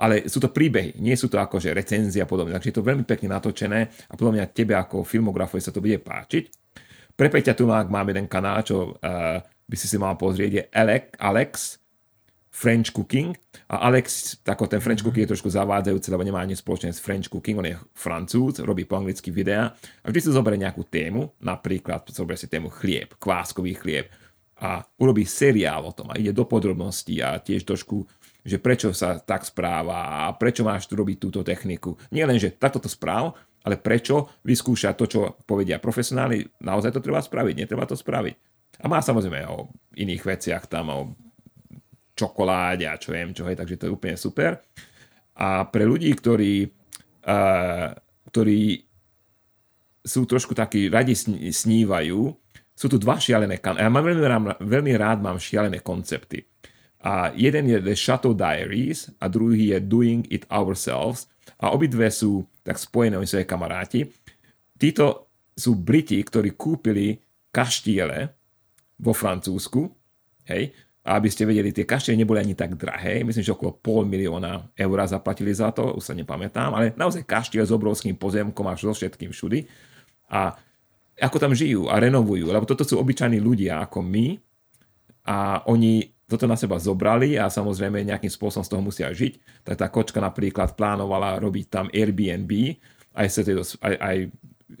ale 0.00 0.26
sú 0.26 0.40
to 0.40 0.48
príbehy, 0.50 0.96
nie 0.98 1.14
sú 1.14 1.28
to 1.28 1.36
akože 1.36 1.70
recenzia 1.76 2.24
a 2.24 2.30
podobne. 2.30 2.56
Takže 2.56 2.72
je 2.72 2.76
to 2.80 2.88
veľmi 2.88 3.04
pekne 3.04 3.30
natočené 3.30 3.80
a 4.08 4.12
podľa 4.16 4.40
mňa 4.40 4.54
tebe 4.56 4.72
ako 4.74 5.04
filmografovi 5.04 5.60
sa 5.60 5.70
to 5.70 5.84
bude 5.84 6.00
páčiť. 6.00 6.44
Pre 7.12 7.28
Peťa 7.28 7.52
tu 7.52 7.68
mám 7.68 8.06
jeden 8.08 8.24
kanál, 8.24 8.64
čo 8.64 8.96
uh, 8.96 9.36
by 9.44 9.76
si 9.76 9.86
si 9.86 10.00
mal 10.00 10.16
pozrieť, 10.16 10.50
je 10.50 10.62
Alex 11.20 11.79
French 12.50 12.90
Cooking 12.90 13.32
a 13.70 13.86
Alex, 13.86 14.36
tako 14.42 14.66
ten 14.66 14.82
French 14.82 15.06
Cooking 15.06 15.24
je 15.24 15.32
trošku 15.32 15.48
zavádzajúci, 15.48 16.10
lebo 16.10 16.26
nemá 16.26 16.42
ani 16.42 16.58
spoločné 16.58 16.90
s 16.90 16.98
French 16.98 17.30
Cooking, 17.30 17.62
on 17.62 17.70
je 17.70 17.78
francúz, 17.94 18.58
robí 18.60 18.84
po 18.84 18.98
anglicky 18.98 19.30
videá 19.30 19.70
a 20.02 20.06
vždy 20.10 20.20
si 20.20 20.34
zoberie 20.34 20.58
nejakú 20.58 20.82
tému, 20.84 21.38
napríklad 21.38 22.10
zoberie 22.10 22.42
si 22.42 22.50
tému 22.50 22.68
chlieb, 22.74 23.14
kváskový 23.22 23.78
chlieb 23.78 24.10
a 24.60 24.82
urobí 24.98 25.24
seriál 25.24 25.86
o 25.86 25.94
tom 25.94 26.10
a 26.12 26.18
ide 26.18 26.34
do 26.34 26.44
podrobností 26.44 27.22
a 27.22 27.38
tiež 27.38 27.64
trošku 27.64 28.04
že 28.40 28.56
prečo 28.56 28.88
sa 28.96 29.20
tak 29.20 29.44
správa 29.44 30.24
a 30.24 30.32
prečo 30.32 30.64
máš 30.64 30.88
tu 30.88 30.96
robiť 30.96 31.16
túto 31.20 31.40
techniku. 31.44 32.00
Nie 32.08 32.24
len, 32.24 32.40
že 32.40 32.56
takto 32.56 32.80
to 32.80 32.88
správ, 32.88 33.36
ale 33.60 33.76
prečo 33.76 34.32
vyskúšať 34.44 34.94
to, 34.96 35.04
čo 35.04 35.20
povedia 35.44 35.76
profesionáli, 35.76 36.48
naozaj 36.64 36.96
to 36.96 37.04
treba 37.04 37.20
spraviť, 37.20 37.54
netreba 37.56 37.84
to 37.84 37.96
spraviť. 37.96 38.34
A 38.80 38.88
má 38.88 39.04
samozrejme 39.04 39.44
o 39.52 39.68
iných 39.92 40.24
veciach 40.24 40.64
tam, 40.72 40.88
o 40.88 41.12
čokoláde 42.20 42.84
a 42.84 43.00
čo 43.00 43.16
viem 43.16 43.32
čo, 43.32 43.48
hej, 43.48 43.56
takže 43.56 43.80
to 43.80 43.84
je 43.88 43.94
úplne 43.96 44.16
super. 44.20 44.60
A 45.40 45.64
pre 45.64 45.88
ľudí, 45.88 46.12
ktorí, 46.12 46.68
uh, 47.24 47.88
ktorí 48.28 48.84
sú 50.04 50.28
trošku 50.28 50.52
takí, 50.52 50.92
radi 50.92 51.16
snívajú, 51.48 52.20
sú 52.76 52.86
tu 52.88 52.96
dva 52.96 53.20
šialené 53.20 53.60
kanály. 53.60 53.84
Ja 53.84 53.92
mám 53.92 54.04
veľmi 54.04 54.24
rád, 54.24 54.42
veľmi 54.60 54.92
rád 54.96 55.18
mám 55.20 55.36
šialené 55.36 55.84
koncepty. 55.84 56.44
A 57.00 57.32
jeden 57.32 57.68
je 57.68 57.80
The 57.80 57.96
Chateau 57.96 58.36
Diaries 58.36 59.08
a 59.20 59.28
druhý 59.28 59.72
je 59.76 59.78
Doing 59.80 60.28
It 60.28 60.44
Ourselves. 60.52 61.28
A 61.60 61.72
obidve 61.72 62.08
sú 62.12 62.44
tak 62.64 62.80
spojené, 62.80 63.16
oni 63.16 63.28
sú 63.28 63.40
aj 63.40 63.48
kamaráti. 63.48 64.08
Títo 64.76 65.32
sú 65.52 65.76
Briti, 65.76 66.20
ktorí 66.20 66.56
kúpili 66.56 67.20
kaštiele 67.52 68.32
vo 69.00 69.12
Francúzsku, 69.12 69.88
hej, 70.48 70.72
a 71.00 71.16
aby 71.16 71.32
ste 71.32 71.48
vedeli, 71.48 71.72
tie 71.72 71.88
kaštely 71.88 72.12
neboli 72.12 72.44
ani 72.44 72.52
tak 72.52 72.76
drahé, 72.76 73.24
myslím, 73.24 73.40
že 73.40 73.56
okolo 73.56 73.80
pol 73.80 74.04
milióna 74.04 74.68
eur 74.76 74.98
zaplatili 75.08 75.48
za 75.56 75.72
to, 75.72 75.96
už 75.96 76.04
sa 76.04 76.12
nepamätám, 76.12 76.76
ale 76.76 76.92
naozaj 76.92 77.24
kaštiel 77.24 77.64
s 77.64 77.72
obrovským 77.72 78.20
pozemkom 78.20 78.68
až 78.68 78.84
so 78.84 78.92
všetkým 78.92 79.32
všudy. 79.32 79.64
A 80.28 80.52
ako 81.20 81.36
tam 81.40 81.52
žijú 81.56 81.88
a 81.88 81.96
renovujú, 81.96 82.52
lebo 82.52 82.68
toto 82.68 82.84
sú 82.84 83.00
obyčajní 83.00 83.40
ľudia 83.40 83.80
ako 83.80 84.04
my 84.04 84.36
a 85.24 85.64
oni 85.68 86.12
toto 86.30 86.46
na 86.46 86.54
seba 86.54 86.78
zobrali 86.78 87.34
a 87.34 87.50
samozrejme 87.50 88.06
nejakým 88.06 88.30
spôsobom 88.30 88.62
z 88.62 88.70
toho 88.70 88.82
musia 88.84 89.10
žiť. 89.10 89.64
Tak 89.66 89.74
tá 89.74 89.86
kočka 89.90 90.22
napríklad 90.22 90.78
plánovala 90.78 91.42
robiť 91.42 91.66
tam 91.66 91.86
Airbnb, 91.90 92.78
aj, 93.18 93.26
sa 93.26 93.42
to, 93.42 93.66
aj, 93.82 93.94
aj 93.98 94.16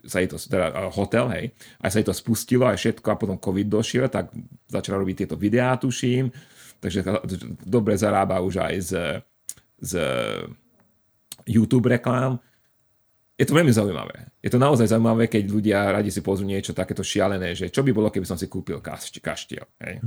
sa 0.06 0.22
jej 0.22 0.28
to, 0.30 0.38
teda 0.38 0.90
hotel, 0.94 1.30
hej, 1.34 1.50
aj 1.82 1.90
sa 1.90 1.98
jej 2.00 2.06
to 2.06 2.14
spustilo, 2.14 2.66
aj 2.66 2.78
všetko 2.78 3.08
a 3.10 3.20
potom 3.20 3.36
COVID 3.38 3.68
došiel, 3.68 4.06
tak 4.06 4.30
začala 4.70 5.02
robiť 5.02 5.26
tieto 5.26 5.36
videá, 5.36 5.74
tuším, 5.76 6.30
takže 6.78 7.04
dobre 7.66 7.98
zarába 7.98 8.38
už 8.40 8.62
aj 8.62 8.74
z, 8.80 8.92
z 9.82 9.92
YouTube 11.50 11.90
reklám. 11.90 12.38
Je 13.40 13.48
to 13.48 13.56
veľmi 13.56 13.72
zaujímavé. 13.72 14.28
Je 14.44 14.52
to 14.52 14.60
naozaj 14.60 14.92
zaujímavé, 14.92 15.24
keď 15.24 15.44
ľudia 15.48 15.78
radi 15.88 16.12
si 16.12 16.20
pozrú 16.20 16.44
niečo 16.44 16.76
takéto 16.76 17.00
šialené, 17.00 17.56
že 17.56 17.72
čo 17.72 17.80
by 17.80 17.88
bolo, 17.88 18.12
keby 18.12 18.28
som 18.28 18.36
si 18.36 18.52
kúpil 18.52 18.84
kaštiel. 18.84 19.64
Hej. 19.80 20.04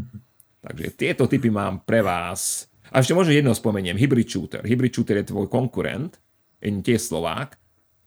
Takže 0.62 0.88
tieto 0.94 1.26
typy 1.26 1.50
mám 1.50 1.82
pre 1.82 2.06
vás. 2.06 2.70
A 2.94 3.02
ešte 3.02 3.18
možno 3.18 3.34
jedno 3.34 3.50
spomeniem. 3.58 3.98
Hybrid 3.98 4.30
Shooter. 4.30 4.62
Hybrid 4.62 4.94
Shooter 4.94 5.26
je 5.26 5.34
tvoj 5.34 5.50
konkurent, 5.50 6.22
je 6.62 6.70
tiež 6.70 7.10
Slovák 7.10 7.58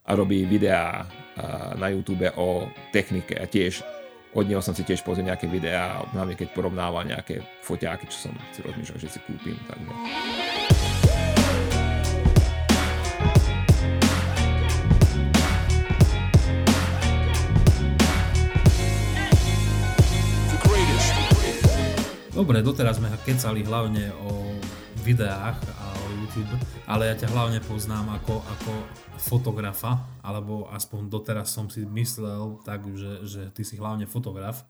a 0.07 0.11
robí 0.15 0.47
videá 0.47 1.11
na 1.77 1.87
YouTube 1.93 2.29
o 2.37 2.69
technike 2.91 3.37
a 3.37 3.45
tiež 3.45 3.85
od 4.37 4.45
neho 4.45 4.61
som 4.61 4.77
si 4.77 4.85
tiež 4.85 5.01
pozrel 5.01 5.33
nejaké 5.33 5.49
videá, 5.49 6.05
hlavne 6.13 6.37
keď 6.37 6.53
porovnával 6.53 7.09
nejaké 7.09 7.41
foťáky, 7.65 8.05
čo 8.13 8.29
som 8.29 8.33
si 8.53 8.61
rozmýšľal, 8.61 9.01
že 9.01 9.09
si 9.09 9.21
kúpim. 9.25 9.57
Tak 9.65 9.81
ne. 9.81 9.93
Dobre, 22.37 22.61
doteraz 22.61 23.01
sme 23.01 23.09
kecali 23.25 23.65
hlavne 23.65 24.13
o 24.21 24.53
videách 25.01 25.57
a 25.57 25.87
o 25.97 26.07
YouTube, 26.21 26.53
ale 26.85 27.09
ja 27.09 27.17
ťa 27.17 27.33
hlavne 27.33 27.65
poznám 27.65 28.13
ako, 28.21 28.45
ako 28.45 28.73
fotografa, 29.19 30.05
alebo 30.21 30.69
aspoň 30.73 31.11
doteraz 31.11 31.53
som 31.53 31.67
si 31.67 31.85
myslel 31.85 32.61
tak, 32.63 32.85
že, 32.95 33.25
že 33.27 33.43
ty 33.53 33.63
si 33.65 33.81
hlavne 33.81 34.07
fotograf. 34.07 34.65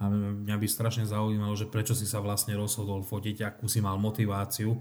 A 0.00 0.08
mňa 0.08 0.56
by 0.56 0.66
strašne 0.66 1.04
zaujímalo, 1.04 1.52
že 1.52 1.68
prečo 1.68 1.92
si 1.92 2.08
sa 2.08 2.24
vlastne 2.24 2.56
rozhodol 2.56 3.04
fotiť, 3.04 3.44
akú 3.44 3.68
si 3.68 3.84
mal 3.84 4.00
motiváciu 4.00 4.72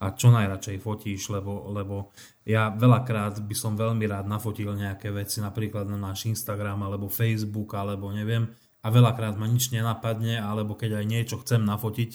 a 0.00 0.16
čo 0.16 0.32
najradšej 0.32 0.80
fotíš, 0.80 1.28
lebo, 1.28 1.68
lebo 1.72 2.12
ja 2.48 2.72
veľakrát 2.72 3.36
by 3.40 3.56
som 3.56 3.76
veľmi 3.76 4.08
rád 4.08 4.28
nafotil 4.28 4.72
nejaké 4.72 5.12
veci, 5.12 5.44
napríklad 5.44 5.88
na 5.88 6.00
náš 6.00 6.28
Instagram 6.28 6.80
alebo 6.80 7.12
Facebook, 7.12 7.76
alebo 7.76 8.08
neviem, 8.08 8.48
a 8.80 8.88
veľakrát 8.88 9.36
ma 9.36 9.44
nič 9.44 9.76
nenapadne, 9.76 10.40
alebo 10.40 10.72
keď 10.72 11.04
aj 11.04 11.06
niečo 11.08 11.36
chcem 11.44 11.60
nafotiť, 11.60 12.10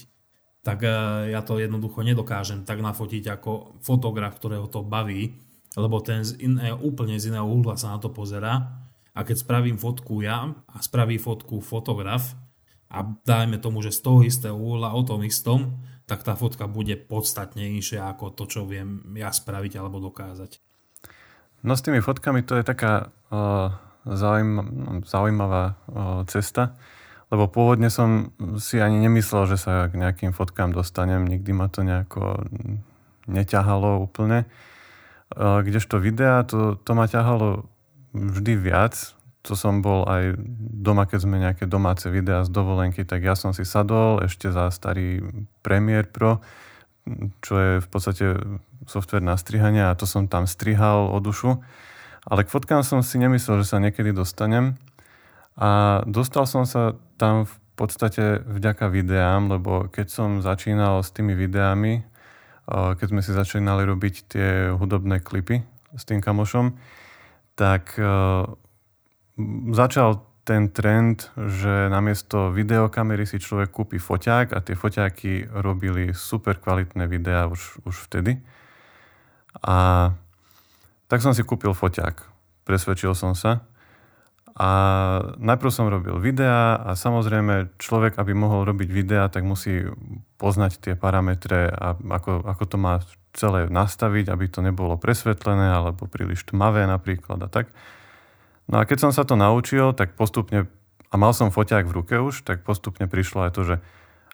tak 0.66 0.82
e, 0.82 0.90
ja 1.30 1.46
to 1.46 1.62
jednoducho 1.62 2.02
nedokážem 2.02 2.66
tak 2.66 2.82
nafotiť 2.82 3.38
ako 3.38 3.78
fotograf, 3.86 4.42
ktorého 4.42 4.66
to 4.66 4.82
baví, 4.82 5.38
lebo 5.76 6.00
ten 6.00 6.24
z 6.24 6.40
iné, 6.40 6.72
úplne 6.72 7.20
z 7.20 7.32
iného 7.32 7.48
uhla 7.48 7.76
sa 7.76 7.96
na 7.96 8.00
to 8.00 8.12
pozera 8.12 8.84
a 9.16 9.20
keď 9.24 9.44
spravím 9.44 9.78
fotku 9.80 10.24
ja 10.24 10.52
a 10.52 10.78
spraví 10.80 11.20
fotku 11.20 11.60
fotograf 11.60 12.36
a 12.92 13.04
dajme 13.04 13.60
tomu, 13.60 13.84
že 13.84 13.96
z 13.96 14.00
toho 14.04 14.20
istého 14.24 14.56
uhla 14.56 14.96
o 14.96 15.04
tom 15.04 15.24
istom, 15.24 15.84
tak 16.06 16.22
tá 16.22 16.38
fotka 16.38 16.70
bude 16.70 16.96
podstatne 16.96 17.66
inšia 17.76 18.08
ako 18.14 18.32
to, 18.32 18.44
čo 18.46 18.62
viem 18.64 19.16
ja 19.18 19.34
spraviť 19.34 19.74
alebo 19.82 20.00
dokázať. 20.00 20.62
No 21.66 21.74
s 21.74 21.82
tými 21.82 21.98
fotkami 22.00 22.46
to 22.46 22.62
je 22.62 22.64
taká 22.64 23.10
uh, 23.34 23.74
zaujímavá 25.02 25.82
cesta, 26.30 26.78
lebo 27.34 27.50
pôvodne 27.50 27.90
som 27.90 28.30
si 28.62 28.78
ani 28.78 29.02
nemyslel, 29.02 29.50
že 29.50 29.58
sa 29.58 29.90
k 29.90 29.98
nejakým 29.98 30.30
fotkám 30.30 30.78
dostanem, 30.78 31.26
nikdy 31.26 31.52
ma 31.58 31.66
to 31.74 31.82
nejako 31.82 32.46
neťahalo 33.26 34.06
úplne. 34.06 34.46
Kdežto 35.34 35.98
videa, 35.98 36.46
to, 36.46 36.78
to 36.78 36.92
ma 36.94 37.10
ťahalo 37.10 37.66
vždy 38.14 38.54
viac. 38.60 39.18
To 39.46 39.54
som 39.54 39.82
bol 39.86 40.06
aj 40.10 40.38
doma, 40.82 41.06
keď 41.06 41.20
sme 41.22 41.38
nejaké 41.42 41.66
domáce 41.70 42.10
videá 42.10 42.42
z 42.46 42.50
dovolenky, 42.50 43.06
tak 43.06 43.22
ja 43.22 43.38
som 43.38 43.54
si 43.54 43.62
sadol 43.62 44.26
ešte 44.26 44.50
za 44.50 44.74
starý 44.74 45.22
Premiere 45.62 46.10
Pro, 46.10 46.42
čo 47.46 47.54
je 47.58 47.72
v 47.78 47.88
podstate 47.90 48.26
software 48.90 49.22
na 49.22 49.38
strihanie 49.38 49.86
a 49.86 49.94
to 49.94 50.10
som 50.10 50.26
tam 50.26 50.50
strihal 50.50 51.14
o 51.14 51.18
dušu 51.22 51.62
ale 52.26 52.42
k 52.42 52.50
fotkám 52.50 52.82
som 52.82 53.06
si 53.06 53.22
nemyslel, 53.22 53.62
že 53.62 53.70
sa 53.70 53.78
niekedy 53.78 54.10
dostanem. 54.10 54.82
A 55.56 56.02
dostal 56.10 56.50
som 56.50 56.66
sa 56.66 56.98
tam 57.22 57.46
v 57.46 57.56
podstate 57.78 58.42
vďaka 58.44 58.90
videám, 58.90 59.48
lebo 59.48 59.88
keď 59.94 60.08
som 60.10 60.30
začínal 60.42 61.06
s 61.06 61.14
tými 61.14 61.38
videami, 61.38 62.02
keď 62.70 63.08
sme 63.10 63.22
si 63.22 63.32
začínali 63.34 63.86
robiť 63.86 64.16
tie 64.26 64.50
hudobné 64.74 65.22
klipy 65.22 65.62
s 65.94 66.04
tým 66.04 66.20
kamošom, 66.20 66.74
tak 67.54 67.94
začal 69.72 70.10
ten 70.46 70.70
trend, 70.70 71.34
že 71.34 71.90
namiesto 71.90 72.54
videokamery 72.54 73.26
si 73.26 73.42
človek 73.42 73.74
kúpi 73.74 73.98
foťák 73.98 74.54
a 74.54 74.62
tie 74.62 74.78
foťáky 74.78 75.50
robili 75.50 76.14
super 76.14 76.62
kvalitné 76.62 77.10
videá 77.10 77.50
už, 77.50 77.82
už 77.82 78.06
vtedy. 78.06 78.38
A 79.66 80.10
tak 81.10 81.26
som 81.26 81.34
si 81.34 81.42
kúpil 81.42 81.74
foťák. 81.74 82.30
Presvedčil 82.62 83.18
som 83.18 83.34
sa. 83.34 83.66
A 84.56 84.70
najprv 85.36 85.68
som 85.68 85.92
robil 85.92 86.16
videá 86.16 86.80
a 86.80 86.96
samozrejme 86.96 87.76
človek, 87.76 88.16
aby 88.16 88.32
mohol 88.32 88.64
robiť 88.64 88.88
videá, 88.88 89.28
tak 89.28 89.44
musí 89.44 89.84
poznať 90.40 90.80
tie 90.80 90.94
parametre 90.96 91.68
a 91.68 92.00
ako, 92.00 92.40
ako 92.48 92.64
to 92.64 92.78
má 92.80 93.04
celé 93.36 93.68
nastaviť, 93.68 94.32
aby 94.32 94.48
to 94.48 94.64
nebolo 94.64 94.96
presvetlené 94.96 95.76
alebo 95.76 96.08
príliš 96.08 96.48
tmavé 96.48 96.88
napríklad 96.88 97.44
a 97.44 97.52
tak. 97.52 97.68
No 98.72 98.80
a 98.80 98.88
keď 98.88 99.08
som 99.08 99.12
sa 99.12 99.28
to 99.28 99.36
naučil, 99.36 99.92
tak 99.92 100.16
postupne, 100.16 100.72
a 101.12 101.16
mal 101.20 101.36
som 101.36 101.52
foťák 101.52 101.84
v 101.84 101.96
ruke 102.00 102.16
už, 102.16 102.48
tak 102.48 102.64
postupne 102.64 103.12
prišlo 103.12 103.52
aj 103.52 103.52
to, 103.52 103.62
že 103.68 103.76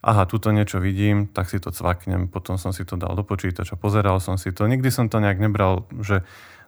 aha, 0.05 0.29
tuto 0.29 0.53
niečo 0.53 0.77
vidím, 0.77 1.29
tak 1.33 1.49
si 1.49 1.57
to 1.57 1.73
cvaknem, 1.73 2.29
potom 2.29 2.61
som 2.61 2.73
si 2.73 2.85
to 2.85 2.93
dal 2.93 3.17
do 3.17 3.25
počítača, 3.25 3.73
pozeral 3.73 4.21
som 4.21 4.37
si 4.37 4.53
to. 4.53 4.69
Nikdy 4.69 4.93
som 4.93 5.09
to 5.09 5.17
nejak 5.17 5.41
nebral, 5.41 5.89
že 5.97 6.21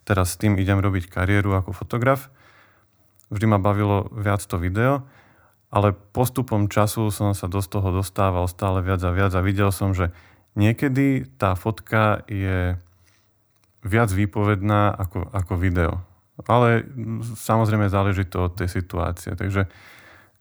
teraz 0.09 0.33
s 0.33 0.39
tým 0.41 0.57
idem 0.57 0.81
robiť 0.81 1.05
kariéru 1.05 1.53
ako 1.53 1.73
fotograf. 1.73 2.33
Vždy 3.34 3.45
ma 3.49 3.57
bavilo 3.57 4.13
viac 4.13 4.45
to 4.45 4.61
video, 4.61 5.01
ale 5.73 5.97
postupom 6.13 6.69
času 6.69 7.09
som 7.09 7.34
sa 7.34 7.49
do 7.49 7.57
toho 7.57 7.89
dostával 7.89 8.45
stále 8.45 8.86
viac 8.86 9.01
a 9.01 9.09
viac 9.09 9.34
a 9.34 9.41
videl 9.41 9.73
som, 9.73 9.97
že 9.97 10.13
niekedy 10.53 11.25
tá 11.41 11.57
fotka 11.57 12.21
je 12.29 12.77
viac 13.81 14.09
výpovedná 14.13 14.93
ako, 14.93 15.34
ako 15.34 15.53
video. 15.57 16.05
Ale 16.45 16.86
samozrejme 17.34 17.89
záleží 17.89 18.29
to 18.29 18.45
od 18.49 18.53
tej 18.53 18.69
situácie. 18.69 19.34
Takže 19.34 19.65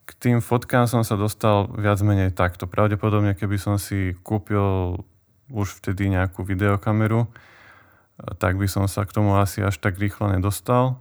k 0.05 0.11
tým 0.21 0.45
fotkám 0.45 0.85
som 0.85 1.01
sa 1.01 1.17
dostal 1.17 1.73
viac 1.73 1.97
menej 2.05 2.37
takto. 2.37 2.69
Pravdepodobne, 2.69 3.33
keby 3.33 3.57
som 3.57 3.81
si 3.81 4.13
kúpil 4.21 5.01
už 5.49 5.81
vtedy 5.81 6.13
nejakú 6.13 6.45
videokameru, 6.45 7.29
tak 8.37 8.61
by 8.61 8.69
som 8.69 8.85
sa 8.85 9.09
k 9.09 9.15
tomu 9.17 9.37
asi 9.41 9.65
až 9.65 9.81
tak 9.81 9.97
rýchlo 9.97 10.29
nedostal, 10.29 11.01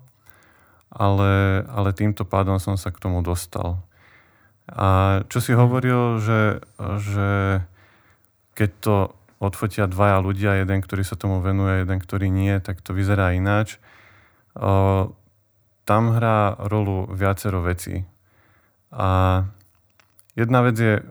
ale, 0.92 1.64
ale 1.72 1.96
týmto 1.96 2.28
pádom 2.28 2.60
som 2.60 2.76
sa 2.76 2.92
k 2.92 3.00
tomu 3.00 3.24
dostal. 3.24 3.80
A 4.68 5.22
čo 5.32 5.40
si 5.40 5.56
hovoril, 5.56 6.20
že, 6.20 6.60
že 7.00 7.30
keď 8.54 8.70
to 8.84 8.96
odfotia 9.42 9.90
dvaja 9.90 10.22
ľudia, 10.22 10.62
jeden, 10.62 10.84
ktorý 10.86 11.02
sa 11.02 11.18
tomu 11.18 11.42
venuje, 11.42 11.82
jeden, 11.82 11.98
ktorý 11.98 12.30
nie, 12.30 12.54
tak 12.62 12.84
to 12.86 12.94
vyzerá 12.94 13.34
ináč. 13.34 13.82
O, 14.54 15.10
tam 15.88 16.14
hrá 16.14 16.60
rolu 16.70 17.10
viacero 17.10 17.66
vecí. 17.66 18.06
A 18.94 19.42
jedna 20.38 20.62
vec 20.62 20.78
je, 20.78 21.02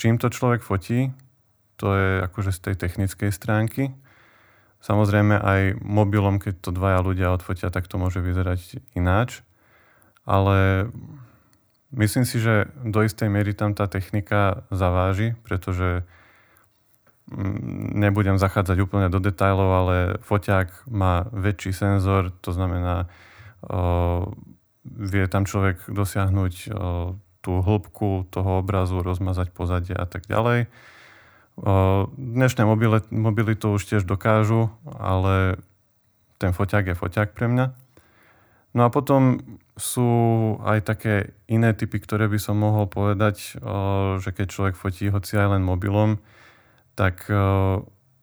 čím 0.00 0.16
to 0.16 0.32
človek 0.32 0.64
fotí, 0.64 1.12
to 1.76 1.92
je 1.92 2.10
akože 2.24 2.56
z 2.56 2.60
tej 2.70 2.74
technickej 2.80 3.30
stránky. 3.34 3.92
Samozrejme 4.86 5.34
aj 5.42 5.82
mobilom, 5.82 6.38
keď 6.38 6.62
to 6.62 6.70
dvaja 6.70 7.02
ľudia 7.02 7.34
odfotia, 7.34 7.74
tak 7.74 7.90
to 7.90 7.98
môže 7.98 8.22
vyzerať 8.22 8.78
ináč. 8.94 9.42
Ale 10.22 10.86
myslím 11.90 12.22
si, 12.22 12.38
že 12.38 12.70
do 12.86 13.02
istej 13.02 13.26
miery 13.26 13.50
tam 13.50 13.74
tá 13.74 13.90
technika 13.90 14.62
zaváži, 14.70 15.34
pretože 15.42 16.06
mm, 17.26 17.98
nebudem 17.98 18.38
zachádzať 18.38 18.78
úplne 18.78 19.10
do 19.10 19.18
detajlov, 19.18 19.70
ale 19.74 19.96
foťák 20.22 20.86
má 20.86 21.26
väčší 21.34 21.74
senzor, 21.74 22.30
to 22.38 22.54
znamená, 22.54 23.10
o, 23.66 24.30
vie 24.86 25.26
tam 25.26 25.50
človek 25.50 25.82
dosiahnuť 25.90 26.54
o, 26.70 27.18
tú 27.42 27.52
hĺbku 27.58 28.30
toho 28.30 28.62
obrazu, 28.62 29.02
rozmazať 29.02 29.50
pozadie 29.50 29.98
a 29.98 30.06
tak 30.06 30.30
ďalej. 30.30 30.70
Dnešné 31.56 32.62
mobily 33.08 33.54
to 33.56 33.72
už 33.72 33.88
tiež 33.88 34.04
dokážu, 34.04 34.68
ale 34.84 35.56
ten 36.36 36.52
foťák 36.52 36.92
je 36.92 36.98
foťák 37.00 37.32
pre 37.32 37.48
mňa. 37.48 37.66
No 38.76 38.84
a 38.84 38.92
potom 38.92 39.40
sú 39.72 40.08
aj 40.60 40.84
také 40.84 41.32
iné 41.48 41.72
typy, 41.72 41.96
ktoré 41.96 42.28
by 42.28 42.36
som 42.36 42.60
mohol 42.60 42.84
povedať, 42.84 43.56
že 44.20 44.30
keď 44.36 44.46
človek 44.52 44.76
fotí 44.76 45.08
hoci 45.08 45.40
aj 45.40 45.56
len 45.56 45.64
mobilom, 45.64 46.20
tak 46.92 47.24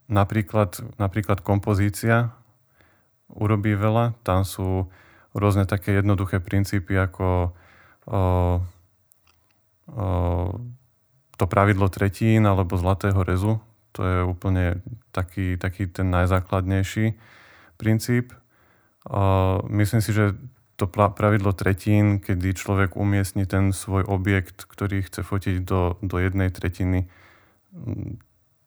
napríklad, 0.06 0.78
napríklad 1.02 1.42
kompozícia 1.42 2.38
urobí 3.34 3.74
veľa. 3.74 4.14
Tam 4.22 4.46
sú 4.46 4.94
rôzne 5.34 5.66
také 5.66 5.98
jednoduché 5.98 6.38
princípy 6.38 6.94
ako 7.02 7.50
o, 8.06 8.22
o, 9.90 10.06
to 11.38 11.46
pravidlo 11.50 11.90
tretín 11.90 12.46
alebo 12.46 12.78
zlatého 12.78 13.22
rezu, 13.26 13.58
to 13.94 14.02
je 14.02 14.18
úplne 14.26 14.82
taký, 15.14 15.58
taký 15.58 15.86
ten 15.86 16.10
najzákladnejší 16.10 17.14
princíp. 17.78 18.34
Myslím 19.70 20.02
si, 20.02 20.12
že 20.14 20.34
to 20.78 20.90
pravidlo 20.90 21.54
tretín, 21.54 22.18
kedy 22.18 22.58
človek 22.58 22.98
umiestni 22.98 23.46
ten 23.46 23.70
svoj 23.70 24.10
objekt, 24.10 24.66
ktorý 24.66 25.06
chce 25.06 25.22
fotiť 25.22 25.56
do, 25.62 26.02
do 26.02 26.18
jednej 26.18 26.50
tretiny 26.50 27.06
mm, 27.72 28.18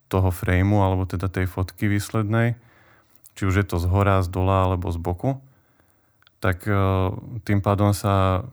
toho 0.07 0.31
frameu, 0.31 0.87
alebo 0.87 1.03
teda 1.03 1.27
tej 1.27 1.51
fotky 1.51 1.91
výslednej, 1.91 2.55
či 3.35 3.43
už 3.43 3.55
je 3.59 3.67
to 3.67 3.83
z 3.83 3.91
hora, 3.91 4.23
z 4.23 4.31
dola 4.31 4.71
alebo 4.71 4.95
z 4.95 5.03
boku, 5.03 5.43
tak 6.39 6.63
e, 6.65 6.79
tým 7.43 7.59
pádom 7.59 7.91
sa 7.91 8.47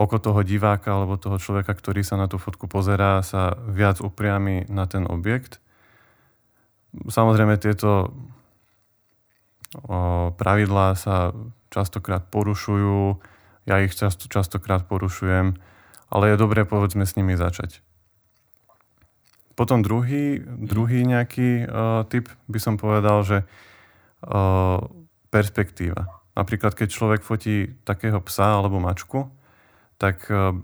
oko 0.00 0.16
toho 0.16 0.40
diváka 0.40 0.96
alebo 0.96 1.20
toho 1.20 1.36
človeka, 1.36 1.76
ktorý 1.76 2.00
sa 2.00 2.16
na 2.16 2.24
tú 2.24 2.40
fotku 2.40 2.64
pozerá, 2.64 3.20
sa 3.20 3.52
viac 3.68 4.00
upriami 4.00 4.64
na 4.72 4.88
ten 4.88 5.04
objekt. 5.04 5.60
Samozrejme 6.96 7.60
tieto 7.60 8.08
pravidlá 10.40 10.96
sa 10.96 11.36
častokrát 11.68 12.26
porušujú, 12.32 13.20
ja 13.68 13.84
ich 13.84 13.94
často, 13.94 14.26
častokrát 14.26 14.88
porušujem, 14.88 15.54
ale 16.10 16.24
je 16.32 16.40
dobré 16.40 16.66
povedzme 16.66 17.06
s 17.06 17.14
nimi 17.14 17.38
začať. 17.38 17.84
Potom 19.54 19.84
druhý, 19.84 20.40
druhý 20.42 21.04
nejaký 21.04 21.68
uh, 21.68 22.02
typ 22.08 22.32
by 22.48 22.58
som 22.58 22.80
povedal, 22.80 23.20
že 23.22 23.44
uh, 23.44 24.80
perspektíva. 25.28 26.08
Napríklad, 26.32 26.72
keď 26.72 26.88
človek 26.88 27.20
fotí 27.20 27.76
takého 27.84 28.18
psa 28.24 28.56
alebo 28.58 28.80
mačku, 28.80 29.28
tak 30.00 30.32
uh, 30.32 30.56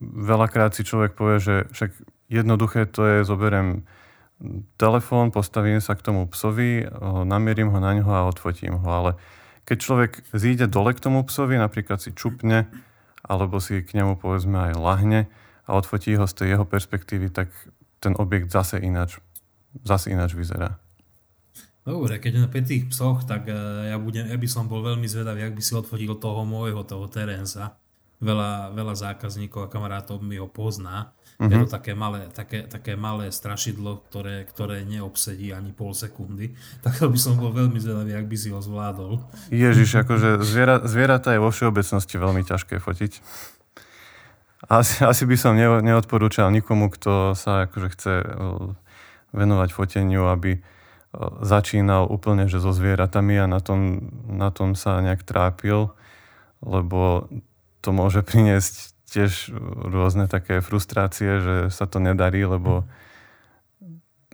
veľakrát 0.00 0.72
si 0.72 0.82
človek 0.82 1.12
povie, 1.12 1.38
že 1.38 1.54
však 1.76 1.90
jednoduché 2.32 2.88
to 2.88 3.04
je, 3.04 3.16
zoberiem 3.28 3.84
telefón, 4.78 5.34
postavím 5.34 5.82
sa 5.82 5.98
k 5.98 6.04
tomu 6.04 6.30
psovi, 6.30 6.86
namierim 7.26 7.74
ho 7.74 7.78
na 7.82 7.90
ňo 7.98 8.06
a 8.06 8.28
odfotím 8.30 8.78
ho. 8.78 8.86
Ale 8.86 9.10
keď 9.66 9.76
človek 9.82 10.12
zíde 10.30 10.70
dole 10.70 10.94
k 10.94 11.02
tomu 11.02 11.26
psovi, 11.26 11.58
napríklad 11.58 11.98
si 11.98 12.14
čupne, 12.14 12.70
alebo 13.26 13.58
si 13.58 13.82
k 13.82 13.98
nemu 13.98 14.14
povedzme 14.16 14.70
aj 14.70 14.72
lahne 14.78 15.20
a 15.66 15.74
odfotí 15.74 16.14
ho 16.14 16.24
z 16.30 16.34
tej 16.38 16.48
jeho 16.54 16.64
perspektívy, 16.64 17.34
tak 17.34 17.50
ten 17.98 18.14
objekt 18.14 18.54
zase 18.54 18.78
ináč, 18.78 19.18
zase 19.82 20.14
ináč 20.14 20.38
vyzerá. 20.38 20.78
Dobre, 21.82 22.20
keď 22.20 22.44
na 22.44 22.48
tých 22.52 22.86
psoch, 22.92 23.24
tak 23.24 23.48
e, 23.48 23.56
ja, 23.90 23.96
budem, 23.96 24.28
ja 24.28 24.36
by 24.36 24.48
som 24.48 24.68
bol 24.68 24.84
veľmi 24.84 25.08
zvedavý, 25.08 25.40
ak 25.48 25.56
by 25.56 25.62
si 25.64 25.72
odfotil 25.72 26.14
toho 26.20 26.44
môjho, 26.44 26.84
toho 26.84 27.08
Terensa. 27.08 27.80
Veľa, 28.18 28.74
veľa 28.74 28.94
zákazníkov 28.98 29.66
a 29.66 29.70
kamarátov 29.70 30.18
mi 30.18 30.42
ho 30.42 30.50
pozná. 30.50 31.14
Uh-huh. 31.38 31.46
Je 31.46 31.56
to 31.62 31.70
také 31.70 31.94
malé, 31.94 32.26
také, 32.34 32.66
také 32.66 32.98
malé 32.98 33.30
strašidlo, 33.30 34.02
ktoré, 34.10 34.42
ktoré 34.42 34.82
neobsedí 34.82 35.54
ani 35.54 35.70
pol 35.70 35.94
sekundy. 35.94 36.58
Tak 36.82 37.06
by 37.06 37.18
som 37.18 37.38
bol 37.38 37.54
veľmi 37.54 37.78
zvedavý, 37.78 38.18
ak 38.18 38.26
by 38.26 38.36
si 38.36 38.50
ho 38.50 38.58
zvládol. 38.58 39.22
Ježiš, 39.54 39.96
akože 40.02 40.42
zviera, 40.42 40.82
zvieratá 40.82 41.38
je 41.38 41.40
vo 41.42 41.54
všeobecnosti 41.54 42.18
veľmi 42.18 42.42
ťažké 42.42 42.82
fotiť. 42.82 43.12
Asi, 44.66 45.06
asi 45.06 45.22
by 45.22 45.36
som 45.38 45.54
neodporúčal 45.56 46.50
nikomu, 46.50 46.90
kto 46.90 47.38
sa 47.38 47.70
akože 47.70 47.88
chce 47.94 48.14
e, 48.18 48.26
venovať 49.30 49.70
foteniu, 49.70 50.26
aby 50.26 50.58
e, 50.58 50.60
začínal 51.46 52.10
úplne 52.10 52.50
že 52.50 52.58
so 52.58 52.74
zvieratami 52.74 53.38
a 53.38 53.46
na 53.46 53.62
tom, 53.62 54.10
na 54.26 54.50
tom 54.50 54.74
sa 54.74 54.98
nejak 54.98 55.22
trápil, 55.22 55.94
lebo 56.66 57.30
to 57.80 57.94
môže 57.94 58.26
priniesť 58.26 58.96
tiež 59.08 59.54
rôzne 59.88 60.28
také 60.28 60.60
frustrácie, 60.60 61.40
že 61.40 61.56
sa 61.72 61.88
to 61.88 61.96
nedarí, 61.98 62.44
lebo 62.44 62.84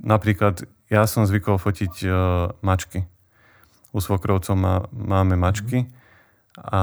napríklad 0.02 0.66
ja 0.90 1.06
som 1.06 1.24
zvykol 1.24 1.56
fotiť 1.56 1.94
uh, 2.04 2.14
mačky. 2.60 3.06
U 3.94 4.02
svokrovcov 4.02 4.54
má, 4.58 4.82
máme 4.90 5.38
mačky 5.38 5.86
a 6.58 6.82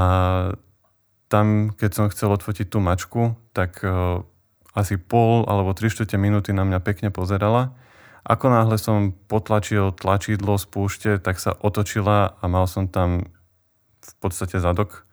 tam, 1.27 1.71
keď 1.75 1.91
som 1.91 2.11
chcel 2.11 2.31
odfotiť 2.31 2.67
tú 2.71 2.79
mačku, 2.79 3.35
tak 3.51 3.83
uh, 3.83 4.23
asi 4.71 4.95
pol 4.95 5.43
alebo 5.47 5.75
tri 5.75 5.91
štvrte 5.91 6.15
minúty 6.15 6.55
na 6.55 6.63
mňa 6.63 6.79
pekne 6.79 7.09
pozerala. 7.11 7.75
Ako 8.23 8.53
náhle 8.53 8.77
som 8.79 9.11
potlačil 9.27 9.91
tlačidlo 9.91 10.55
z 10.55 10.65
púšte, 10.69 11.11
tak 11.19 11.41
sa 11.41 11.51
otočila 11.57 12.37
a 12.39 12.43
mal 12.47 12.69
som 12.69 12.87
tam 12.87 13.27
v 13.99 14.13
podstate 14.23 14.61
zadok. 14.61 15.03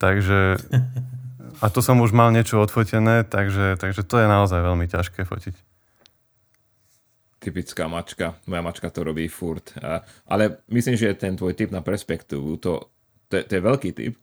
Takže 0.00 0.56
a 1.60 1.66
to 1.68 1.84
som 1.84 2.00
už 2.00 2.16
mal 2.16 2.32
niečo 2.32 2.56
odfotené, 2.56 3.20
takže, 3.28 3.76
takže 3.76 4.00
to 4.08 4.16
je 4.16 4.26
naozaj 4.26 4.64
veľmi 4.64 4.88
ťažké 4.88 5.28
fotiť. 5.28 5.56
Typická 7.40 7.84
mačka. 7.84 8.36
Moja 8.48 8.64
mačka 8.64 8.88
to 8.88 9.04
robí 9.04 9.28
furt. 9.28 9.76
Ale 10.24 10.64
myslím, 10.72 10.96
že 10.96 11.16
ten 11.16 11.36
tvoj 11.36 11.52
typ 11.52 11.68
na 11.68 11.84
perspektívu, 11.84 12.56
to, 12.56 12.92
to, 13.28 13.44
to 13.44 13.52
je 13.52 13.60
veľký 13.60 13.90
typ, 13.92 14.16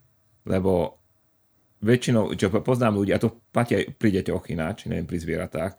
lebo 0.50 0.98
väčšinou, 1.86 2.34
čo 2.34 2.50
poznám 2.50 2.98
ľudí, 2.98 3.14
a 3.14 3.22
to 3.22 3.38
platí 3.54 3.78
aj 3.78 3.86
pri 4.02 4.10
deťoch 4.22 4.50
ináč, 4.50 4.90
neviem, 4.90 5.06
pri 5.06 5.22
zvieratách, 5.22 5.78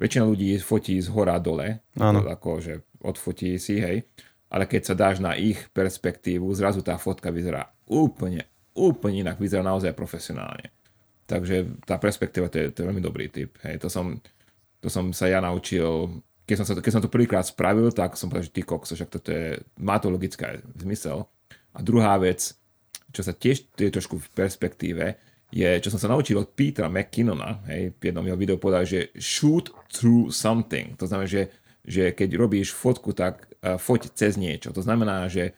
väčšina 0.00 0.24
ľudí 0.24 0.56
fotí 0.60 0.96
z 0.96 1.08
hora 1.12 1.36
dole, 1.36 1.84
Áno. 2.00 2.24
ako 2.24 2.64
že 2.64 2.80
odfotí 3.04 3.60
si, 3.60 3.76
hej, 3.76 4.08
ale 4.48 4.64
keď 4.64 4.82
sa 4.88 4.94
dáš 4.96 5.20
na 5.20 5.36
ich 5.36 5.60
perspektívu, 5.76 6.48
zrazu 6.56 6.80
tá 6.80 6.96
fotka 6.96 7.28
vyzerá 7.28 7.68
úplne, 7.84 8.48
úplne 8.74 9.22
inak, 9.22 9.38
vyzerá 9.38 9.62
naozaj 9.62 9.94
profesionálne. 9.94 10.74
Takže 11.24 11.80
tá 11.88 11.96
perspektíva, 11.96 12.52
to 12.52 12.60
je, 12.60 12.66
to 12.74 12.84
je 12.84 12.88
veľmi 12.90 13.00
dobrý 13.00 13.32
typ. 13.32 13.56
Hej, 13.64 13.80
to, 13.80 13.88
som, 13.88 14.20
to 14.82 14.92
som 14.92 15.14
sa 15.16 15.30
ja 15.30 15.40
naučil, 15.40 16.20
keď 16.44 16.56
som, 16.60 16.66
sa, 16.68 16.72
keď 16.76 16.92
som 16.92 17.04
to 17.04 17.08
prvýkrát 17.08 17.46
spravil, 17.48 17.88
tak 17.94 18.20
som 18.20 18.28
povedal, 18.28 18.50
že 18.50 18.54
ty 18.54 18.60
kokso, 18.60 18.92
však 18.92 19.08
toto 19.08 19.32
je, 19.32 19.56
má 19.80 19.96
to 19.96 20.12
logické 20.12 20.60
zmysel. 20.76 21.24
A 21.72 21.80
druhá 21.80 22.20
vec, 22.20 22.52
čo 23.14 23.22
sa 23.24 23.32
tiež 23.32 23.72
je 23.72 23.88
trošku 23.88 24.20
v 24.20 24.28
perspektíve, 24.36 25.16
je, 25.54 25.70
čo 25.80 25.88
som 25.88 26.02
sa 26.02 26.10
naučil 26.10 26.34
od 26.34 26.50
Petra 26.50 26.90
McKinnona, 26.90 27.62
hej, 27.70 27.94
v 27.94 28.02
jednom 28.10 28.26
jeho 28.26 28.36
videu 28.36 28.58
povedal, 28.58 28.82
že 28.84 29.14
shoot 29.14 29.70
through 29.88 30.34
something. 30.34 30.98
To 30.98 31.06
znamená, 31.06 31.30
že, 31.30 31.48
že 31.86 32.10
keď 32.10 32.34
robíš 32.34 32.74
fotku, 32.74 33.14
tak 33.14 33.46
uh, 33.62 33.78
foť 33.78 34.12
cez 34.18 34.34
niečo. 34.34 34.74
To 34.74 34.82
znamená, 34.82 35.30
že 35.30 35.54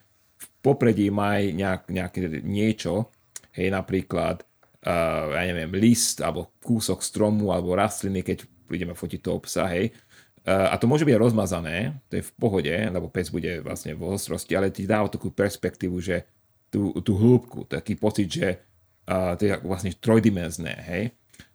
popredí 0.67 1.15
maj 1.15 1.55
nejak, 1.55 1.87
nejaké 1.87 2.43
niečo, 2.43 3.15
hej, 3.55 3.71
napríklad 3.71 4.43
uh, 4.83 5.31
ja 5.39 5.47
neviem, 5.47 5.71
list 5.79 6.19
alebo 6.19 6.51
kúsok 6.59 7.07
stromu 7.07 7.55
alebo 7.55 7.79
rastliny, 7.79 8.27
keď 8.27 8.51
budeme 8.67 8.99
fotiť 8.99 9.21
to 9.23 9.31
obsah, 9.31 9.71
hej. 9.71 9.95
Uh, 10.43 10.71
a 10.71 10.75
to 10.79 10.91
môže 10.91 11.07
byť 11.07 11.15
rozmazané, 11.15 12.03
to 12.11 12.19
je 12.19 12.27
v 12.27 12.35
pohode, 12.35 12.75
lebo 12.75 13.07
pes 13.07 13.31
bude 13.31 13.63
vlastne 13.63 13.95
v 13.95 14.03
ostrosti, 14.11 14.59
ale 14.59 14.75
ti 14.75 14.87
dáva 14.87 15.07
takú 15.07 15.31
perspektívu, 15.31 16.03
že 16.03 16.27
tú, 16.71 16.91
tú 17.03 17.15
hĺbku, 17.15 17.71
taký 17.71 17.95
pocit, 17.95 18.27
že 18.27 18.49
uh, 19.07 19.39
to 19.39 19.43
je 19.47 19.55
vlastne 19.63 19.95
trojdimenzné, 19.95 20.75
hej. 20.91 21.05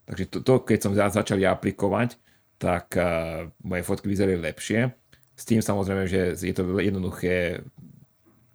Takže 0.07 0.23
to, 0.27 0.37
to 0.43 0.53
keď 0.63 0.79
som 0.79 0.91
začal 0.95 1.39
ja 1.39 1.55
aplikovať, 1.55 2.15
tak 2.59 2.95
uh, 2.95 3.47
moje 3.63 3.83
fotky 3.83 4.11
vyzerali 4.11 4.39
lepšie. 4.39 4.91
S 5.35 5.43
tým 5.47 5.63
samozrejme, 5.63 6.05
že 6.05 6.35
je 6.35 6.53
to 6.53 6.67
jednoduché 6.77 7.63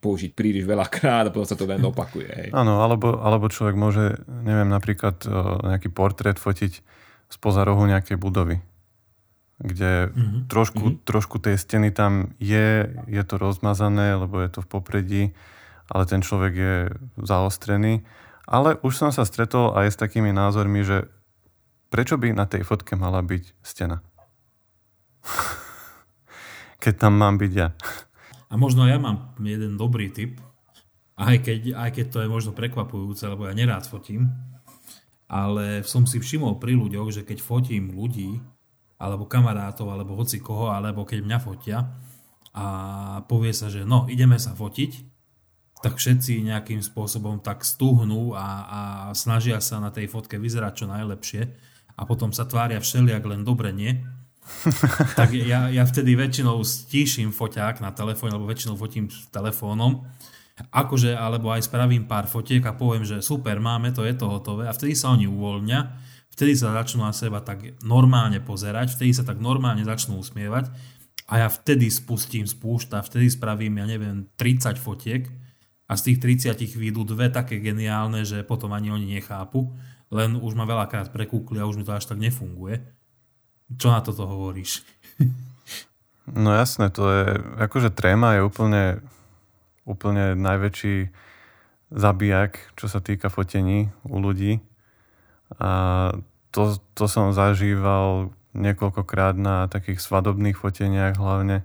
použiť 0.01 0.37
príliš 0.37 0.69
veľa 0.69 0.87
krát 0.93 1.25
a 1.27 1.33
potom 1.33 1.49
sa 1.49 1.59
to 1.59 1.65
len 1.65 1.81
opakuje. 1.81 2.29
Hej. 2.29 2.49
Áno, 2.53 2.85
alebo, 2.85 3.17
alebo 3.17 3.49
človek 3.49 3.75
môže, 3.75 4.21
neviem, 4.29 4.69
napríklad 4.69 5.25
nejaký 5.65 5.89
portrét 5.91 6.37
fotiť 6.37 6.85
spoza 7.33 7.67
rohu 7.67 7.89
nejakej 7.89 8.21
budovy, 8.21 8.63
kde 9.59 10.13
mm-hmm. 10.13 10.41
trošku, 10.47 10.85
mm-hmm. 10.85 11.03
trošku 11.03 11.37
tej 11.43 11.57
steny 11.59 11.91
tam 11.91 12.37
je, 12.39 12.87
je 13.11 13.23
to 13.27 13.35
rozmazané, 13.41 14.15
lebo 14.15 14.39
je 14.45 14.51
to 14.53 14.61
v 14.63 14.69
popredí, 14.71 15.23
ale 15.91 16.07
ten 16.07 16.23
človek 16.23 16.55
je 16.55 16.77
zaostrený. 17.19 18.07
Ale 18.47 18.79
už 18.87 18.95
som 18.95 19.11
sa 19.11 19.27
stretol 19.27 19.75
aj 19.75 19.91
s 19.91 19.99
takými 19.99 20.31
názormi, 20.31 20.87
že 20.87 21.11
prečo 21.91 22.15
by 22.15 22.31
na 22.31 22.47
tej 22.47 22.63
fotke 22.63 22.95
mala 22.95 23.19
byť 23.27 23.59
stena? 23.65 24.07
Keď 26.83 26.95
tam 27.03 27.19
mám 27.19 27.35
byť 27.43 27.53
ja. 27.57 27.75
Možno 28.57 28.89
ja 28.89 28.97
mám 28.97 29.37
jeden 29.39 29.77
dobrý 29.77 30.09
tip, 30.11 30.41
aj 31.17 31.45
keď, 31.45 31.61
aj 31.77 31.91
keď 31.97 32.07
to 32.13 32.19
je 32.25 32.29
možno 32.29 32.53
prekvapujúce, 32.53 33.25
lebo 33.29 33.49
ja 33.49 33.57
nerád 33.57 33.89
fotím, 33.89 34.33
ale 35.27 35.81
som 35.83 36.05
si 36.05 36.21
všimol 36.21 36.61
pri 36.61 36.77
ľuďoch, 36.77 37.09
že 37.09 37.23
keď 37.25 37.39
fotím 37.41 37.93
ľudí, 37.93 38.41
alebo 38.97 39.29
kamarátov, 39.29 39.93
alebo 39.93 40.17
hoci 40.17 40.41
koho, 40.41 40.73
alebo 40.73 41.05
keď 41.05 41.21
mňa 41.25 41.39
fotia 41.41 41.79
a 42.57 42.67
povie 43.29 43.53
sa, 43.53 43.69
že 43.69 43.85
no, 43.85 44.09
ideme 44.09 44.41
sa 44.41 44.57
fotiť, 44.57 45.17
tak 45.85 46.01
všetci 46.01 46.41
nejakým 46.41 46.81
spôsobom 46.81 47.45
tak 47.45 47.61
stúhnú 47.61 48.33
a, 48.33 48.49
a 48.65 48.81
snažia 49.13 49.61
sa 49.61 49.77
na 49.77 49.93
tej 49.93 50.09
fotke 50.09 50.41
vyzerať 50.41 50.73
čo 50.73 50.87
najlepšie 50.89 51.43
a 51.97 52.03
potom 52.09 52.33
sa 52.33 52.49
tvária 52.49 52.81
všeliak 52.81 53.21
len 53.29 53.45
dobre 53.45 53.77
nie 53.77 54.01
tak 55.19 55.35
ja, 55.35 55.69
ja 55.69 55.83
vtedy 55.83 56.15
väčšinou 56.15 56.63
stíšim 56.63 57.35
foťák 57.35 57.83
na 57.83 57.91
telefón, 57.91 58.33
alebo 58.33 58.47
väčšinou 58.47 58.79
fotím 58.79 59.11
telefónom, 59.35 60.07
akože, 60.73 61.13
alebo 61.13 61.53
aj 61.53 61.69
spravím 61.69 62.09
pár 62.09 62.31
fotiek 62.31 62.65
a 62.65 62.73
poviem, 62.73 63.05
že 63.05 63.21
super, 63.21 63.61
máme 63.61 63.93
to, 63.93 64.07
je 64.07 64.15
to 64.17 64.27
hotové. 64.31 64.65
A 64.71 64.73
vtedy 64.73 64.97
sa 64.97 65.13
oni 65.13 65.29
uvoľňa, 65.29 65.79
vtedy 66.33 66.57
sa 66.57 66.73
začnú 66.73 67.05
na 67.05 67.13
seba 67.13 67.45
tak 67.45 67.77
normálne 67.85 68.41
pozerať, 68.41 68.97
vtedy 68.97 69.13
sa 69.13 69.25
tak 69.27 69.37
normálne 69.43 69.85
začnú 69.85 70.17
usmievať. 70.17 70.73
A 71.27 71.43
ja 71.43 71.49
vtedy 71.51 71.91
spustím 71.91 72.47
spúšta, 72.47 73.03
vtedy 73.03 73.27
spravím, 73.27 73.83
ja 73.83 73.87
neviem, 73.91 74.31
30 74.39 74.79
fotiek. 74.79 75.27
A 75.87 75.95
z 75.95 76.11
tých 76.11 76.47
30 76.51 76.59
výjdu 76.79 77.07
dve 77.07 77.31
také 77.31 77.63
geniálne, 77.63 78.27
že 78.27 78.43
potom 78.43 78.75
ani 78.75 78.91
oni 78.91 79.07
nechápu, 79.19 79.71
len 80.11 80.35
už 80.35 80.59
ma 80.59 80.67
veľakrát 80.67 81.15
prekúkli 81.15 81.63
a 81.63 81.67
už 81.67 81.79
mi 81.79 81.87
to 81.87 81.95
až 81.95 82.11
tak 82.11 82.19
nefunguje. 82.19 82.96
Čo 83.75 83.91
na 83.91 84.01
toto 84.03 84.27
hovoríš? 84.27 84.83
No 86.27 86.51
jasné, 86.51 86.91
to 86.91 87.07
je, 87.07 87.39
akože 87.39 87.95
tréma 87.95 88.35
je 88.35 88.43
úplne, 88.43 88.99
úplne 89.87 90.35
najväčší 90.35 91.15
zabijak, 91.95 92.75
čo 92.75 92.91
sa 92.91 92.99
týka 92.99 93.31
fotení 93.31 93.95
u 94.03 94.19
ľudí. 94.19 94.59
A 95.63 95.71
to, 96.51 96.83
to 96.99 97.07
som 97.07 97.31
zažíval 97.31 98.35
niekoľkokrát 98.59 99.39
na 99.39 99.71
takých 99.71 100.03
svadobných 100.03 100.59
foteniach 100.59 101.15
hlavne, 101.15 101.63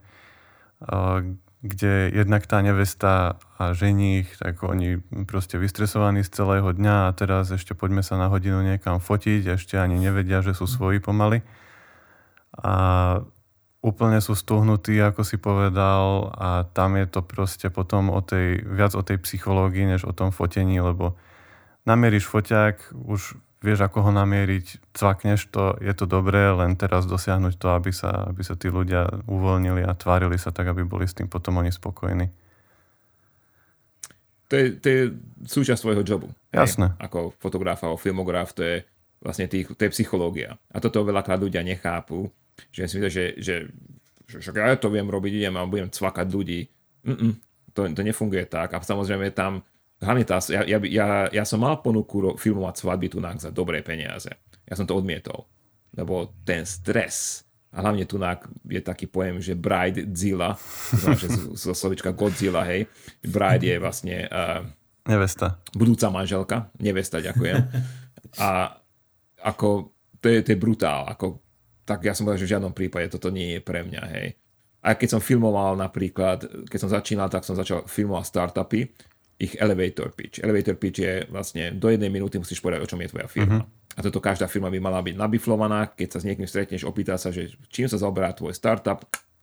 kde 1.61 2.09
jednak 2.13 2.45
tá 2.45 2.61
nevesta 2.61 3.41
a 3.57 3.73
ženích, 3.73 4.29
tak 4.41 4.61
oni 4.65 5.01
proste 5.29 5.57
vystresovaní 5.61 6.25
z 6.25 6.33
celého 6.33 6.69
dňa 6.73 7.09
a 7.09 7.13
teraz 7.17 7.53
ešte 7.53 7.77
poďme 7.77 8.05
sa 8.05 8.17
na 8.17 8.29
hodinu 8.29 8.61
niekam 8.61 9.01
fotiť, 9.01 9.57
ešte 9.57 9.77
ani 9.77 9.97
nevedia, 9.97 10.45
že 10.45 10.57
sú 10.57 10.69
svoji 10.69 11.01
pomaly. 11.01 11.41
A 12.61 12.73
úplne 13.81 14.21
sú 14.21 14.37
stuhnutí, 14.37 14.93
ako 15.01 15.25
si 15.25 15.41
povedal 15.41 16.29
a 16.37 16.69
tam 16.69 16.95
je 17.01 17.09
to 17.09 17.25
proste 17.25 17.73
potom 17.73 18.13
o 18.13 18.21
tej, 18.21 18.61
viac 18.61 18.93
o 18.93 19.01
tej 19.01 19.17
psychológii, 19.25 19.89
než 19.89 20.05
o 20.05 20.13
tom 20.13 20.29
fotení, 20.29 20.77
lebo 20.77 21.17
namieríš 21.89 22.29
foťák, 22.29 22.93
už 22.93 23.41
vieš, 23.61 23.85
ako 23.85 24.09
ho 24.09 24.11
namieriť, 24.13 24.93
cvakneš 24.93 25.49
to, 25.49 25.77
je 25.81 25.93
to 25.93 26.05
dobré, 26.09 26.49
len 26.53 26.77
teraz 26.77 27.05
dosiahnuť 27.05 27.53
to, 27.57 27.67
aby 27.73 27.93
sa, 27.93 28.29
aby 28.29 28.41
sa 28.41 28.57
tí 28.57 28.69
ľudia 28.69 29.25
uvoľnili 29.29 29.85
a 29.85 29.97
tvárili 29.97 30.37
sa 30.37 30.49
tak, 30.49 30.69
aby 30.69 30.85
boli 30.85 31.05
s 31.05 31.17
tým 31.17 31.29
potom 31.29 31.61
oni 31.61 31.69
spokojní. 31.73 32.29
To 34.49 34.53
je, 34.59 34.65
to 34.77 34.87
je 34.89 35.01
súčasť 35.47 35.79
svojho 35.79 36.03
jobu. 36.03 36.27
Jasné. 36.51 36.91
Hej? 36.97 37.07
Ako 37.07 37.33
fotograf 37.39 37.81
alebo 37.85 38.01
filmograf, 38.01 38.51
to 38.51 38.65
je 38.65 38.83
vlastne 39.21 39.45
tých, 39.45 39.69
to 39.77 39.81
je 39.87 39.93
psychológia. 39.93 40.57
A 40.73 40.81
toto 40.81 41.05
veľakrát 41.05 41.37
ľudia 41.37 41.61
nechápu, 41.61 42.33
že 42.69 42.85
si 42.85 43.01
myslím, 43.01 43.09
že, 43.09 43.25
že, 43.41 43.55
že, 44.29 44.37
že 44.37 44.49
ja 44.53 44.77
to 44.77 44.93
viem 44.93 45.09
robiť, 45.09 45.41
idem 45.41 45.57
a 45.57 45.65
budem 45.65 45.89
cvakať 45.89 46.27
ľudí. 46.29 46.69
Mm-mm, 47.01 47.33
to, 47.73 47.89
to 47.89 48.01
nefunguje 48.05 48.45
tak. 48.45 48.77
A 48.77 48.83
samozrejme 48.85 49.33
tam 49.33 49.65
hlavne 50.01 50.25
tá, 50.25 50.37
ja, 50.49 50.61
ja, 50.65 50.77
ja, 50.81 51.07
ja 51.29 51.43
som 51.45 51.61
mal 51.61 51.81
ponuku 51.81 52.37
filmovať 52.37 52.75
svadby 52.81 53.07
tu 53.09 53.17
za 53.21 53.49
dobré 53.49 53.85
peniaze. 53.85 54.29
Ja 54.65 54.77
som 54.77 54.85
to 54.85 54.97
odmietol, 54.97 55.45
lebo 55.93 56.33
ten 56.45 56.65
stres 56.65 57.45
a 57.71 57.79
hlavne 57.79 58.03
tu 58.03 58.19
je 58.67 58.81
taký 58.83 59.07
pojem, 59.07 59.39
že 59.39 59.55
Zilla, 60.11 60.59
že 61.21 61.27
zo 61.55 61.71
slovička 61.71 62.11
Godzilla, 62.11 62.67
hej. 62.67 62.91
Bride 63.23 63.63
je 63.63 63.77
vlastne... 63.79 64.15
Uh, 64.27 64.67
nevesta. 65.07 65.63
Budúca 65.71 66.11
manželka. 66.11 66.67
Nevesta, 66.83 67.23
ďakujem. 67.23 67.63
A 68.43 68.75
ako, 69.39 69.95
to 70.19 70.27
je, 70.27 70.43
to 70.43 70.49
je 70.51 70.59
brutál. 70.59 71.07
Ako, 71.15 71.39
tak 71.85 72.05
ja 72.05 72.13
som 72.13 72.25
povedal, 72.25 72.41
že 72.41 72.47
v 72.47 72.53
žiadnom 72.57 72.73
prípade 72.73 73.09
toto 73.11 73.33
nie 73.33 73.57
je 73.57 73.61
pre 73.61 73.81
mňa, 73.85 74.03
hej. 74.17 74.37
A 74.81 74.97
keď 74.97 75.17
som 75.17 75.21
filmoval 75.21 75.77
napríklad, 75.77 76.65
keď 76.65 76.79
som 76.81 76.89
začínal, 76.89 77.29
tak 77.29 77.45
som 77.45 77.53
začal 77.53 77.85
filmovať 77.85 78.25
startupy 78.25 78.89
ich 79.41 79.57
elevator 79.57 80.13
pitch. 80.13 80.41
Elevator 80.41 80.77
pitch 80.77 81.01
je 81.01 81.13
vlastne 81.29 81.73
do 81.73 81.89
jednej 81.89 82.13
minúty 82.13 82.37
musíš 82.37 82.61
povedať, 82.61 82.85
o 82.85 82.89
čom 82.89 83.01
je 83.01 83.09
tvoja 83.09 83.25
firma. 83.25 83.65
Uh-huh. 83.65 83.97
A 83.97 83.99
toto 84.05 84.21
každá 84.21 84.45
firma 84.45 84.69
by 84.69 84.77
mala 84.77 85.01
byť 85.01 85.17
nabiflovaná, 85.17 85.89
keď 85.97 86.17
sa 86.17 86.19
s 86.21 86.27
niekým 86.29 86.45
stretneš, 86.45 86.85
opýta 86.85 87.17
sa, 87.17 87.33
že 87.33 87.49
čím 87.73 87.89
sa 87.89 87.97
zaoberá 87.97 88.31
tvoj 88.37 88.53
startup, 88.53 89.01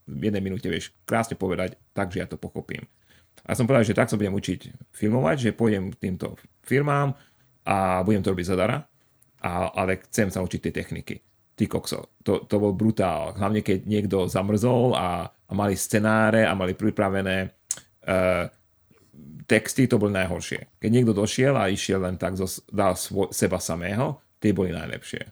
v 0.09 0.31
jednej 0.31 0.41
minúte 0.41 0.65
vieš 0.71 0.95
krásne 1.05 1.37
povedať, 1.37 1.77
takže 1.93 2.17
ja 2.23 2.25
to 2.25 2.39
pochopím. 2.39 2.87
A 3.45 3.53
som 3.53 3.69
povedal, 3.69 3.85
že 3.85 3.93
tak 3.93 4.09
sa 4.09 4.17
budem 4.17 4.33
učiť 4.33 4.89
filmovať, 4.95 5.37
že 5.37 5.49
pôjdem 5.53 5.93
týmto 5.93 6.33
firmám 6.65 7.13
a 7.67 8.01
budem 8.01 8.25
to 8.25 8.33
robiť 8.33 8.49
zadara, 8.49 8.89
a, 9.43 9.69
ale 9.69 10.01
chcem 10.09 10.33
sa 10.33 10.41
učiť 10.41 10.59
tie 10.65 10.73
techniky. 10.73 11.21
Ty 11.59 11.67
kokso, 11.67 12.15
to, 12.23 12.47
to 12.47 12.55
bol 12.55 12.71
brutál. 12.71 13.35
Hlavne 13.35 13.59
keď 13.59 13.83
niekto 13.83 14.31
zamrzol 14.31 14.95
a, 14.95 15.27
a 15.27 15.51
mali 15.51 15.75
scenáre 15.75 16.47
a 16.47 16.55
mali 16.55 16.71
pripravené 16.71 17.51
uh, 18.07 18.47
texty 19.43 19.89
to 19.91 19.99
boli 19.99 20.15
najhoršie. 20.15 20.79
Keď 20.79 20.89
niekto 20.93 21.11
došiel 21.11 21.57
a 21.59 21.67
išiel 21.67 22.05
len 22.05 22.15
tak, 22.15 22.39
dal 22.71 22.93
svo, 22.95 23.27
seba 23.33 23.59
samého, 23.59 24.23
tie 24.39 24.55
boli 24.55 24.71
najlepšie. 24.71 25.25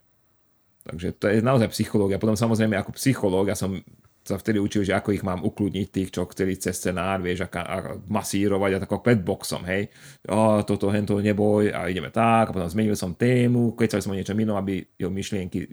Takže 0.83 1.07
to 1.15 1.31
je 1.31 1.39
naozaj 1.39 1.71
psychológia. 1.71 2.19
Potom 2.19 2.35
samozrejme 2.35 2.75
ako 2.75 2.91
psychológ, 2.97 3.53
ja 3.53 3.55
som 3.55 3.79
sa 4.27 4.35
vtedy 4.35 4.59
učil, 4.59 4.83
že 4.83 4.91
ako 4.91 5.15
ich 5.15 5.23
mám 5.23 5.39
ukludniť, 5.39 5.87
tých, 5.87 6.11
čo 6.11 6.27
chceli 6.27 6.59
cez 6.59 6.75
scenár, 6.75 7.23
vieš, 7.23 7.47
a, 7.47 7.63
a 7.63 7.77
masírovať 8.11 8.71
a 8.75 8.81
tako 8.83 8.99
pred 8.99 9.23
boxom, 9.23 9.63
hej. 9.63 9.87
O, 10.27 10.59
toto, 10.67 10.91
hento, 10.91 11.15
neboj 11.23 11.71
a 11.71 11.87
ideme 11.87 12.11
tak, 12.11 12.51
a 12.51 12.53
potom 12.55 12.67
zmenil 12.67 12.99
som 12.99 13.15
tému, 13.15 13.79
keď 13.79 14.03
som 14.03 14.11
niečo 14.11 14.35
inom, 14.35 14.59
aby 14.59 14.83
jeho 14.99 15.07
myšlienky 15.07 15.71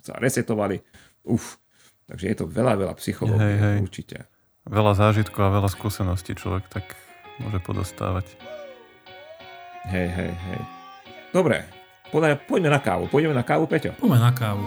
sa 0.00 0.16
resetovali. 0.16 0.80
Uf, 1.28 1.60
takže 2.08 2.26
je 2.32 2.36
to 2.36 2.44
veľa, 2.48 2.76
veľa 2.80 2.94
psychológie, 2.96 3.44
hej, 3.44 3.56
hej. 3.60 3.76
určite. 3.84 4.16
Veľa 4.68 4.92
zážitkov 4.96 5.40
a 5.40 5.54
veľa 5.56 5.70
skúseností 5.72 6.36
človek 6.36 6.68
tak 6.68 6.84
môže 7.40 7.60
podostávať. 7.64 8.26
Hej, 9.88 10.08
hej, 10.12 10.32
hej. 10.32 10.60
Dobre, 11.32 11.64
poďme, 12.12 12.36
poďme 12.44 12.68
na 12.68 12.80
kávu. 12.80 13.08
Poďme 13.08 13.32
na 13.32 13.44
kávu, 13.44 13.64
Peťo? 13.64 13.96
Poďme 13.96 14.20
na 14.20 14.32
kávu. 14.32 14.64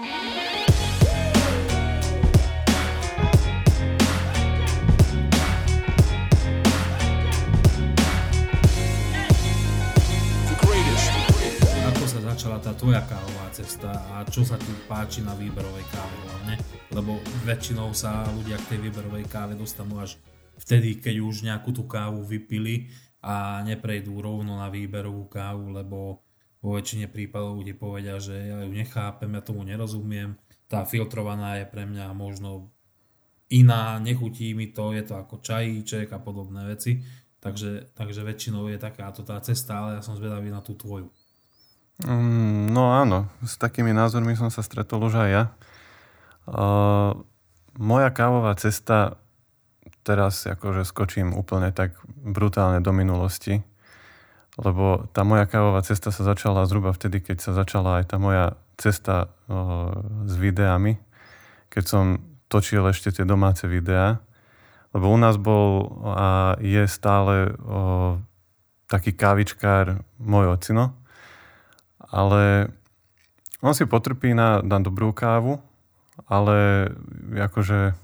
Ako 11.83 12.05
sa 12.09 12.19
začala 12.33 12.57
tá 12.63 12.73
tvoja 12.73 13.03
kávová 13.05 13.32
cesta 13.53 13.93
a 14.17 14.25
čo 14.25 14.41
sa 14.41 14.57
ti 14.57 14.73
páči 14.89 15.21
na 15.21 15.37
výberovej 15.37 15.85
káve 15.93 16.17
hlavne? 16.25 16.55
Lebo 16.89 17.21
väčšinou 17.45 17.93
sa 17.93 18.25
ľudia 18.33 18.57
k 18.57 18.73
tej 18.73 18.89
výberovej 18.89 19.29
káve 19.29 19.53
dostanú 19.53 20.01
až 20.01 20.17
vtedy, 20.57 20.97
keď 20.97 21.21
už 21.21 21.45
nejakú 21.45 21.69
tú 21.69 21.85
kávu 21.85 22.25
vypili 22.25 22.89
a 23.21 23.61
neprejdú 23.61 24.17
rovno 24.25 24.57
na 24.57 24.73
výberovú 24.73 25.29
kávu, 25.29 25.69
lebo 25.69 26.25
vo 26.65 26.69
väčšine 26.73 27.13
prípadov 27.13 27.61
ľudí 27.61 27.77
povedia, 27.77 28.17
že 28.17 28.33
ja 28.33 28.57
ju 28.65 28.73
nechápem, 28.73 29.29
ja 29.29 29.41
tomu 29.45 29.61
nerozumiem, 29.61 30.33
tá 30.65 30.81
filtrovaná 30.89 31.61
je 31.61 31.69
pre 31.69 31.85
mňa 31.85 32.09
možno 32.17 32.73
iná, 33.53 34.01
nechutí 34.01 34.57
mi 34.57 34.73
to, 34.73 34.97
je 34.97 35.05
to 35.05 35.13
ako 35.13 35.45
čajíček 35.45 36.09
a 36.09 36.17
podobné 36.17 36.65
veci. 36.65 37.05
Takže, 37.37 37.93
takže 37.93 38.23
väčšinou 38.23 38.71
je 38.71 38.79
takáto 38.79 39.21
tá 39.21 39.37
cesta, 39.43 39.77
ale 39.77 39.99
ja 39.99 40.01
som 40.01 40.15
zvedavý 40.17 40.49
na 40.49 40.63
tú 40.63 40.73
tvoju. 40.79 41.11
Mm, 42.01 42.73
no 42.73 42.97
áno, 42.97 43.29
s 43.45 43.61
takými 43.61 43.93
názormi 43.93 44.33
som 44.33 44.49
sa 44.49 44.65
stretol 44.65 45.05
už 45.05 45.13
aj 45.21 45.29
ja. 45.29 45.43
Uh, 46.43 47.13
moja 47.77 48.09
kávová 48.09 48.57
cesta 48.57 49.21
teraz 50.03 50.43
akože 50.43 50.83
skočím 50.83 51.31
úplne 51.33 51.71
tak 51.71 51.95
brutálne 52.05 52.83
do 52.83 52.91
minulosti, 52.91 53.63
lebo 54.59 55.09
tá 55.15 55.23
moja 55.23 55.47
kávová 55.47 55.81
cesta 55.81 56.11
sa 56.11 56.27
začala 56.27 56.67
zhruba 56.67 56.93
vtedy, 56.93 57.23
keď 57.23 57.37
sa 57.39 57.51
začala 57.55 58.03
aj 58.03 58.05
tá 58.11 58.17
moja 58.19 58.53
cesta 58.77 59.31
o, 59.47 59.89
s 60.27 60.35
videami, 60.37 60.99
keď 61.71 61.83
som 61.87 62.05
točil 62.51 62.85
ešte 62.85 63.09
tie 63.09 63.25
domáce 63.25 63.65
videá, 63.65 64.21
lebo 64.93 65.09
u 65.09 65.17
nás 65.17 65.41
bol 65.41 65.89
a 66.05 66.59
je 66.61 66.85
stále 66.85 67.49
o, 67.49 68.19
taký 68.85 69.15
kávičkár 69.15 70.05
môj 70.21 70.53
ocino, 70.53 70.93
ale 72.13 72.69
on 73.65 73.73
si 73.73 73.89
potrpí 73.89 74.37
na, 74.37 74.61
na 74.61 74.77
dobrú 74.77 75.09
kávu, 75.09 75.57
ale 76.29 76.87
akože 77.33 77.97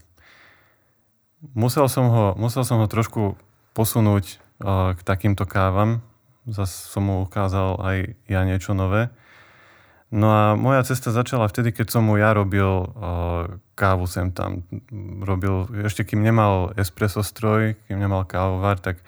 musel 1.54 1.86
som 1.86 2.10
ho, 2.10 2.26
musel 2.34 2.66
som 2.66 2.82
ho 2.82 2.90
trošku 2.90 3.38
posunúť 3.78 4.42
uh, 4.66 4.98
k 4.98 5.00
takýmto 5.06 5.46
kávam. 5.46 6.02
Zas 6.50 6.74
som 6.74 7.06
mu 7.06 7.22
ukázal 7.22 7.78
aj 7.78 7.98
ja 8.26 8.42
niečo 8.42 8.74
nové. 8.74 9.14
No 10.10 10.34
a 10.34 10.58
moja 10.58 10.82
cesta 10.82 11.14
začala 11.14 11.46
vtedy, 11.46 11.70
keď 11.70 11.94
som 11.94 12.10
mu 12.10 12.18
ja 12.18 12.34
robil 12.34 12.66
uh, 12.66 13.46
kávu 13.78 14.10
sem 14.10 14.34
tam. 14.34 14.66
Robil, 15.22 15.70
ešte 15.86 16.02
kým 16.02 16.26
nemal 16.26 16.74
espresso 16.82 17.22
stroj, 17.22 17.78
kým 17.86 18.02
nemal 18.02 18.26
kávovar, 18.26 18.82
tak, 18.82 19.06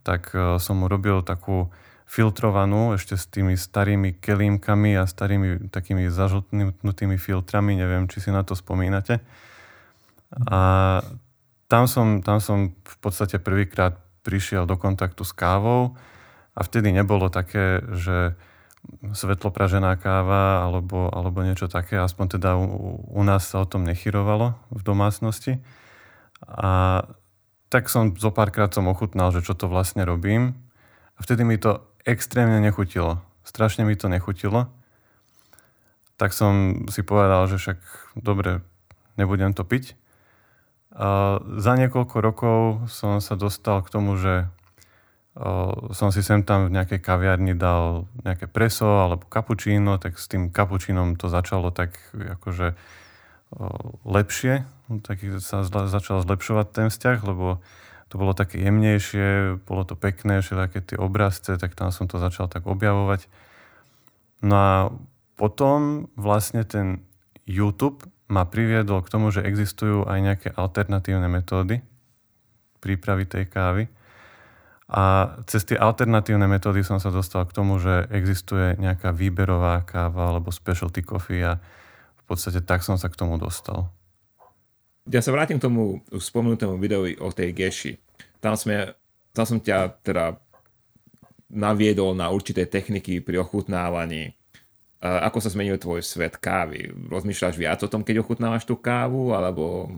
tak 0.00 0.32
uh, 0.32 0.56
som 0.56 0.80
mu 0.80 0.88
robil 0.88 1.20
takú 1.20 1.68
filtrovanú, 2.10 2.98
ešte 2.98 3.14
s 3.14 3.30
tými 3.30 3.54
starými 3.54 4.18
kelímkami 4.18 4.98
a 4.98 5.06
starými 5.06 5.70
takými 5.70 6.10
zažltnutými 6.10 7.14
filtrami, 7.14 7.78
neviem, 7.78 8.10
či 8.10 8.18
si 8.18 8.34
na 8.34 8.42
to 8.42 8.58
spomínate. 8.58 9.22
A 10.50 10.58
tam 11.70 11.86
som, 11.86 12.18
tam 12.18 12.42
som 12.42 12.74
v 12.74 12.96
podstate 12.98 13.38
prvýkrát 13.38 13.94
prišiel 14.26 14.66
do 14.66 14.74
kontaktu 14.74 15.22
s 15.22 15.30
kávou 15.30 15.94
a 16.58 16.60
vtedy 16.66 16.90
nebolo 16.90 17.30
také, 17.30 17.78
že 17.94 18.34
svetlopražená 19.14 19.94
káva 19.94 20.66
alebo, 20.66 21.14
alebo 21.14 21.46
niečo 21.46 21.70
také, 21.70 21.94
aspoň 21.94 22.26
teda 22.42 22.58
u, 22.58 23.06
u 23.06 23.22
nás 23.22 23.46
sa 23.46 23.62
o 23.62 23.70
tom 23.70 23.86
nechyrovalo 23.86 24.58
v 24.74 24.82
domácnosti. 24.82 25.62
A 26.42 27.04
tak 27.70 27.86
som 27.86 28.18
zo 28.18 28.34
párkrát 28.34 28.74
som 28.74 28.90
ochutnal, 28.90 29.30
že 29.30 29.46
čo 29.46 29.54
to 29.54 29.70
vlastne 29.70 30.02
robím. 30.02 30.58
A 31.14 31.22
vtedy 31.22 31.46
mi 31.46 31.54
to 31.54 31.89
extrémne 32.04 32.60
nechutilo. 32.62 33.20
Strašne 33.44 33.88
mi 33.88 33.96
to 33.96 34.06
nechutilo. 34.08 34.68
Tak 36.20 36.36
som 36.36 36.84
si 36.92 37.00
povedal, 37.00 37.48
že 37.48 37.56
však 37.56 37.78
dobre, 38.20 38.60
nebudem 39.16 39.56
to 39.56 39.64
piť. 39.64 39.96
A 40.92 41.38
za 41.40 41.78
niekoľko 41.78 42.16
rokov 42.20 42.58
som 42.90 43.22
sa 43.22 43.38
dostal 43.38 43.80
k 43.80 43.92
tomu, 43.94 44.18
že 44.18 44.50
som 45.94 46.10
si 46.10 46.26
sem 46.26 46.42
tam 46.42 46.66
v 46.66 46.74
nejakej 46.74 47.00
kaviarni 47.00 47.54
dal 47.54 48.10
nejaké 48.26 48.50
preso 48.50 49.06
alebo 49.06 49.24
kapučíno, 49.30 49.96
tak 50.02 50.18
s 50.18 50.26
tým 50.26 50.50
kapučínom 50.50 51.14
to 51.14 51.30
začalo 51.30 51.70
tak 51.70 51.94
akože 52.18 52.74
lepšie, 54.02 54.66
tak 55.06 55.22
sa 55.38 55.62
začal 55.66 56.26
zlepšovať 56.26 56.66
ten 56.74 56.86
vzťah, 56.90 57.18
lebo 57.22 57.62
to 58.10 58.18
bolo 58.18 58.34
také 58.34 58.58
jemnejšie, 58.58 59.62
bolo 59.62 59.86
to 59.86 59.94
pekné, 59.94 60.42
všetké 60.42 60.82
tie 60.82 60.98
obrazce, 60.98 61.54
tak 61.54 61.78
tam 61.78 61.94
som 61.94 62.10
to 62.10 62.18
začal 62.18 62.50
tak 62.50 62.66
objavovať. 62.66 63.30
No 64.42 64.54
a 64.58 64.74
potom 65.38 66.10
vlastne 66.18 66.66
ten 66.66 67.06
YouTube 67.46 68.02
ma 68.26 68.42
priviedol 68.50 69.06
k 69.06 69.12
tomu, 69.14 69.30
že 69.30 69.46
existujú 69.46 70.10
aj 70.10 70.18
nejaké 70.20 70.48
alternatívne 70.58 71.30
metódy 71.30 71.86
prípravy 72.82 73.28
tej 73.30 73.46
kávy. 73.46 73.86
A 74.90 75.36
cez 75.46 75.62
tie 75.62 75.78
alternatívne 75.78 76.50
metódy 76.50 76.82
som 76.82 76.98
sa 76.98 77.14
dostal 77.14 77.46
k 77.46 77.54
tomu, 77.54 77.78
že 77.78 78.10
existuje 78.10 78.74
nejaká 78.74 79.14
výberová 79.14 79.86
káva 79.86 80.34
alebo 80.34 80.50
specialty 80.50 81.06
coffee 81.06 81.46
a 81.46 81.62
v 82.18 82.22
podstate 82.26 82.58
tak 82.66 82.82
som 82.82 82.98
sa 82.98 83.06
k 83.06 83.14
tomu 83.14 83.38
dostal. 83.38 83.86
Ja 85.10 85.20
sa 85.20 85.34
vrátim 85.34 85.58
k 85.58 85.66
tomu 85.66 85.98
spomenutému 86.14 86.78
videu 86.78 87.02
o 87.18 87.28
tej 87.34 87.50
geši. 87.50 87.98
Tam, 88.38 88.54
sme, 88.54 88.94
tam 89.34 89.44
som 89.44 89.58
ťa 89.58 90.00
teda 90.06 90.38
naviedol 91.50 92.14
na 92.14 92.30
určité 92.30 92.62
techniky 92.62 93.18
pri 93.18 93.42
ochutnávaní. 93.42 94.38
Ako 95.02 95.42
sa 95.42 95.50
zmenil 95.50 95.82
tvoj 95.82 96.04
svet 96.04 96.38
kávy? 96.38 96.94
Rozmýšľaš 97.10 97.58
viac 97.58 97.82
o 97.82 97.90
tom, 97.90 98.06
keď 98.06 98.22
ochutnávaš 98.22 98.62
tú 98.62 98.78
kávu, 98.78 99.34
alebo 99.34 99.90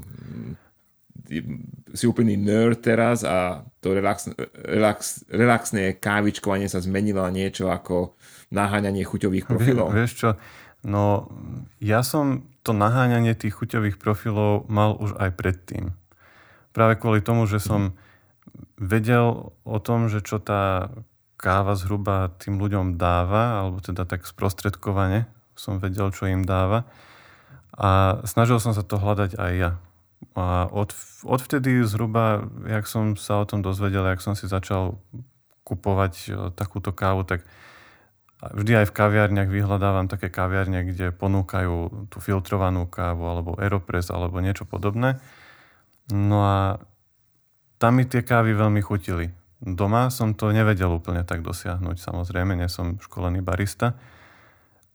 si 1.92 2.04
úplný 2.08 2.40
nerd 2.40 2.80
teraz 2.80 3.20
a 3.20 3.68
to 3.84 3.92
relax, 3.92 4.32
relax, 4.64 5.28
relaxné 5.28 6.00
kávičkovanie 6.00 6.72
sa 6.72 6.80
zmenilo 6.80 7.20
na 7.20 7.28
niečo 7.28 7.68
ako 7.68 8.16
naháňanie 8.48 9.04
chuťových 9.04 9.44
profilov? 9.44 9.92
Vieš 9.92 10.12
čo, 10.12 10.30
no 10.86 11.30
ja 11.82 12.06
som 12.06 12.46
to 12.62 12.70
naháňanie 12.70 13.34
tých 13.34 13.58
chuťových 13.58 13.98
profilov 13.98 14.70
mal 14.70 14.94
už 14.94 15.18
aj 15.18 15.30
predtým. 15.34 15.94
Práve 16.70 16.94
kvôli 16.98 17.18
tomu, 17.18 17.50
že 17.50 17.58
som 17.58 17.98
vedel 18.78 19.50
o 19.66 19.78
tom, 19.82 20.06
že 20.06 20.22
čo 20.22 20.38
tá 20.38 20.94
káva 21.42 21.74
zhruba 21.74 22.30
tým 22.38 22.62
ľuďom 22.62 22.94
dáva, 22.94 23.66
alebo 23.66 23.82
teda 23.82 24.06
tak 24.06 24.22
sprostredkovane 24.22 25.26
som 25.58 25.82
vedel, 25.82 26.14
čo 26.14 26.30
im 26.30 26.46
dáva. 26.46 26.86
A 27.74 28.22
snažil 28.28 28.62
som 28.62 28.70
sa 28.70 28.86
to 28.86 29.00
hľadať 29.00 29.36
aj 29.36 29.52
ja. 29.58 29.70
A 30.38 30.70
od, 30.70 30.94
odvtedy 31.26 31.82
zhruba, 31.82 32.46
jak 32.70 32.86
som 32.86 33.18
sa 33.18 33.42
o 33.42 33.48
tom 33.48 33.58
dozvedel, 33.58 34.06
jak 34.06 34.22
som 34.22 34.38
si 34.38 34.46
začal 34.46 34.96
kupovať 35.66 36.14
e, 36.14 36.30
takúto 36.54 36.94
kávu, 36.94 37.26
tak 37.26 37.42
vždy 38.50 38.82
aj 38.82 38.86
v 38.90 38.96
kaviarniach 38.98 39.46
vyhľadávam 39.46 40.10
také 40.10 40.26
kaviarne, 40.26 40.82
kde 40.82 41.14
ponúkajú 41.14 42.08
tú 42.10 42.18
filtrovanú 42.18 42.90
kávu 42.90 43.22
alebo 43.22 43.54
Aeropress 43.54 44.10
alebo 44.10 44.42
niečo 44.42 44.66
podobné. 44.66 45.22
No 46.10 46.42
a 46.42 46.82
tam 47.78 48.02
mi 48.02 48.04
tie 48.06 48.26
kávy 48.26 48.58
veľmi 48.58 48.82
chutili. 48.82 49.30
Doma 49.62 50.10
som 50.10 50.34
to 50.34 50.50
nevedel 50.50 50.90
úplne 50.90 51.22
tak 51.22 51.46
dosiahnuť, 51.46 52.02
samozrejme, 52.02 52.58
nie 52.58 52.66
som 52.66 52.98
školený 52.98 53.46
barista. 53.46 53.94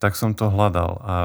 Tak 0.04 0.20
som 0.20 0.36
to 0.36 0.52
hľadal 0.52 1.00
a 1.00 1.16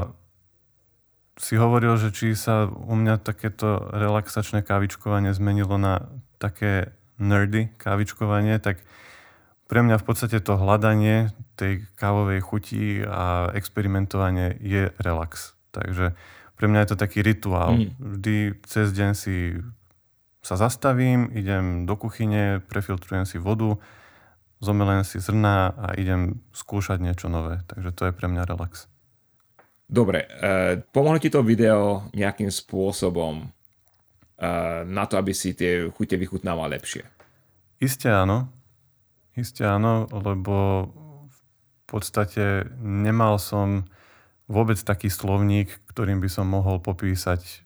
si 1.35 1.59
hovoril, 1.59 1.97
že 1.97 2.13
či 2.13 2.37
sa 2.37 2.69
u 2.69 2.93
mňa 2.93 3.19
takéto 3.19 3.89
relaxačné 3.91 4.63
kávičkovanie 4.63 5.33
zmenilo 5.33 5.75
na 5.81 6.07
také 6.37 6.93
nerdy 7.17 7.73
kávičkovanie, 7.81 8.61
tak 8.63 8.79
pre 9.67 9.81
mňa 9.81 9.97
v 9.97 10.05
podstate 10.05 10.37
to 10.39 10.53
hľadanie 10.55 11.33
tej 11.55 11.85
kávovej 11.95 12.39
chuti 12.41 13.01
a 13.05 13.53
experimentovanie 13.53 14.57
je 14.61 14.89
relax. 15.01 15.53
Takže 15.73 16.17
pre 16.57 16.65
mňa 16.69 16.79
je 16.85 16.89
to 16.93 16.97
taký 16.97 17.19
rituál. 17.25 17.77
Mm. 17.77 17.89
Vždy 17.97 18.35
cez 18.65 18.87
deň 18.93 19.11
si 19.17 19.57
sa 20.43 20.59
zastavím, 20.59 21.31
idem 21.31 21.87
do 21.87 21.95
kuchyne, 21.95 22.59
prefiltrujem 22.67 23.23
si 23.23 23.39
vodu, 23.39 23.79
zomelem 24.59 25.07
si 25.07 25.23
zrná 25.23 25.71
a 25.71 25.87
idem 25.95 26.43
skúšať 26.51 26.99
niečo 26.99 27.31
nové. 27.31 27.63
Takže 27.71 27.89
to 27.95 28.01
je 28.09 28.13
pre 28.15 28.27
mňa 28.27 28.43
relax. 28.47 28.91
Dobre, 29.87 30.25
uh, 30.25 30.79
pomohlo 30.91 31.19
ti 31.19 31.31
to 31.31 31.45
video 31.45 32.07
nejakým 32.15 32.49
spôsobom 32.49 33.45
uh, 33.45 34.81
na 34.87 35.03
to, 35.07 35.19
aby 35.19 35.31
si 35.35 35.55
tie 35.55 35.87
chute 35.91 36.15
vychutnával 36.15 36.71
lepšie? 36.75 37.05
Isté 37.83 38.11
áno. 38.11 38.47
Isté 39.35 39.65
áno, 39.67 40.07
lebo 40.11 40.87
podstate 41.93 42.73
nemal 42.81 43.37
som 43.37 43.85
vôbec 44.49 44.75
taký 44.81 45.13
slovník, 45.13 45.69
ktorým 45.93 46.17
by 46.19 46.29
som 46.29 46.49
mohol 46.49 46.81
popísať 46.81 47.63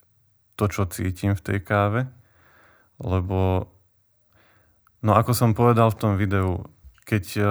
to, 0.59 0.65
čo 0.67 0.89
cítim 0.91 1.33
v 1.33 1.41
tej 1.41 1.59
káve. 1.63 2.11
Lebo, 2.99 3.71
no 5.05 5.11
ako 5.15 5.31
som 5.31 5.55
povedal 5.55 5.93
v 5.93 5.99
tom 5.99 6.13
videu, 6.19 6.65
keď 7.07 7.23
uh, 7.39 7.47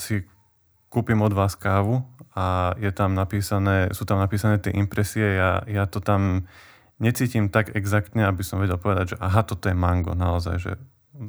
si 0.00 0.26
kúpim 0.90 1.20
od 1.20 1.36
vás 1.36 1.54
kávu 1.54 2.02
a 2.32 2.72
je 2.80 2.88
tam 2.90 3.12
napísané, 3.12 3.92
sú 3.92 4.08
tam 4.08 4.18
napísané 4.18 4.56
tie 4.56 4.72
impresie, 4.72 5.36
ja, 5.36 5.60
ja 5.68 5.84
to 5.84 6.00
tam 6.00 6.48
necítim 6.96 7.52
tak 7.52 7.76
exaktne, 7.76 8.24
aby 8.24 8.40
som 8.40 8.56
vedel 8.56 8.80
povedať, 8.80 9.14
že 9.14 9.20
aha, 9.20 9.44
toto 9.44 9.68
je 9.68 9.76
mango, 9.76 10.16
naozaj, 10.16 10.56
že 10.56 10.72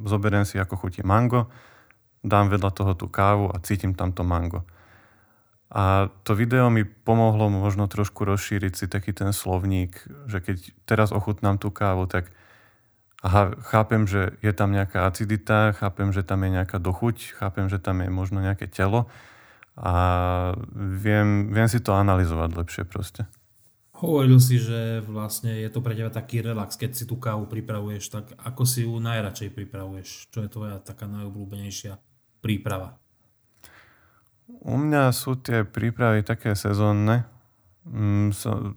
zoberiem 0.07 0.47
si, 0.47 0.55
ako 0.55 0.79
chutí 0.79 1.03
mango, 1.03 1.51
dám 2.23 2.47
vedľa 2.47 2.71
toho 2.71 2.95
tú 2.95 3.11
kávu 3.11 3.51
a 3.51 3.59
cítim 3.59 3.91
tam 3.91 4.15
to 4.15 4.23
mango. 4.23 4.63
A 5.67 6.07
to 6.23 6.31
video 6.31 6.71
mi 6.71 6.87
pomohlo 6.87 7.51
možno 7.51 7.91
trošku 7.91 8.23
rozšíriť 8.23 8.73
si 8.73 8.85
taký 8.87 9.11
ten 9.11 9.35
slovník, 9.35 9.99
že 10.31 10.39
keď 10.39 10.57
teraz 10.87 11.11
ochutnám 11.11 11.59
tú 11.59 11.75
kávu, 11.75 12.07
tak 12.07 12.31
aha, 13.19 13.51
chápem, 13.67 14.07
že 14.07 14.39
je 14.39 14.53
tam 14.55 14.71
nejaká 14.71 15.03
acidita, 15.03 15.75
chápem, 15.75 16.15
že 16.15 16.23
tam 16.23 16.47
je 16.47 16.55
nejaká 16.55 16.79
dochuť, 16.79 17.35
chápem, 17.35 17.67
že 17.67 17.83
tam 17.83 17.99
je 17.99 18.07
možno 18.07 18.39
nejaké 18.39 18.71
telo, 18.71 19.11
a 19.77 19.93
viem, 20.73 21.53
viem 21.53 21.69
si 21.69 21.77
to 21.77 21.93
analyzovať 21.93 22.49
lepšie 22.57 22.83
proste. 22.89 23.29
Hovoril 23.97 24.41
si, 24.41 24.57
že 24.57 25.05
vlastne 25.05 25.53
je 25.53 25.69
to 25.69 25.85
pre 25.85 25.93
teba 25.93 26.09
taký 26.09 26.41
relax, 26.41 26.77
keď 26.77 26.97
si 26.97 27.05
tú 27.05 27.21
kávu 27.21 27.45
pripravuješ, 27.45 28.03
tak 28.09 28.25
ako 28.41 28.65
si 28.65 28.85
ju 28.85 28.97
najradšej 28.97 29.53
pripravuješ? 29.53 30.33
Čo 30.33 30.45
je 30.45 30.49
tvoja 30.49 30.77
taká 30.81 31.05
najobľúbenejšia 31.05 31.97
príprava? 32.41 32.97
U 34.47 34.75
mňa 34.79 35.11
sú 35.11 35.35
tie 35.39 35.67
prípravy 35.67 36.23
také 36.23 36.55
sezónne. 36.55 37.27
Mm, 37.87 38.31
so, 38.31 38.75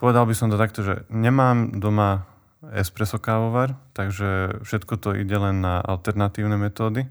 povedal 0.00 0.24
by 0.28 0.34
som 0.36 0.48
to 0.48 0.60
takto, 0.60 0.84
že 0.84 1.04
nemám 1.12 1.76
doma 1.80 2.28
espresso 2.72 3.18
kávovar, 3.18 3.74
takže 3.92 4.62
všetko 4.62 4.94
to 5.02 5.10
ide 5.18 5.34
len 5.34 5.60
na 5.60 5.82
alternatívne 5.82 6.54
metódy. 6.54 7.10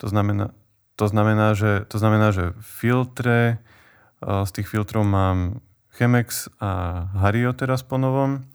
To 0.00 0.06
znamená, 0.08 0.50
to 0.96 1.06
znamená, 1.06 1.52
že, 1.52 1.84
to 1.86 1.96
znamená, 2.00 2.32
že 2.32 2.56
filtre, 2.62 3.60
z 4.22 4.50
tých 4.54 4.70
filtrov 4.70 5.02
mám 5.02 5.60
Chemex 5.98 6.48
a 6.62 7.04
Hario 7.20 7.52
teraz 7.52 7.82
po 7.82 7.98
novom 7.98 8.46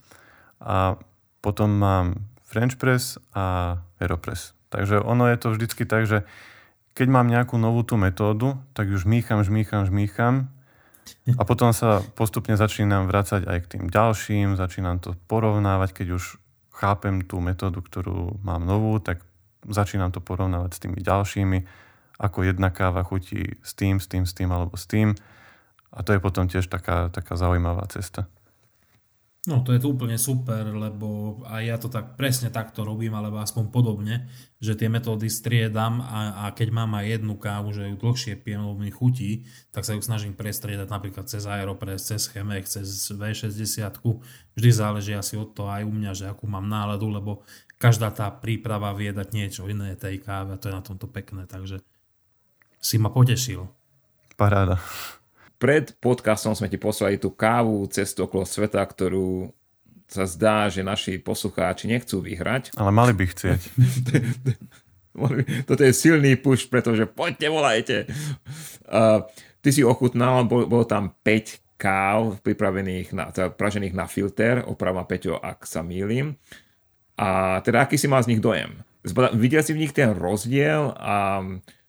a 0.64 0.98
potom 1.44 1.70
mám 1.70 2.26
French 2.48 2.80
Press 2.80 3.20
a 3.36 3.78
Aeropress. 4.00 4.58
Takže 4.72 5.04
ono 5.04 5.28
je 5.28 5.38
to 5.38 5.48
vždycky 5.54 5.84
tak, 5.86 6.08
že 6.08 6.24
keď 6.98 7.08
mám 7.14 7.30
nejakú 7.30 7.62
novú 7.62 7.86
tú 7.86 7.94
metódu, 7.94 8.58
tak 8.74 8.90
už 8.90 9.06
žmýcham, 9.06 9.46
žmýcham, 9.46 9.86
žmýcham 9.86 10.50
a 11.38 11.42
potom 11.46 11.70
sa 11.70 12.02
postupne 12.18 12.58
začínam 12.58 13.06
vrácať 13.06 13.46
aj 13.46 13.58
k 13.62 13.70
tým 13.78 13.84
ďalším, 13.94 14.58
začínam 14.58 14.98
to 14.98 15.14
porovnávať, 15.30 16.02
keď 16.02 16.18
už 16.18 16.42
chápem 16.74 17.22
tú 17.22 17.38
metódu, 17.38 17.86
ktorú 17.86 18.42
mám 18.42 18.66
novú, 18.66 18.98
tak 18.98 19.22
začínam 19.70 20.10
to 20.10 20.26
porovnávať 20.26 20.72
s 20.74 20.82
tými 20.82 21.00
ďalšími 21.06 21.86
ako 22.18 22.50
jedna 22.50 22.74
káva 22.74 23.06
chutí 23.06 23.62
s 23.62 23.78
tým, 23.78 24.02
s 24.02 24.10
tým, 24.10 24.26
s 24.26 24.34
tým 24.34 24.50
alebo 24.50 24.74
s 24.74 24.90
tým. 24.90 25.14
A 25.94 26.02
to 26.02 26.18
je 26.18 26.20
potom 26.20 26.50
tiež 26.50 26.66
taká, 26.68 27.14
taká 27.14 27.38
zaujímavá 27.38 27.86
cesta. 27.94 28.26
No 29.48 29.64
to 29.64 29.72
je 29.72 29.80
to 29.80 29.96
úplne 29.96 30.20
super, 30.20 30.68
lebo 30.76 31.40
aj 31.48 31.64
ja 31.64 31.80
to 31.80 31.88
tak 31.88 32.20
presne 32.20 32.52
takto 32.52 32.84
robím, 32.84 33.16
alebo 33.16 33.40
aspoň 33.40 33.72
podobne, 33.72 34.28
že 34.60 34.76
tie 34.76 34.92
metódy 34.92 35.32
striedam 35.32 36.04
a, 36.04 36.44
a 36.44 36.52
keď 36.52 36.76
mám 36.76 36.92
aj 37.00 37.16
jednu 37.16 37.40
kávu, 37.40 37.72
že 37.72 37.88
ju 37.88 37.96
dlhšie 37.96 38.36
pijem, 38.44 38.68
lebo 38.68 38.76
mi 38.76 38.92
chutí, 38.92 39.48
tak 39.72 39.88
sa 39.88 39.96
ju 39.96 40.04
snažím 40.04 40.36
prestriedať 40.36 40.92
napríklad 40.92 41.32
cez 41.32 41.48
Aeropress, 41.48 42.12
cez 42.12 42.28
Chemex, 42.28 42.76
cez 42.76 43.08
V60. 43.16 43.64
Vždy 44.60 44.70
záleží 44.76 45.16
asi 45.16 45.40
od 45.40 45.56
toho 45.56 45.72
aj 45.72 45.88
u 45.88 45.96
mňa, 45.96 46.12
že 46.12 46.28
akú 46.28 46.44
mám 46.44 46.68
náladu, 46.68 47.08
lebo 47.08 47.48
každá 47.80 48.12
tá 48.12 48.28
príprava 48.28 48.92
vie 48.92 49.16
dať 49.16 49.32
niečo 49.32 49.64
iné 49.72 49.96
tej 49.96 50.20
káve 50.20 50.54
a 50.54 50.60
to 50.60 50.68
je 50.68 50.76
na 50.76 50.84
tomto 50.84 51.08
pekné, 51.08 51.48
takže 51.48 51.80
si 52.84 53.00
ma 53.00 53.08
potešil. 53.08 53.64
Paráda. 54.36 54.84
Pred 55.58 55.98
podcastom 55.98 56.54
sme 56.54 56.70
ti 56.70 56.78
poslali 56.78 57.18
tú 57.18 57.34
kávu 57.34 57.90
cestu 57.90 58.30
okolo 58.30 58.46
sveta, 58.46 58.82
ktorú 58.86 59.50
sa 60.08 60.24
zdá, 60.24 60.72
že 60.72 60.86
naši 60.86 61.20
poslucháči 61.20 61.90
nechcú 61.90 62.24
vyhrať. 62.24 62.78
Ale 62.80 62.94
mali 62.94 63.12
by 63.18 63.26
chcieť. 63.28 63.62
Toto 65.68 65.82
je 65.82 65.94
silný 65.98 66.38
push, 66.38 66.70
pretože 66.70 67.10
poďte, 67.10 67.48
volajte. 67.50 67.98
Uh, 68.86 69.26
ty 69.66 69.74
si 69.74 69.82
ochutnal, 69.82 70.46
bol, 70.46 70.70
bol 70.70 70.86
tam 70.86 71.18
5 71.26 71.78
káv 71.78 72.42
pripravených 72.42 73.14
na, 73.14 73.30
teda 73.30 73.54
pražených 73.54 73.94
na 73.94 74.10
filter, 74.10 74.66
opravma 74.66 75.06
Peťo, 75.06 75.38
ak 75.38 75.66
sa 75.66 75.86
mýlim. 75.86 76.38
A 77.18 77.60
teda 77.66 77.86
aký 77.86 77.98
si 77.98 78.06
mal 78.06 78.22
z 78.22 78.34
nich 78.34 78.42
dojem? 78.42 78.78
Videl 79.38 79.66
si 79.66 79.74
v 79.74 79.82
nich 79.86 79.94
ten 79.94 80.14
rozdiel 80.14 80.94
a 80.98 81.42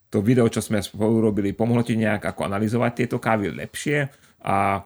to 0.09 0.24
video, 0.24 0.48
čo 0.48 0.64
sme 0.64 0.80
spolu 0.80 1.20
robili, 1.20 1.52
pomohlo 1.52 1.84
ti 1.84 1.96
nejak 1.96 2.32
ako 2.32 2.48
analyzovať 2.48 2.92
tieto 2.96 3.16
kávy 3.20 3.52
lepšie 3.52 4.09
a 4.44 4.80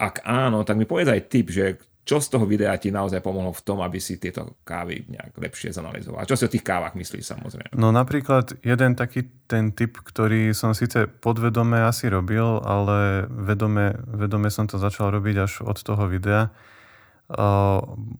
ak 0.00 0.14
áno, 0.24 0.64
tak 0.64 0.80
mi 0.80 0.88
povedz 0.88 1.12
aj 1.12 1.28
tip, 1.28 1.52
že 1.52 1.76
čo 2.00 2.16
z 2.18 2.32
toho 2.32 2.48
videa 2.48 2.74
ti 2.80 2.88
naozaj 2.88 3.20
pomohlo 3.22 3.52
v 3.52 3.62
tom, 3.62 3.84
aby 3.84 4.00
si 4.00 4.16
tieto 4.16 4.58
kávy 4.64 5.04
nejak 5.12 5.36
lepšie 5.36 5.70
zanalizoval? 5.70 6.24
Čo 6.26 6.34
si 6.34 6.48
o 6.48 6.52
tých 6.52 6.64
kávach 6.64 6.96
myslíš 6.96 7.22
samozrejme? 7.22 7.76
No 7.76 7.92
napríklad 7.92 8.56
jeden 8.64 8.96
taký 8.96 9.28
ten 9.46 9.70
typ, 9.70 10.00
ktorý 10.00 10.50
som 10.56 10.72
síce 10.74 11.06
podvedome 11.06 11.84
asi 11.84 12.08
robil, 12.08 12.64
ale 12.64 13.28
vedome, 13.28 13.94
vedome 14.10 14.48
som 14.48 14.66
to 14.66 14.80
začal 14.80 15.12
robiť 15.12 15.36
až 15.38 15.52
od 15.62 15.78
toho 15.78 16.08
videa. 16.08 16.50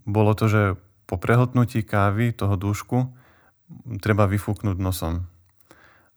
Bolo 0.07 0.33
to, 0.39 0.47
že 0.47 0.63
po 1.09 1.19
prehltnutí 1.19 1.83
kávy, 1.83 2.31
toho 2.31 2.55
dúšku, 2.55 3.11
treba 3.99 4.31
vyfúknuť 4.31 4.77
nosom. 4.79 5.27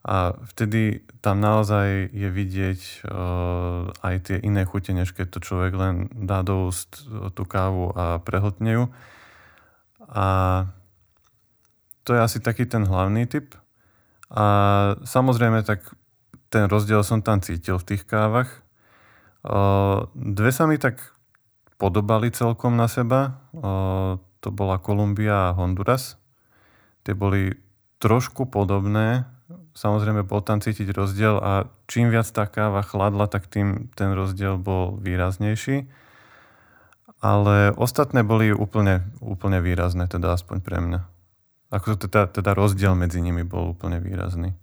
A 0.03 0.35
vtedy 0.51 0.99
tam 1.23 1.39
naozaj 1.39 2.11
je 2.11 2.27
vidieť 2.27 3.07
uh, 3.07 3.87
aj 4.03 4.15
tie 4.27 4.37
iné 4.43 4.67
chute, 4.67 4.91
než 4.91 5.15
keď 5.15 5.31
to 5.31 5.39
človek 5.39 5.73
len 5.79 6.11
dá 6.11 6.43
do 6.43 6.67
úst 6.67 7.07
eh, 7.07 7.31
tú 7.31 7.47
kávu 7.47 7.95
a 7.95 8.19
prehltne 8.19 8.71
ju. 8.83 8.83
A 10.11 10.25
to 12.03 12.11
je 12.11 12.19
asi 12.19 12.43
taký 12.43 12.67
ten 12.67 12.83
hlavný 12.83 13.23
typ. 13.31 13.55
A 14.27 14.45
samozrejme, 15.07 15.63
tak 15.63 15.95
ten 16.51 16.67
rozdiel 16.67 16.99
som 17.07 17.23
tam 17.23 17.39
cítil 17.39 17.79
v 17.79 17.95
tých 17.95 18.03
kávach. 18.03 18.61
Uh, 19.39 20.11
dve 20.15 20.51
sa 20.51 20.67
mi 20.67 20.75
tak 20.75 20.99
podobali 21.79 22.27
celkom 22.35 22.75
na 22.75 22.91
seba. 22.91 23.39
Uh, 23.55 24.19
to 24.43 24.51
bola 24.51 24.83
Kolumbia 24.83 25.51
a 25.51 25.55
Honduras. 25.55 26.19
Tie 27.07 27.15
boli 27.15 27.55
trošku 28.03 28.51
podobné, 28.51 29.23
samozrejme 29.73 30.25
bol 30.25 30.41
tam 30.45 30.61
cítiť 30.61 30.89
rozdiel 30.93 31.37
a 31.41 31.67
čím 31.89 32.09
viac 32.13 32.29
tá 32.29 32.45
káva 32.45 32.85
chladla, 32.85 33.29
tak 33.29 33.49
tým 33.49 33.89
ten 33.93 34.13
rozdiel 34.13 34.57
bol 34.57 34.97
výraznejší. 35.01 35.89
Ale 37.23 37.71
ostatné 37.79 38.21
boli 38.21 38.51
úplne, 38.51 39.07
úplne 39.23 39.63
výrazné, 39.63 40.11
teda 40.11 40.35
aspoň 40.35 40.57
pre 40.59 40.77
mňa. 40.83 40.99
Ako 41.73 41.95
teda, 41.97 42.29
teda 42.29 42.51
rozdiel 42.53 42.93
medzi 42.93 43.23
nimi 43.23 43.41
bol 43.41 43.73
úplne 43.73 43.97
výrazný. 43.97 44.53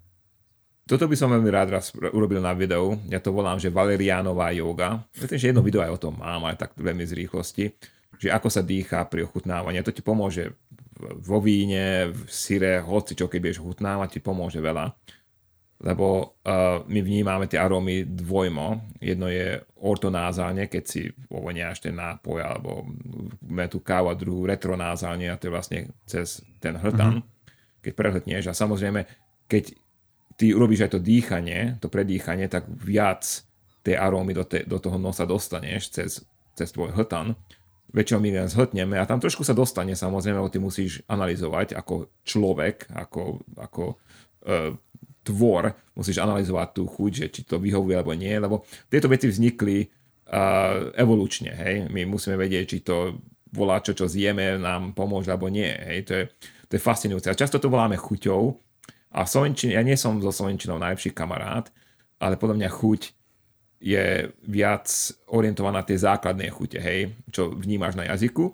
Toto 0.90 1.06
by 1.06 1.14
som 1.14 1.30
veľmi 1.30 1.50
rád 1.54 1.78
raz 1.78 1.94
urobil 1.94 2.42
na 2.42 2.50
videu. 2.50 2.98
Ja 3.06 3.22
to 3.22 3.30
volám, 3.30 3.62
že 3.62 3.70
Valerianová 3.70 4.50
yoga. 4.50 5.06
Myslím, 5.14 5.38
že 5.38 5.48
jedno 5.54 5.62
video 5.62 5.86
aj 5.86 5.94
o 5.94 6.02
tom 6.02 6.18
mám, 6.18 6.50
aj 6.50 6.66
tak 6.66 6.70
veľmi 6.74 7.06
z 7.06 7.14
rýchlosti. 7.14 7.64
Že 8.18 8.28
ako 8.34 8.48
sa 8.50 8.62
dýchá 8.66 9.06
pri 9.06 9.22
ochutnávaní. 9.22 9.78
To 9.86 9.94
ti 9.94 10.02
pomôže 10.02 10.52
vo 11.00 11.38
víne, 11.40 12.12
v 12.12 12.28
syre, 12.28 12.84
hoci 12.84 13.16
čo 13.16 13.26
keď 13.26 13.38
budeš 13.40 13.60
chutnávať, 13.64 14.18
ti 14.18 14.20
pomôže 14.20 14.60
veľa. 14.60 14.92
Lebo 15.80 16.36
uh, 16.44 16.84
my 16.84 17.00
vnímame 17.00 17.48
tie 17.48 17.56
arómy 17.56 18.04
dvojmo. 18.04 19.00
Jedno 19.00 19.32
je 19.32 19.56
ortonázálne, 19.80 20.68
keď 20.68 20.82
si 20.84 21.08
povoniaš 21.24 21.80
ten 21.80 21.96
nápoj, 21.96 22.36
alebo 22.44 22.84
tú 23.72 23.80
kávu 23.80 24.12
a 24.12 24.18
druhú 24.18 24.44
retronázálne, 24.44 25.32
a 25.32 25.40
to 25.40 25.48
je 25.48 25.54
vlastne 25.56 25.78
cez 26.04 26.44
ten 26.60 26.76
hrtan, 26.76 27.24
mm-hmm. 27.24 27.80
keď 27.80 27.92
prehltneš. 27.96 28.52
A 28.52 28.52
samozrejme, 28.52 29.08
keď 29.48 29.72
ty 30.36 30.52
urobíš 30.52 30.84
aj 30.84 30.92
to 30.96 31.00
dýchanie, 31.00 31.80
to 31.80 31.88
predýchanie, 31.88 32.44
tak 32.52 32.68
viac 32.68 33.24
tej 33.80 33.96
arómy 33.96 34.36
do, 34.36 34.44
te, 34.44 34.68
do 34.68 34.76
toho 34.76 35.00
nosa 35.00 35.24
dostaneš 35.24 35.88
cez, 35.96 36.20
cez 36.52 36.68
tvoj 36.76 36.92
hltan 36.92 37.32
väčšinou 37.90 38.20
my 38.22 38.30
len 38.30 38.48
zhltneme 38.50 38.96
a 38.98 39.08
tam 39.08 39.18
trošku 39.18 39.42
sa 39.42 39.54
dostane 39.54 39.98
samozrejme, 39.98 40.38
lebo 40.38 40.52
ty 40.52 40.62
musíš 40.62 41.02
analyzovať 41.10 41.74
ako 41.74 42.10
človek, 42.22 42.90
ako, 42.94 43.42
ako 43.58 43.82
e, 44.46 44.74
tvor, 45.26 45.74
musíš 45.98 46.22
analyzovať 46.22 46.68
tú 46.70 46.86
chuť, 46.86 47.12
že 47.12 47.26
či 47.28 47.40
to 47.44 47.58
vyhovuje 47.58 47.94
alebo 47.98 48.14
nie, 48.14 48.32
lebo 48.38 48.62
tieto 48.86 49.10
veci 49.10 49.26
vznikli 49.26 49.82
e, 49.82 49.86
evolučne, 50.94 51.50
hej, 51.50 51.74
my 51.90 52.06
musíme 52.06 52.38
vedieť, 52.38 52.64
či 52.64 52.78
to 52.86 53.18
volá 53.50 53.82
čo, 53.82 53.92
čo 53.98 54.06
zjeme, 54.06 54.58
nám 54.58 54.94
pomôže 54.94 55.30
alebo 55.30 55.50
nie, 55.50 55.68
hej, 55.68 55.98
to 56.06 56.12
je, 56.14 56.24
to 56.70 56.72
je 56.78 56.82
fascinujúce. 56.82 57.26
A 57.26 57.38
často 57.38 57.58
to 57.58 57.66
voláme 57.66 57.98
chuťou. 57.98 58.54
A 59.10 59.26
Slovenčine, 59.26 59.74
ja 59.74 59.82
nie 59.82 59.98
som 59.98 60.22
so 60.22 60.30
Slovenčinou 60.30 60.78
najlepší 60.78 61.10
kamarát, 61.10 61.66
ale 62.22 62.38
podľa 62.38 62.62
mňa 62.62 62.70
chuť 62.70 63.00
je 63.80 64.28
viac 64.44 64.86
orientovaná 65.32 65.80
na 65.80 65.88
tie 65.88 65.96
základné 65.96 66.52
chute, 66.52 66.76
hej, 66.76 67.16
čo 67.32 67.48
vnímaš 67.48 67.96
na 67.96 68.04
jazyku 68.12 68.52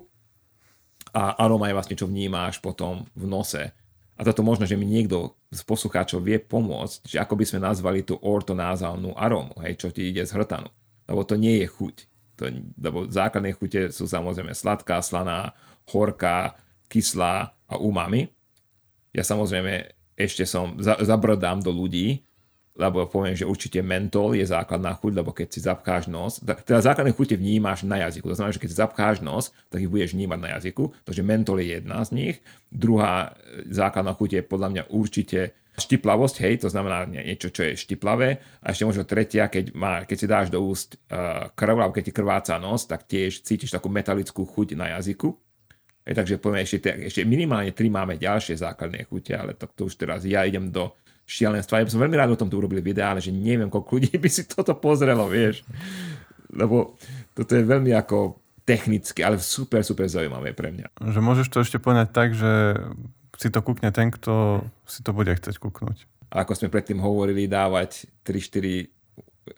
a 1.11 1.35
aroma 1.43 1.67
je 1.67 1.75
vlastne, 1.75 1.99
čo 1.99 2.07
vnímáš 2.07 2.63
potom 2.63 3.03
v 3.11 3.25
nose. 3.27 3.75
A 4.17 4.21
toto 4.25 4.41
možno, 4.41 4.65
že 4.65 4.79
mi 4.79 4.87
niekto 4.87 5.37
z 5.53 5.61
poslucháčov 5.61 6.25
vie 6.25 6.41
pomôcť, 6.41 7.05
že 7.05 7.17
ako 7.21 7.37
by 7.37 7.45
sme 7.45 7.59
nazvali 7.61 8.01
tú 8.01 8.17
ortonázálnu 8.17 9.13
arómu, 9.13 9.53
hej, 9.61 9.77
čo 9.77 9.93
ti 9.93 10.09
ide 10.09 10.25
z 10.25 10.33
hrtanu. 10.33 10.71
Lebo 11.05 11.21
to 11.27 11.37
nie 11.37 11.61
je 11.61 11.67
chuť. 11.69 11.95
To, 12.37 12.43
lebo 12.77 13.09
základné 13.09 13.51
chute 13.57 13.89
sú 13.89 14.05
samozrejme 14.05 14.53
sladká, 14.53 15.01
slaná, 15.01 15.53
horká, 15.89 16.57
kyslá 16.89 17.53
a 17.69 17.75
umami. 17.77 18.29
Ja 19.13 19.25
samozrejme 19.25 19.93
ešte 20.17 20.45
som, 20.45 20.77
zabrdám 20.81 21.61
do 21.61 21.69
ľudí, 21.69 22.26
lebo 22.77 23.09
poviem, 23.09 23.33
že 23.33 23.49
určite 23.49 23.81
mentol 23.81 24.37
je 24.37 24.45
základná 24.45 24.93
chuť, 24.93 25.11
lebo 25.17 25.33
keď 25.33 25.47
si 25.49 25.59
zapcháš 25.65 26.05
nos, 26.05 26.37
teda 26.39 26.79
základné 26.79 27.17
chute 27.17 27.33
vnímáš 27.33 27.83
na 27.83 28.05
jazyku. 28.05 28.29
To 28.29 28.37
znamená, 28.37 28.53
že 28.53 28.61
keď 28.61 28.69
si 28.69 28.77
zapcháš 28.77 29.17
nos, 29.25 29.49
tak 29.73 29.81
ich 29.81 29.89
budeš 29.89 30.13
vnímať 30.13 30.39
na 30.39 30.49
jazyku, 30.57 30.93
takže 31.01 31.25
mentol 31.25 31.57
je 31.57 31.81
jedna 31.81 32.05
z 32.05 32.09
nich. 32.13 32.35
Druhá 32.69 33.33
e, 33.33 33.65
základná 33.73 34.13
chuť 34.13 34.29
je 34.29 34.41
podľa 34.45 34.69
mňa 34.69 34.83
určite 34.93 35.57
štiplavosť, 35.77 36.35
hej, 36.41 36.53
to 36.65 36.73
znamená 36.73 37.05
niečo, 37.05 37.53
čo 37.53 37.61
je 37.61 37.77
štiplavé. 37.77 38.41
A 38.65 38.73
ešte 38.73 38.89
možno 38.89 39.05
tretia, 39.05 39.45
keď, 39.45 39.77
má, 39.77 40.01
keď 40.09 40.17
si 40.17 40.27
dáš 40.27 40.47
do 40.49 40.57
úst 40.57 40.97
uh, 41.13 41.53
krv, 41.53 41.77
alebo 41.77 41.93
keď 41.93 42.03
ti 42.09 42.13
krváca 42.17 42.57
nos, 42.57 42.89
tak 42.89 43.05
tiež 43.05 43.45
cítiš 43.45 43.77
takú 43.77 43.85
metalickú 43.85 44.41
chuť 44.41 44.73
na 44.73 44.97
jazyku. 44.97 45.37
Hej, 46.09 46.17
takže 46.17 46.41
poviem, 46.41 46.65
ešte, 46.65 46.81
ešte 46.81 47.21
minimálne 47.29 47.77
tri 47.77 47.93
máme 47.93 48.17
ďalšie 48.17 48.57
základné 48.57 49.05
chute, 49.05 49.37
ale 49.37 49.53
to, 49.53 49.69
to 49.69 49.85
už 49.85 50.01
teraz 50.01 50.25
ja 50.25 50.41
idem 50.49 50.73
do 50.73 50.97
šialenstva. 51.27 51.83
Ja 51.83 51.91
som 51.91 51.99
veľmi 51.99 52.15
rád 52.15 52.31
o 52.33 52.39
tom 52.39 52.47
tu 52.47 52.55
urobili 52.55 52.79
videa, 52.79 53.11
ale 53.11 53.19
že 53.19 53.35
neviem, 53.35 53.67
koľko 53.67 53.99
ľudí 53.99 54.15
by 54.15 54.29
si 54.31 54.47
toto 54.47 54.71
pozrelo, 54.79 55.27
vieš. 55.27 55.67
Lebo 56.55 56.95
toto 57.35 57.51
je 57.51 57.67
veľmi 57.67 57.91
ako 57.91 58.39
technicky, 58.63 59.21
ale 59.21 59.35
super, 59.43 59.83
super 59.83 60.07
zaujímavé 60.07 60.55
pre 60.55 60.71
mňa. 60.71 61.03
Že 61.03 61.19
môžeš 61.19 61.47
to 61.51 61.63
ešte 61.63 61.77
poňať 61.83 62.07
tak, 62.15 62.31
že 62.31 62.79
si 63.35 63.51
to 63.51 63.59
kúkne 63.59 63.91
ten, 63.91 64.07
kto 64.09 64.63
si 64.87 65.03
to 65.03 65.11
bude 65.11 65.29
chcieť 65.29 65.59
kúknuť. 65.59 66.07
A 66.31 66.43
ako 66.43 66.55
sme 66.55 66.71
predtým 66.71 66.99
hovorili, 66.99 67.47
dávať 67.47 68.07
3-4 68.23 68.97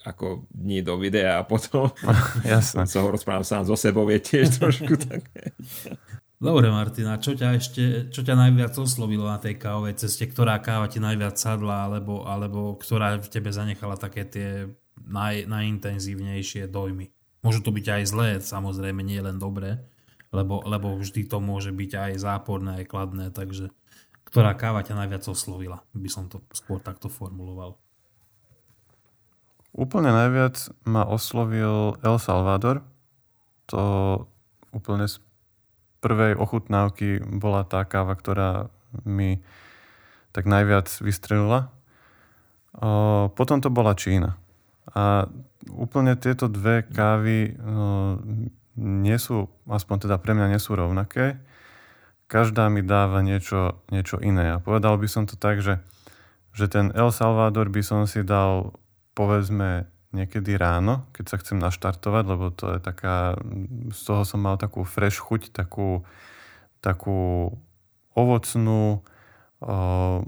ako 0.06 0.46
dní 0.54 0.86
do 0.86 0.98
videa 1.02 1.42
a 1.42 1.48
potom 1.48 1.90
Jasne. 2.46 2.86
sa 2.92 3.02
ho 3.02 3.10
rozprávam 3.10 3.46
sám 3.46 3.66
so 3.66 3.74
sebou, 3.74 4.06
je 4.10 4.20
tiež 4.22 4.62
trošku 4.62 4.94
také. 4.98 5.54
Dobre, 6.40 6.72
Martina, 6.72 7.20
čo 7.20 7.36
ťa 7.36 7.60
ešte, 7.60 7.84
čo 8.16 8.24
ťa 8.24 8.32
najviac 8.40 8.72
oslovilo 8.80 9.28
na 9.28 9.44
tej 9.44 9.60
kávovej 9.60 10.00
ceste? 10.00 10.24
Ktorá 10.24 10.56
káva 10.64 10.88
ti 10.88 11.04
najviac 11.04 11.36
sadla, 11.36 11.92
alebo, 11.92 12.24
alebo 12.24 12.80
ktorá 12.80 13.20
v 13.20 13.28
tebe 13.28 13.52
zanechala 13.52 14.00
také 14.00 14.24
tie 14.24 14.72
naj, 15.04 15.52
najintenzívnejšie 15.52 16.72
dojmy? 16.72 17.12
Môžu 17.44 17.60
to 17.60 17.76
byť 17.76 17.86
aj 17.92 18.04
zlé, 18.08 18.30
samozrejme, 18.40 19.04
nie 19.04 19.20
len 19.20 19.36
dobré, 19.36 19.84
lebo, 20.32 20.64
lebo 20.64 20.96
vždy 20.96 21.28
to 21.28 21.44
môže 21.44 21.76
byť 21.76 21.92
aj 22.08 22.12
záporné, 22.24 22.72
aj 22.80 22.86
kladné, 22.88 23.36
takže 23.36 23.76
ktorá 24.32 24.56
káva 24.56 24.80
ťa 24.80 24.96
najviac 24.96 25.28
oslovila? 25.28 25.84
By 25.92 26.08
som 26.08 26.32
to 26.32 26.40
skôr 26.56 26.80
takto 26.80 27.12
formuloval. 27.12 27.76
Úplne 29.76 30.16
najviac 30.16 30.72
ma 30.88 31.04
oslovil 31.04 32.00
El 32.00 32.16
Salvador. 32.16 32.80
To 33.76 33.82
úplne 34.72 35.12
prvej 36.00 36.36
ochutnávky 36.40 37.22
bola 37.40 37.68
tá 37.68 37.84
káva, 37.84 38.16
ktorá 38.16 38.72
mi 39.04 39.44
tak 40.32 40.48
najviac 40.48 40.88
vystrelila. 41.04 41.72
Potom 43.36 43.60
to 43.60 43.70
bola 43.70 43.98
Čína. 43.98 44.40
A 44.96 45.30
úplne 45.70 46.16
tieto 46.16 46.50
dve 46.50 46.88
kávy 46.88 47.54
nie 48.80 49.18
sú, 49.20 49.52
aspoň 49.68 50.08
teda 50.08 50.16
pre 50.24 50.34
mňa 50.34 50.56
nie 50.56 50.62
sú 50.62 50.74
rovnaké. 50.80 51.38
Každá 52.30 52.70
mi 52.70 52.86
dáva 52.86 53.26
niečo, 53.26 53.82
niečo 53.90 54.22
iné. 54.22 54.54
A 54.56 54.62
povedal 54.62 54.96
by 55.02 55.08
som 55.10 55.26
to 55.26 55.34
tak, 55.34 55.60
že, 55.66 55.82
že 56.54 56.70
ten 56.70 56.94
El 56.94 57.10
Salvador 57.10 57.68
by 57.74 57.82
som 57.82 58.06
si 58.06 58.22
dal 58.22 58.78
povedzme 59.18 59.90
niekedy 60.10 60.58
ráno, 60.58 61.06
keď 61.14 61.26
sa 61.30 61.40
chcem 61.42 61.62
naštartovať, 61.62 62.24
lebo 62.26 62.50
to 62.50 62.78
je 62.78 62.80
taká, 62.82 63.38
z 63.94 64.02
toho 64.02 64.26
som 64.26 64.42
mal 64.42 64.58
takú 64.58 64.82
fresh 64.82 65.22
chuť, 65.22 65.54
takú, 65.54 66.02
takú 66.82 67.54
ovocnú, 68.18 69.06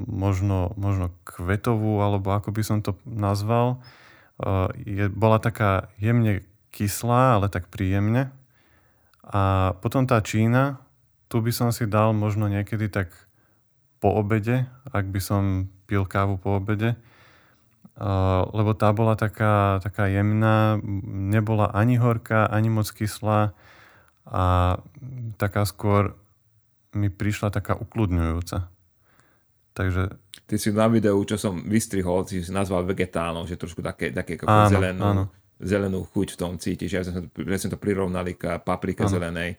možno, 0.05 0.75
možno 0.75 1.15
kvetovú, 1.23 2.03
alebo 2.03 2.35
ako 2.35 2.51
by 2.51 2.61
som 2.61 2.79
to 2.83 2.99
nazval. 3.07 3.79
Je, 4.83 5.07
bola 5.09 5.39
taká 5.39 5.89
jemne 5.97 6.43
kyslá, 6.75 7.39
ale 7.39 7.47
tak 7.47 7.71
príjemne. 7.71 8.29
A 9.25 9.73
potom 9.79 10.05
tá 10.05 10.19
Čína, 10.19 10.83
tu 11.31 11.39
by 11.39 11.51
som 11.55 11.69
si 11.71 11.87
dal 11.87 12.11
možno 12.11 12.51
niekedy 12.51 12.91
tak 12.91 13.09
po 14.03 14.17
obede, 14.17 14.67
ak 14.91 15.07
by 15.07 15.21
som 15.21 15.69
pil 15.87 16.03
kávu 16.03 16.35
po 16.41 16.57
obede, 16.57 16.97
lebo 18.51 18.71
tá 18.73 18.89
bola 18.95 19.19
taká, 19.19 19.83
taká 19.83 20.07
jemná, 20.07 20.79
nebola 21.05 21.69
ani 21.69 21.99
horká, 21.99 22.47
ani 22.47 22.71
moc 22.71 22.87
kyslá 22.87 23.51
a 24.25 24.43
taká 25.35 25.67
skôr 25.67 26.15
mi 26.95 27.11
prišla 27.11 27.51
taká 27.51 27.75
ukludňujúca. 27.75 28.67
Takže... 29.71 30.03
Ty 30.47 30.55
si 30.59 30.69
na 30.75 30.91
videu, 30.91 31.15
čo 31.23 31.39
som 31.39 31.63
vystrihol, 31.63 32.27
si 32.27 32.43
nazval 32.51 32.83
vegetálnou, 32.83 33.47
že 33.47 33.55
trošku 33.55 33.79
také, 33.79 34.11
také 34.11 34.35
áno, 34.43 34.67
zelenú, 34.67 35.03
áno. 35.03 35.23
zelenú 35.59 36.03
chuť 36.11 36.35
v 36.35 36.39
tom 36.39 36.53
cítiš. 36.59 36.91
Ja 36.91 37.03
som, 37.07 37.31
ja 37.31 37.57
som 37.59 37.71
to 37.71 37.79
prirovnali 37.79 38.35
k 38.35 38.59
paprike 38.59 39.07
áno. 39.07 39.11
zelenej. 39.15 39.55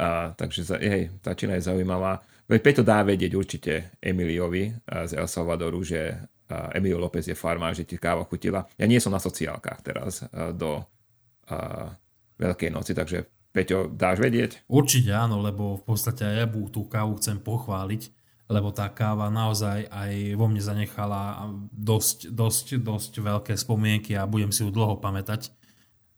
A, 0.00 0.32
takže 0.32 0.64
hej, 0.80 1.12
tá 1.20 1.36
Čína 1.36 1.60
je 1.60 1.68
zaujímavá. 1.68 2.24
Veď 2.48 2.60
Peťo 2.60 2.82
dá 2.84 3.04
vedieť 3.04 3.32
určite 3.36 3.72
Emiliovi 4.00 4.72
z 4.84 5.12
El 5.16 5.28
Salvadoru, 5.28 5.80
že 5.84 6.28
Emilio 6.48 7.00
López 7.00 7.24
je 7.24 7.36
farmár, 7.36 7.72
že 7.72 7.88
ti 7.88 7.96
káva 7.96 8.28
chutila. 8.28 8.68
Ja 8.76 8.84
nie 8.84 9.00
som 9.00 9.12
na 9.12 9.22
sociálkach 9.22 9.80
teraz 9.80 10.28
do 10.52 10.84
uh, 10.84 11.88
Veľkej 12.36 12.68
noci, 12.68 12.92
takže 12.92 13.24
Peťo, 13.54 13.86
dáš 13.86 14.18
vedieť? 14.18 14.66
Určite 14.66 15.14
áno, 15.14 15.38
lebo 15.38 15.78
v 15.78 15.84
podstate 15.86 16.26
ja 16.26 16.44
tú 16.44 16.84
kávu 16.90 17.16
chcem 17.22 17.38
pochváliť 17.38 18.10
lebo 18.48 18.68
tá 18.76 18.92
káva 18.92 19.32
naozaj 19.32 19.88
aj 19.88 20.36
vo 20.36 20.46
mne 20.52 20.60
zanechala 20.60 21.48
dosť, 21.72 22.28
dosť, 22.28 22.66
dosť 22.76 23.12
veľké 23.24 23.54
spomienky 23.56 24.12
a 24.20 24.28
budem 24.28 24.52
si 24.52 24.60
ju 24.60 24.68
dlho 24.68 25.00
pamätať. 25.00 25.48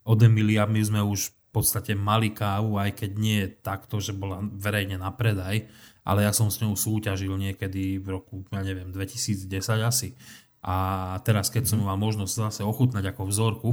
Od 0.03 0.19
Emilia 0.19 0.67
my 0.67 0.83
sme 0.83 1.01
už 1.07 1.31
v 1.31 1.35
podstate 1.55 1.95
mali 1.95 2.35
kávu, 2.35 2.83
aj 2.83 2.99
keď 2.99 3.11
nie 3.15 3.47
takto, 3.63 4.03
že 4.03 4.11
bola 4.11 4.43
verejne 4.43 4.99
na 4.99 5.15
predaj, 5.15 5.71
ale 6.07 6.23
ja 6.23 6.31
som 6.31 6.47
s 6.47 6.63
ňou 6.63 6.79
súťažil 6.79 7.35
niekedy 7.35 7.99
v 7.99 8.07
roku, 8.15 8.47
ja 8.55 8.63
neviem, 8.63 8.95
2010 8.95 9.51
asi. 9.83 10.15
A 10.63 11.19
teraz, 11.27 11.51
keď 11.51 11.75
som 11.75 11.83
mal 11.83 11.99
možnosť 11.99 12.33
zase 12.33 12.63
ochutnať 12.63 13.11
ako 13.11 13.23
vzorku, 13.27 13.71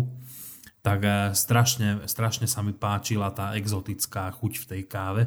tak 0.82 1.00
eh, 1.06 1.32
strašne, 1.38 2.04
strašne 2.10 2.50
sa 2.50 2.66
mi 2.66 2.74
páčila 2.74 3.30
tá 3.30 3.54
exotická 3.54 4.34
chuť 4.34 4.54
v 4.60 4.66
tej 4.66 4.82
káve 4.90 5.24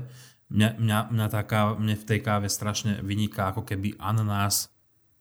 Mňa, 0.46 0.78
mňa, 0.78 0.98
mňa 1.10 1.26
tá 1.26 1.42
káva, 1.42 1.74
mne 1.74 1.98
v 1.98 2.06
tej 2.06 2.20
káve 2.22 2.46
strašne 2.46 3.02
vyniká 3.02 3.50
ako 3.50 3.66
keby 3.66 3.98
ananás, 3.98 4.70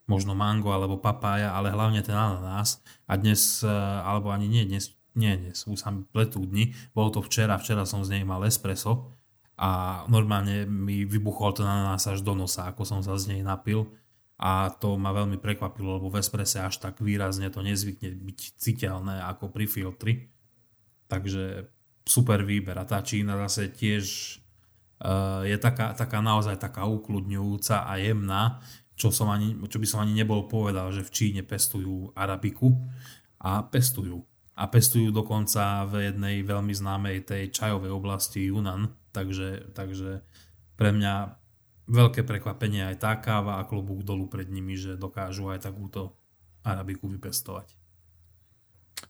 možno 0.06 0.38
mango 0.38 0.70
alebo 0.70 1.02
papája, 1.02 1.50
ale 1.50 1.74
hlavne 1.74 2.06
ten 2.06 2.14
ananás. 2.14 2.78
A 3.10 3.18
dnes, 3.18 3.66
e, 3.66 3.70
alebo 4.06 4.30
ani 4.30 4.46
nie 4.46 4.70
dnes, 4.70 4.94
nie 5.18 5.34
dnes, 5.34 5.66
už 5.66 5.82
sa 5.82 5.90
mi 5.90 6.06
pletú 6.06 6.46
dni, 6.46 6.78
bolo 6.94 7.10
to 7.10 7.20
včera, 7.26 7.58
včera 7.58 7.90
som 7.90 8.06
z 8.06 8.22
nej 8.22 8.24
mal 8.28 8.46
espresso 8.46 9.15
a 9.56 10.04
normálne 10.12 10.68
mi 10.68 11.08
vybuchol 11.08 11.56
ten 11.56 11.68
ananás 11.68 12.06
až 12.12 12.20
do 12.20 12.36
nosa, 12.36 12.68
ako 12.68 12.84
som 12.84 13.00
sa 13.00 13.16
z 13.16 13.36
nej 13.36 13.42
napil 13.42 13.88
a 14.36 14.68
to 14.68 15.00
ma 15.00 15.16
veľmi 15.16 15.40
prekvapilo, 15.40 15.96
lebo 15.96 16.12
v 16.12 16.20
espresse 16.20 16.60
až 16.60 16.84
tak 16.84 17.00
výrazne 17.00 17.48
to 17.48 17.64
nezvykne 17.64 18.12
byť 18.20 18.40
citeľné 18.60 19.24
ako 19.32 19.48
pri 19.48 19.64
filtri. 19.64 20.14
Takže 21.08 21.72
super 22.04 22.44
výber 22.44 22.76
a 22.76 22.84
tá 22.84 23.00
Čína 23.00 23.40
zase 23.48 23.72
tiež 23.72 24.04
Eh, 24.96 25.42
je 25.52 25.58
taká, 25.60 25.92
taká 25.92 26.24
naozaj 26.24 26.56
taká 26.56 26.88
ukludňujúca 26.88 27.84
a 27.84 28.00
jemná, 28.00 28.64
čo, 28.96 29.12
som 29.12 29.28
ani, 29.28 29.52
čo 29.68 29.76
by 29.76 29.88
som 29.88 30.00
ani 30.08 30.16
nebol 30.16 30.48
povedal, 30.48 30.88
že 30.96 31.04
v 31.04 31.12
Číne 31.12 31.42
pestujú 31.44 32.16
arabiku 32.16 32.72
a 33.44 33.60
pestujú. 33.68 34.24
A 34.56 34.72
pestujú 34.72 35.12
dokonca 35.12 35.84
v 35.92 36.10
jednej 36.10 36.40
veľmi 36.48 36.72
známej 36.72 37.28
tej 37.28 37.52
čajovej 37.52 37.92
oblasti 37.92 38.48
Yunnan, 38.48 38.88
takže, 39.16 39.72
takže 39.72 40.20
pre 40.76 40.92
mňa 40.92 41.40
veľké 41.88 42.28
prekvapenie 42.28 42.84
aj 42.92 42.96
tá 43.00 43.16
káva 43.24 43.64
a 43.64 43.68
klobúk 43.70 44.04
dolu 44.04 44.28
pred 44.28 44.52
nimi, 44.52 44.76
že 44.76 45.00
dokážu 45.00 45.48
aj 45.48 45.64
takúto 45.64 46.20
arabiku 46.66 47.08
vypestovať. 47.08 47.72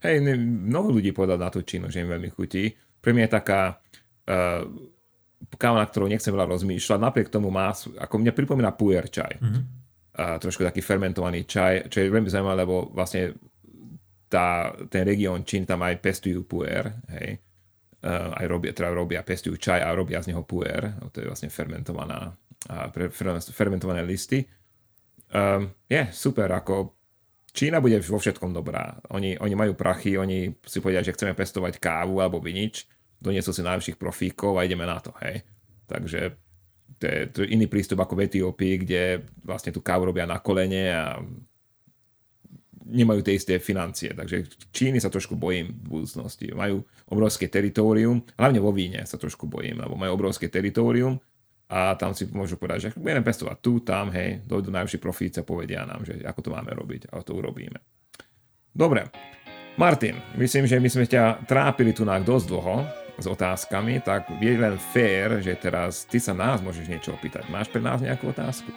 Hej, 0.03 0.21
mnoho 0.37 0.99
ľudí 0.99 1.15
povedal 1.15 1.39
na 1.39 1.49
tú 1.49 1.65
Čínu, 1.65 1.89
že 1.89 2.03
im 2.03 2.11
veľmi 2.11 2.29
chutí. 2.29 2.69
Pre 2.99 3.15
mňa 3.15 3.25
je 3.25 3.31
taká 3.31 3.61
uh, 3.73 4.61
káva, 5.55 5.81
na 5.81 5.87
ktorou 5.87 6.11
nechcem 6.11 6.33
veľa 6.35 6.51
rozmýšľať, 6.51 6.99
napriek 6.99 7.29
tomu 7.31 7.47
má, 7.53 7.71
ako 7.73 8.15
mňa 8.19 8.33
pripomína 8.35 8.75
puer 8.75 9.07
čaj. 9.07 9.39
Mm-hmm. 9.39 9.63
A 10.15 10.39
trošku 10.39 10.63
taký 10.63 10.79
fermentovaný 10.83 11.47
čaj, 11.47 11.87
čo 11.91 12.03
je 12.03 12.11
veľmi 12.11 12.27
zaujímavé, 12.27 12.65
lebo 12.65 12.91
vlastne 12.91 13.35
tá, 14.27 14.73
ten 14.89 15.07
región 15.07 15.45
Čín 15.47 15.63
tam 15.63 15.85
aj 15.85 16.01
pestujú 16.01 16.43
puer, 16.43 16.91
hej. 17.15 17.39
Uh, 18.05 18.37
aj 18.37 18.45
robia, 18.45 18.69
teda 18.69 18.93
robia, 18.93 19.25
pestujú 19.25 19.57
čaj 19.57 19.81
a 19.81 19.89
robia 19.89 20.21
z 20.21 20.29
neho 20.29 20.45
puer, 20.45 20.93
no, 21.01 21.09
to 21.09 21.25
je 21.25 21.29
vlastne 21.31 21.49
fermentovaná, 21.49 22.37
a 22.69 22.93
pre, 22.93 23.09
fermentované 23.49 24.05
listy. 24.05 24.45
Um, 25.33 25.73
je 25.89 26.05
super, 26.13 26.53
ako 26.53 26.93
Čína 27.49 27.81
bude 27.81 27.97
vo 28.05 28.21
všetkom 28.21 28.51
dobrá. 28.53 28.99
Oni, 29.09 29.39
oni 29.39 29.55
majú 29.57 29.73
prachy, 29.79 30.19
oni 30.19 30.53
si 30.67 30.83
povedia, 30.83 31.01
že 31.01 31.17
chceme 31.17 31.33
pestovať 31.33 31.81
kávu 31.81 32.21
alebo 32.21 32.37
vinič, 32.37 32.85
doniesol 33.17 33.55
si 33.55 33.65
najlepších 33.65 33.97
profíkov 33.97 34.59
a 34.59 34.67
ideme 34.67 34.85
na 34.85 35.01
to, 35.01 35.09
hej. 35.25 35.41
Takže 35.87 36.35
to 36.99 37.03
je, 37.09 37.19
to 37.31 37.37
je 37.41 37.57
iný 37.57 37.65
prístup 37.71 38.03
ako 38.03 38.19
v 38.19 38.23
Etiópii, 38.27 38.73
kde 38.85 39.23
vlastne 39.41 39.71
tú 39.71 39.79
kávu 39.79 40.11
robia 40.11 40.27
na 40.29 40.37
kolene 40.43 40.93
a 40.93 41.17
nemajú 42.85 43.25
tie 43.25 43.35
isté 43.35 43.57
financie. 43.57 44.13
Takže 44.13 44.45
Číny 44.69 45.01
sa 45.01 45.09
trošku 45.09 45.33
bojím 45.33 45.73
v 45.73 45.99
budúcnosti. 45.99 46.53
Majú 46.53 46.85
obrovské 47.09 47.49
teritorium, 47.49 48.21
hlavne 48.37 48.61
vo 48.61 48.69
víne 48.69 49.01
sa 49.09 49.17
trošku 49.17 49.49
bojím, 49.49 49.81
lebo 49.81 49.97
majú 49.97 50.13
obrovské 50.15 50.47
teritorium 50.47 51.17
a 51.65 51.97
tam 51.97 52.13
si 52.13 52.29
môžu 52.29 52.61
povedať, 52.61 52.79
že 52.79 52.89
budeme 52.93 53.25
pestovať 53.25 53.57
tu, 53.57 53.81
tam, 53.81 54.13
hej, 54.13 54.45
dojdu 54.45 54.69
najvyšší 54.69 54.99
profíci 55.01 55.41
a 55.41 55.47
povedia 55.47 55.81
nám, 55.81 56.05
že 56.05 56.21
ako 56.21 56.39
to 56.45 56.49
máme 56.53 56.69
robiť 56.69 57.09
a 57.09 57.25
to 57.25 57.33
urobíme. 57.33 57.81
Dobre, 58.69 59.09
Martin, 59.81 60.21
myslím, 60.37 60.69
že 60.69 60.77
my 60.77 60.89
sme 60.91 61.09
ťa 61.09 61.49
trápili 61.49 61.89
tu 61.89 62.05
na 62.05 62.21
dosť 62.21 62.47
dlho, 62.53 62.77
s 63.15 63.25
otázkami, 63.27 64.03
tak 64.03 64.27
je 64.43 64.53
len 64.59 64.75
fér, 64.91 65.39
že 65.39 65.55
teraz 65.55 66.03
ty 66.03 66.19
sa 66.19 66.35
nás 66.35 66.59
môžeš 66.59 66.91
niečo 66.91 67.15
opýtať. 67.15 67.47
Máš 67.47 67.71
pre 67.71 67.79
nás 67.79 68.03
nejakú 68.03 68.31
otázku? 68.31 68.71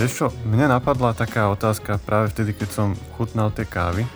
Vieš 0.00 0.16
čo, 0.16 0.32
mne 0.48 0.72
napadla 0.72 1.12
taká 1.12 1.52
otázka 1.52 2.00
práve 2.00 2.32
vtedy, 2.32 2.56
keď 2.56 2.72
som 2.72 2.88
chutnal 3.20 3.52
tie 3.52 3.68
kávy, 3.68 4.08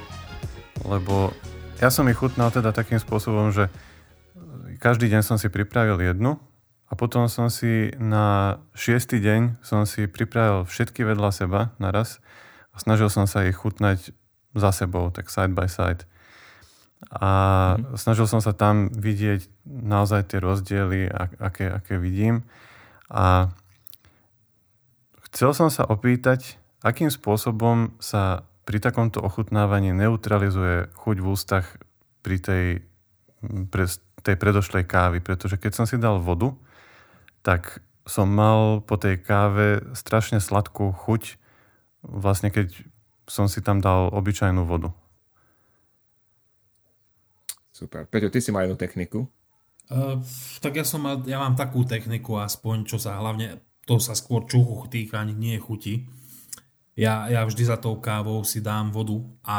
lebo 0.81 1.29
ja 1.77 1.93
som 1.93 2.09
ich 2.09 2.17
chutnal 2.17 2.49
teda 2.49 2.73
takým 2.73 2.97
spôsobom, 2.97 3.53
že 3.53 3.69
každý 4.81 5.13
deň 5.13 5.21
som 5.21 5.37
si 5.37 5.53
pripravil 5.53 6.01
jednu 6.01 6.41
a 6.89 6.97
potom 6.97 7.29
som 7.29 7.53
si 7.53 7.93
na 8.01 8.57
šiestý 8.73 9.21
deň 9.21 9.61
som 9.61 9.85
si 9.85 10.09
pripravil 10.09 10.65
všetky 10.65 11.05
vedľa 11.05 11.31
seba 11.37 11.77
naraz 11.77 12.25
a 12.73 12.81
snažil 12.81 13.13
som 13.13 13.29
sa 13.29 13.45
ich 13.45 13.61
chutnať 13.61 14.17
za 14.57 14.73
sebou, 14.73 15.13
tak 15.13 15.29
side 15.29 15.53
by 15.53 15.69
side. 15.69 16.09
A 17.13 17.29
mm. 17.77 18.01
snažil 18.01 18.25
som 18.25 18.41
sa 18.41 18.57
tam 18.57 18.89
vidieť 18.89 19.69
naozaj 19.69 20.33
tie 20.33 20.41
rozdiely, 20.41 21.13
aké, 21.13 21.69
aké 21.69 22.01
vidím. 22.01 22.49
A 23.13 23.53
chcel 25.35 25.51
som 25.51 25.69
sa 25.69 25.83
opýtať, 25.83 26.63
akým 26.87 27.11
spôsobom 27.11 27.99
sa 27.99 28.47
pri 28.65 28.79
takomto 28.79 29.21
ochutnávaní 29.21 29.91
neutralizuje 29.91 30.89
chuť 30.95 31.17
v 31.19 31.27
ústach 31.27 31.67
pri 32.23 32.39
tej, 32.41 32.65
pre, 33.69 33.85
tej 34.23 34.37
predošlej 34.39 34.87
kávy, 34.87 35.19
pretože 35.21 35.59
keď 35.59 35.73
som 35.75 35.85
si 35.85 36.01
dal 36.01 36.23
vodu, 36.23 36.55
tak 37.45 37.85
som 38.09 38.31
mal 38.31 38.81
po 38.81 38.97
tej 38.97 39.21
káve 39.21 39.85
strašne 39.93 40.41
sladkú 40.41 40.95
chuť, 40.95 41.37
vlastne 42.07 42.49
keď 42.49 42.87
som 43.29 43.51
si 43.51 43.61
tam 43.61 43.81
dal 43.85 44.13
obyčajnú 44.13 44.65
vodu. 44.65 44.93
Super. 47.75 48.07
Peťo, 48.07 48.31
ty 48.31 48.39
si 48.39 48.55
mal 48.55 48.65
jednu 48.65 48.79
techniku? 48.79 49.27
Uh, 49.91 50.23
tak 50.65 50.81
ja 50.81 50.85
som 50.87 51.05
ja 51.29 51.37
mám 51.37 51.59
takú 51.59 51.85
techniku 51.85 52.41
aspoň, 52.41 52.89
čo 52.89 52.97
sa 52.97 53.21
hlavne, 53.21 53.61
to 53.85 54.01
sa 54.01 54.17
skôr 54.17 54.49
čuchu 54.49 54.89
týka, 54.89 55.21
ani 55.21 55.37
nie 55.37 55.57
chuti. 55.61 56.09
Ja, 56.95 57.27
ja 57.27 57.43
vždy 57.43 57.65
za 57.67 57.77
tou 57.77 57.99
kávou 57.99 58.47
si 58.47 58.63
dám 58.63 58.95
vodu 58.95 59.19
a 59.43 59.59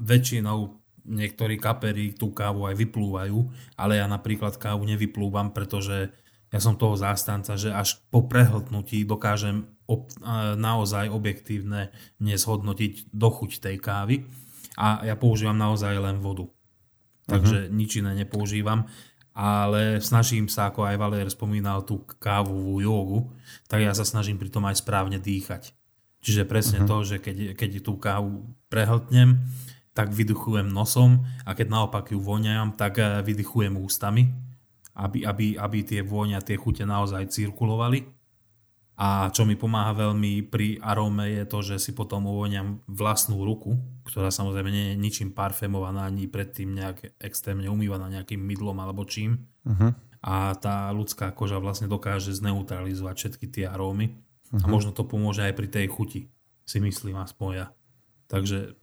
väčšinou 0.00 0.82
niektorí 1.04 1.58
kapery 1.58 2.14
tú 2.14 2.30
kávu 2.30 2.70
aj 2.70 2.78
vyplúvajú, 2.78 3.38
ale 3.76 3.98
ja 3.98 4.06
napríklad 4.06 4.56
kávu 4.56 4.86
nevyplúvam, 4.86 5.50
pretože 5.50 6.14
ja 6.52 6.60
som 6.60 6.76
toho 6.76 6.94
zástanca, 6.94 7.56
že 7.56 7.72
až 7.72 8.00
po 8.12 8.24
prehltnutí 8.28 9.02
dokážem 9.08 9.66
ob, 9.88 10.12
naozaj 10.56 11.08
objektívne 11.10 11.90
nezhodnotiť 12.20 13.10
dochuť 13.10 13.50
tej 13.60 13.76
kávy 13.80 14.28
a 14.78 15.04
ja 15.04 15.16
používam 15.16 15.56
naozaj 15.56 15.96
len 15.96 16.20
vodu. 16.20 16.48
Takže 17.22 17.68
uh-huh. 17.68 17.74
nič 17.74 18.02
iné 18.02 18.12
nepoužívam 18.18 18.90
ale 19.32 19.98
snažím 20.04 20.44
sa, 20.48 20.68
ako 20.68 20.84
aj 20.84 21.00
Valer 21.00 21.28
spomínal, 21.32 21.88
tú 21.88 22.04
kávovú 22.20 22.84
jogu, 22.84 23.18
tak 23.64 23.80
ja 23.80 23.96
sa 23.96 24.04
snažím 24.04 24.36
pri 24.36 24.52
tom 24.52 24.68
aj 24.68 24.84
správne 24.84 25.16
dýchať. 25.16 25.72
Čiže 26.22 26.46
presne 26.46 26.84
uh-huh. 26.84 26.88
to, 26.88 26.96
že 27.02 27.16
keď, 27.18 27.56
keď 27.56 27.70
tú 27.82 27.98
kávu 27.98 28.46
prehltnem, 28.68 29.42
tak 29.92 30.12
vydychujem 30.12 30.68
nosom 30.68 31.24
a 31.44 31.52
keď 31.52 31.68
naopak 31.68 32.12
ju 32.12 32.20
voňam, 32.20 32.76
tak 32.76 33.00
eh, 33.00 33.20
vydychujem 33.24 33.76
ústami, 33.76 34.28
aby, 34.96 35.24
aby, 35.24 35.56
aby 35.56 35.78
tie 35.84 36.00
vôňa, 36.04 36.44
tie 36.44 36.60
chute 36.60 36.84
naozaj 36.84 37.32
cirkulovali. 37.32 38.04
A 39.02 39.34
čo 39.34 39.42
mi 39.42 39.58
pomáha 39.58 39.98
veľmi 39.98 40.46
pri 40.46 40.78
arome 40.78 41.26
je 41.34 41.44
to, 41.50 41.58
že 41.74 41.82
si 41.82 41.90
potom 41.90 42.22
uvoňam 42.30 42.86
vlastnú 42.86 43.42
ruku, 43.42 43.74
ktorá 44.06 44.30
samozrejme 44.30 44.70
nie 44.70 44.84
je 44.94 45.00
ničím 45.02 45.34
parfémovaná 45.34 46.06
ani 46.06 46.30
predtým 46.30 46.70
nejak 46.70 47.18
extrémne 47.18 47.66
umývaná 47.66 48.06
nejakým 48.06 48.38
mydlom 48.38 48.78
alebo 48.78 49.02
čím. 49.02 49.50
Uh-huh. 49.66 49.90
A 50.22 50.54
tá 50.54 50.86
ľudská 50.94 51.34
koža 51.34 51.58
vlastne 51.58 51.90
dokáže 51.90 52.30
zneutralizovať 52.30 53.14
všetky 53.18 53.46
tie 53.50 53.64
arómy. 53.66 54.14
Uh-huh. 54.54 54.62
A 54.62 54.66
mhm. 54.66 54.70
možno 54.70 54.90
to 54.94 55.02
pomôže 55.02 55.42
aj 55.42 55.58
pri 55.58 55.66
tej 55.66 55.90
chuti, 55.90 56.30
si 56.62 56.78
myslím 56.78 57.18
aspoň 57.18 57.50
ja. 57.58 57.66
Takže 58.30 58.78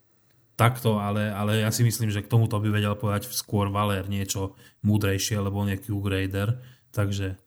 takto, 0.59 0.99
ale, 0.99 1.31
ale 1.31 1.63
ja 1.63 1.71
si 1.71 1.87
myslím, 1.87 2.11
že 2.11 2.19
k 2.19 2.27
tomuto 2.27 2.59
by 2.59 2.67
vedel 2.67 2.91
povedať 2.99 3.31
skôr 3.31 3.71
Valer 3.71 4.03
niečo 4.11 4.59
múdrejšie, 4.83 5.39
alebo 5.39 5.63
nejaký 5.63 5.95
grader. 5.95 6.59
Takže 6.91 7.39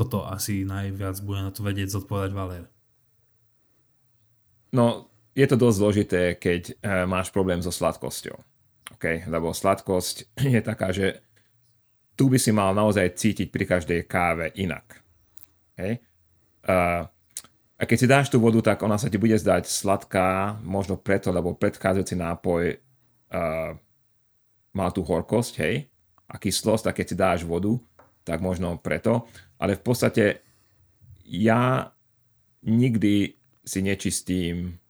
toto 0.00 0.24
asi 0.24 0.64
najviac 0.64 1.20
bude 1.20 1.44
na 1.44 1.52
to 1.52 1.60
vedieť 1.60 1.92
zodpovedať 1.92 2.32
Valer. 2.32 2.64
No, 4.72 5.12
je 5.36 5.44
to 5.44 5.60
dosť 5.60 5.76
zložité, 5.76 6.22
keď 6.40 6.62
e, 6.72 6.74
máš 7.04 7.28
problém 7.28 7.60
so 7.60 7.68
sladkosťou. 7.68 8.40
Okay? 8.96 9.28
Lebo 9.28 9.52
sladkosť 9.52 10.32
je 10.56 10.60
taká, 10.64 10.88
že 10.90 11.20
tu 12.16 12.32
by 12.32 12.40
si 12.40 12.52
mal 12.52 12.72
naozaj 12.72 13.12
cítiť 13.12 13.48
pri 13.52 13.64
každej 13.68 14.00
káve 14.08 14.52
inak. 14.56 15.04
Okay? 15.76 16.00
Uh, 16.60 17.08
a 17.80 17.88
keď 17.88 17.96
si 17.96 18.04
dáš 18.04 18.28
tú 18.28 18.36
vodu, 18.36 18.60
tak 18.60 18.84
ona 18.84 19.00
sa 19.00 19.08
ti 19.08 19.16
bude 19.16 19.32
zdať 19.32 19.64
sladká, 19.64 20.60
možno 20.60 21.00
preto, 21.00 21.32
lebo 21.32 21.56
predchádzajúci 21.56 22.12
nápoj 22.20 22.76
uh, 22.76 23.72
mal 24.76 24.90
tú 24.92 25.00
horkosť, 25.00 25.54
hej, 25.64 25.88
a 26.28 26.36
kyslosť, 26.36 26.92
a 26.92 26.94
keď 26.94 27.06
si 27.08 27.16
dáš 27.16 27.40
vodu, 27.48 27.80
tak 28.20 28.44
možno 28.44 28.76
preto 28.76 29.24
ale 29.60 29.76
v 29.76 29.82
podstate 29.84 30.24
ja 31.28 31.92
nikdy 32.64 33.36
si 33.60 33.78
nečistím 33.84 34.80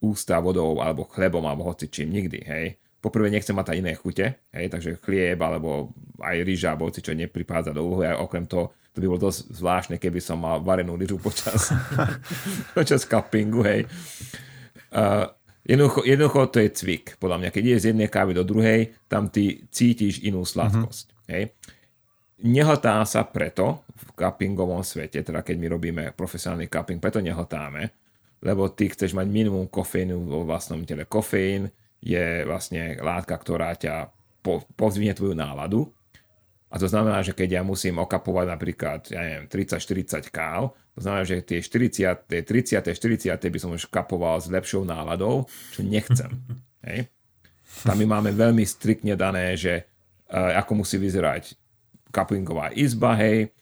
ústa 0.00 0.40
vodou 0.40 0.80
alebo 0.80 1.08
chlebom 1.08 1.44
alebo 1.44 1.66
hoci 1.68 1.88
čím, 1.88 2.12
nikdy, 2.12 2.38
hej. 2.44 2.66
Poprvé 3.00 3.32
nechcem 3.32 3.56
mať 3.56 3.72
aj 3.72 3.80
iné 3.80 3.92
chute, 3.96 4.26
hej, 4.52 4.66
takže 4.68 5.00
chlieb 5.00 5.40
alebo 5.40 5.92
aj 6.20 6.36
rýža 6.44 6.76
alebo 6.76 6.92
hoci 6.92 7.00
čo 7.00 7.16
nepripádza 7.16 7.72
do 7.72 7.84
a 8.04 8.20
okrem 8.20 8.44
toho 8.44 8.76
to 8.90 8.98
by 8.98 9.06
bolo 9.06 9.30
dosť 9.30 9.40
zvláštne, 9.54 9.96
keby 10.02 10.18
som 10.18 10.42
mal 10.42 10.58
varenú 10.66 10.98
rýžu 10.98 11.14
počas, 11.22 11.70
počas 12.76 13.06
cuppingu, 13.06 13.62
hej. 13.62 13.86
Uh, 14.90 15.30
jednoducho, 15.62 16.02
jednoducho 16.02 16.40
to 16.50 16.58
je 16.58 16.68
cvik, 16.74 17.04
podľa 17.22 17.36
mňa. 17.38 17.48
Keď 17.54 17.62
ideš 17.62 17.82
z 17.86 17.88
jednej 17.94 18.10
kávy 18.10 18.34
do 18.34 18.42
druhej, 18.42 18.90
tam 19.06 19.30
ty 19.30 19.62
cítiš 19.70 20.26
inú 20.26 20.42
sladkosť, 20.42 21.06
mm-hmm. 21.06 21.30
hej. 21.30 21.42
Nehltá 22.40 22.98
sa 23.06 23.22
preto 23.22 23.86
v 24.00 24.10
cuppingovom 24.16 24.80
svete, 24.80 25.20
teda 25.20 25.44
keď 25.44 25.56
my 25.60 25.66
robíme 25.68 26.04
profesionálny 26.16 26.72
cupping, 26.72 26.98
preto 26.98 27.20
nehltáme, 27.20 27.92
lebo 28.40 28.72
ty 28.72 28.88
chceš 28.88 29.12
mať 29.12 29.28
minimum 29.28 29.68
kofeínu 29.68 30.16
vo 30.24 30.48
vlastnom 30.48 30.80
tele. 30.88 31.04
Kofeín 31.04 31.68
je 32.00 32.48
vlastne 32.48 32.96
látka, 32.96 33.36
ktorá 33.36 33.76
ťa 33.76 34.08
po, 34.40 34.64
povzvihne 34.74 35.12
tvoju 35.12 35.36
náladu. 35.36 35.92
A 36.70 36.78
to 36.78 36.86
znamená, 36.86 37.20
že 37.20 37.34
keď 37.34 37.60
ja 37.60 37.62
musím 37.66 37.98
okapovať 37.98 38.46
napríklad, 38.46 39.00
ja 39.10 39.20
neviem, 39.26 39.46
30-40 39.50 40.30
káv, 40.30 40.72
to 40.94 41.00
znamená, 41.02 41.26
že 41.26 41.42
tie 41.42 41.58
40, 41.60 42.30
30, 42.46 42.86
40 42.86 43.36
by 43.36 43.58
som 43.58 43.74
už 43.74 43.90
kapoval 43.90 44.38
s 44.38 44.46
lepšou 44.48 44.86
náladou, 44.86 45.50
čo 45.74 45.82
nechcem. 45.82 46.30
Hej. 46.86 47.10
Tam 47.84 47.98
my 47.98 48.06
máme 48.18 48.30
veľmi 48.34 48.62
striktne 48.66 49.14
dané, 49.14 49.54
že 49.54 49.86
uh, 50.30 50.58
ako 50.58 50.82
musí 50.82 50.98
vyzerať 50.98 51.54
kaplingová 52.10 52.74
izba, 52.74 53.14
hej, 53.14 53.54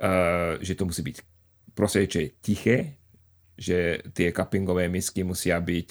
uh, 0.00 0.58
že 0.58 0.74
to 0.74 0.88
musí 0.88 1.02
byť 1.02 1.16
proste 1.74 2.06
tiché, 2.40 2.98
že 3.54 4.02
tie 4.14 4.34
kapingové 4.34 4.90
misky 4.90 5.22
musia 5.22 5.58
byť 5.58 5.88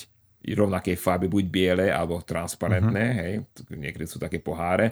rovnakej 0.51 0.99
farby, 0.99 1.31
buď 1.31 1.45
biele 1.47 1.87
alebo 1.87 2.19
transparentné, 2.19 3.05
uh-huh. 3.07 3.21
hej, 3.23 3.33
niekedy 3.79 4.03
sú 4.03 4.19
také 4.19 4.43
poháre. 4.43 4.91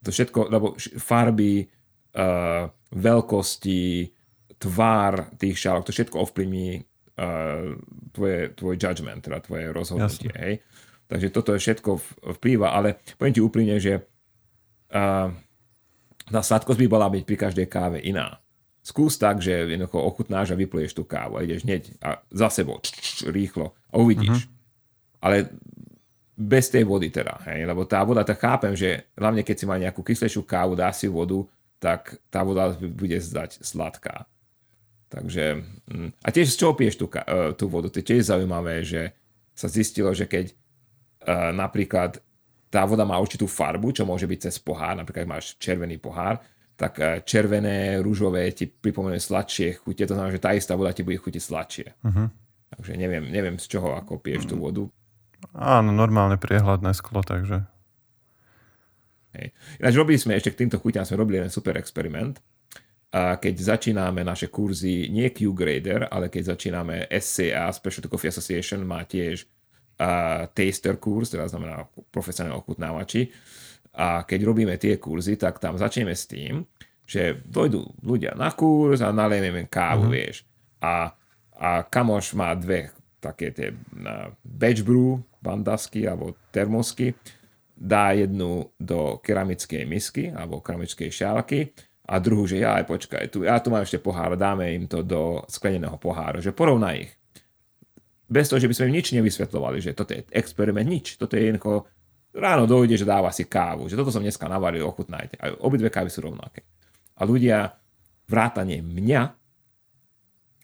To 0.00 0.08
všetko, 0.08 0.48
lebo 0.48 0.72
farby, 0.96 1.68
uh, 2.16 2.64
veľkosti, 2.96 4.08
tvár 4.56 5.36
tých 5.36 5.56
šálok, 5.60 5.84
to 5.84 5.92
všetko 5.92 6.16
ovplyvní 6.16 6.80
uh, 6.80 7.76
tvoje, 8.16 8.56
tvoj 8.56 8.74
judgment, 8.80 9.20
teda 9.20 9.44
tvoje 9.44 9.68
rozhodnutie, 9.68 10.32
Jasne. 10.32 10.40
hej. 10.40 10.54
Takže 11.06 11.28
toto 11.30 11.52
je 11.54 11.60
všetko 11.60 11.90
vplýva, 12.40 12.72
ale 12.72 12.98
poviem 13.20 13.36
ti 13.36 13.44
úprimne, 13.44 13.76
že 13.76 14.00
uh, 14.00 15.28
tá 16.26 16.40
sladkosť 16.40 16.80
by 16.82 16.88
bola 16.88 17.06
byť 17.12 17.22
pri 17.22 17.36
každej 17.36 17.66
káve 17.68 18.00
iná. 18.00 18.40
Skús 18.86 19.18
tak, 19.18 19.42
že 19.42 19.66
jednoducho 19.66 19.98
ochutnáš 19.98 20.54
a 20.54 20.60
vypluješ 20.60 20.94
tú 20.94 21.02
kávu 21.02 21.34
a 21.34 21.42
ideš 21.42 21.66
hneď 21.66 21.90
a 21.98 22.22
za 22.30 22.46
sebou 22.54 22.78
č, 22.78 22.94
č, 22.94 23.26
rýchlo 23.26 23.74
a 23.90 23.98
uvidíš. 23.98 24.46
Uh-huh. 24.46 25.26
Ale 25.26 25.50
bez 26.38 26.70
tej 26.70 26.86
vody 26.86 27.10
teda, 27.10 27.42
hej? 27.50 27.66
lebo 27.66 27.82
tá 27.82 28.06
voda, 28.06 28.22
tak 28.22 28.38
chápem, 28.38 28.78
že 28.78 29.10
hlavne 29.18 29.42
keď 29.42 29.56
si 29.58 29.66
má 29.66 29.74
nejakú 29.74 30.06
kyslejšiu 30.06 30.46
kávu, 30.46 30.78
dá 30.78 30.94
si 30.94 31.10
vodu, 31.10 31.42
tak 31.82 32.14
tá 32.30 32.46
voda 32.46 32.78
bude 32.78 33.18
zdať 33.18 33.58
sladká. 33.58 34.28
Takže, 35.10 35.66
mm, 35.90 36.22
a 36.22 36.28
tiež 36.30 36.54
z 36.54 36.58
čoho 36.60 36.78
piješ 36.78 36.94
tú, 37.02 37.10
uh, 37.10 37.56
tú 37.58 37.66
vodu? 37.66 37.90
To 37.90 37.98
je 37.98 38.06
tiež 38.06 38.30
zaujímavé, 38.30 38.86
že 38.86 39.10
sa 39.56 39.66
zistilo, 39.66 40.14
že 40.14 40.30
keď 40.30 40.52
uh, 41.26 41.50
napríklad 41.50 42.22
tá 42.70 42.82
voda 42.86 43.02
má 43.02 43.18
určitú 43.18 43.50
farbu, 43.50 43.90
čo 43.90 44.06
môže 44.06 44.28
byť 44.30 44.50
cez 44.50 44.62
pohár, 44.62 44.94
napríklad 44.94 45.26
máš 45.26 45.58
červený 45.58 45.98
pohár, 45.98 46.38
tak 46.76 47.00
eh, 47.00 47.24
červené, 47.24 47.98
rúžové 48.04 48.52
ti 48.52 48.68
pripomenú 48.68 49.16
sladšie 49.16 49.80
chute, 49.80 50.04
to 50.04 50.12
znamená, 50.12 50.36
že 50.36 50.44
tá 50.44 50.52
istá 50.52 50.76
voda 50.76 50.92
ti 50.92 51.02
bude 51.02 51.16
chutiť 51.16 51.42
sladšie. 51.42 51.86
Uh-huh. 52.04 52.28
Takže 52.76 52.92
neviem, 53.00 53.24
neviem 53.32 53.56
z 53.56 53.66
čoho 53.66 53.96
ako 53.96 54.20
piješ 54.20 54.52
tú 54.52 54.60
vodu. 54.60 54.84
Áno, 55.56 55.90
normálne 55.92 56.36
priehľadné 56.36 56.92
sklo, 56.92 57.24
takže... 57.24 57.64
Hej. 59.36 59.52
Ináč 59.80 59.94
robili 59.96 60.16
sme 60.20 60.36
ešte 60.36 60.52
k 60.52 60.60
týmto 60.64 60.80
chutiam, 60.80 61.04
sme 61.04 61.20
robili 61.20 61.40
jeden 61.40 61.52
super 61.52 61.76
experiment. 61.76 62.40
A 63.16 63.38
keď 63.40 63.76
začíname 63.76 64.26
naše 64.26 64.52
kurzy, 64.52 65.08
nie 65.08 65.30
Q-Grader, 65.32 66.10
ale 66.10 66.28
keď 66.28 66.56
začíname 66.56 67.06
SCA, 67.08 67.70
Specialty 67.72 68.12
Coffee 68.12 68.32
Association, 68.32 68.84
má 68.84 69.06
tiež 69.06 69.46
uh, 70.00 70.50
taster 70.52 71.00
kurz, 71.00 71.32
teda 71.32 71.48
znamená 71.48 71.86
profesionálne 72.12 72.58
ochutnávači. 72.60 73.30
A 73.96 74.28
keď 74.28 74.40
robíme 74.44 74.76
tie 74.76 75.00
kurzy, 75.00 75.40
tak 75.40 75.56
tam 75.56 75.80
začneme 75.80 76.12
s 76.12 76.28
tým, 76.28 76.68
že 77.08 77.40
dojdú 77.48 78.04
ľudia 78.04 78.36
na 78.36 78.52
kurz 78.52 79.00
a 79.00 79.14
nalejeme 79.14 79.64
kávu, 79.70 80.10
uh-huh. 80.10 80.14
vieš. 80.14 80.44
A, 80.84 81.16
a 81.56 81.68
kamoš 81.86 82.36
má 82.36 82.52
dve 82.52 82.92
také 83.16 83.50
tie 83.50 83.72
batch 84.44 84.84
brew 84.84 85.18
bandasky 85.40 86.04
alebo 86.04 86.36
termosky, 86.52 87.16
dá 87.76 88.12
jednu 88.12 88.68
do 88.76 89.16
keramickej 89.22 89.82
misky 89.88 90.24
alebo 90.28 90.60
keramickej 90.60 91.08
šálky 91.08 91.72
a 92.06 92.18
druhú, 92.22 92.46
že 92.46 92.62
ja 92.62 92.78
aj 92.78 92.84
počkaj, 92.86 93.24
tu, 93.32 93.42
ja 93.46 93.58
tu 93.58 93.72
mám 93.72 93.82
ešte 93.82 94.02
pohár, 94.02 94.38
dáme 94.38 94.70
im 94.74 94.84
to 94.86 95.02
do 95.02 95.42
skleneného 95.50 95.96
pohára, 95.98 96.38
že 96.42 96.54
porovnaj 96.54 96.96
ich 97.02 97.12
bez 98.26 98.50
toho, 98.50 98.58
že 98.58 98.66
by 98.66 98.74
sme 98.74 98.86
im 98.90 98.96
nič 98.98 99.14
nevysvetlovali, 99.14 99.78
že 99.78 99.94
toto 99.94 100.10
je 100.10 100.26
experiment, 100.34 100.86
nič. 100.86 101.14
Toto 101.14 101.38
je 101.38 101.46
jednoducho, 101.46 101.86
ráno 102.36 102.68
dojde, 102.68 103.00
že 103.00 103.08
dáva 103.08 103.32
si 103.32 103.48
kávu, 103.48 103.88
že 103.88 103.96
toto 103.96 104.12
som 104.12 104.20
dneska 104.20 104.44
navaril, 104.46 104.84
ochutnajte. 104.84 105.40
A 105.40 105.56
obidve 105.64 105.88
kávy 105.88 106.12
sú 106.12 106.28
rovnaké. 106.28 106.62
A 107.16 107.24
ľudia, 107.24 107.72
vrátanie 108.28 108.84
mňa, 108.84 109.22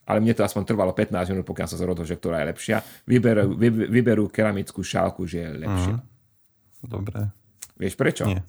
ale 0.03 0.17
mne 0.19 0.33
to 0.35 0.45
aspoň 0.45 0.63
trvalo 0.67 0.91
15 0.93 1.31
minút, 1.33 1.47
pokiaľ 1.47 1.67
som 1.67 1.79
sa 1.79 1.87
rozhodol, 1.87 2.05
že 2.05 2.19
ktorá 2.19 2.43
je 2.43 2.49
lepšia, 2.53 2.77
vyberú, 3.07 3.55
vy, 3.55 3.69
vyberú 3.89 4.27
keramickú 4.27 4.83
šálku, 4.83 5.23
že 5.25 5.47
je 5.47 5.49
lepšia. 5.63 5.95
Mm. 5.97 6.03
Dobre. 6.83 7.15
Vieš 7.79 7.95
prečo? 7.95 8.27
Nie. 8.27 8.43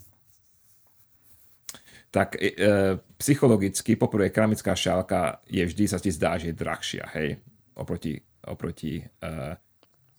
Tak 2.11 2.39
e, 2.39 2.51
psychologicky, 3.19 3.99
poprvé 3.99 4.31
keramická 4.31 4.75
šálka 4.75 5.43
je 5.51 5.63
vždy 5.63 5.85
sa 5.87 5.99
ti 5.99 6.11
zdá, 6.15 6.39
že 6.39 6.51
je 6.51 6.59
drahšia, 6.59 7.11
hej, 7.15 7.39
oproti 7.75 8.19
oproti 8.47 9.01
uh, 9.01 9.57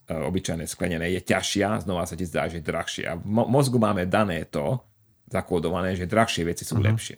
uh, 0.10 0.28
obyčajnej 0.30 0.70
sklenenej 0.70 1.20
je 1.20 1.22
ťažšia, 1.34 1.86
znova 1.86 2.06
sa 2.06 2.18
ti 2.18 2.26
zdá, 2.26 2.50
že 2.50 2.62
je 2.62 2.68
drahšia. 2.68 3.18
V 3.20 3.26
mo- 3.26 3.50
mozgu 3.50 3.78
máme 3.78 4.06
dané 4.06 4.46
to, 4.50 4.82
zakódované, 5.26 5.98
že 5.98 6.06
drahšie 6.06 6.46
veci 6.46 6.64
sú 6.64 6.78
uh-huh. 6.78 6.90
lepšie. 6.94 7.18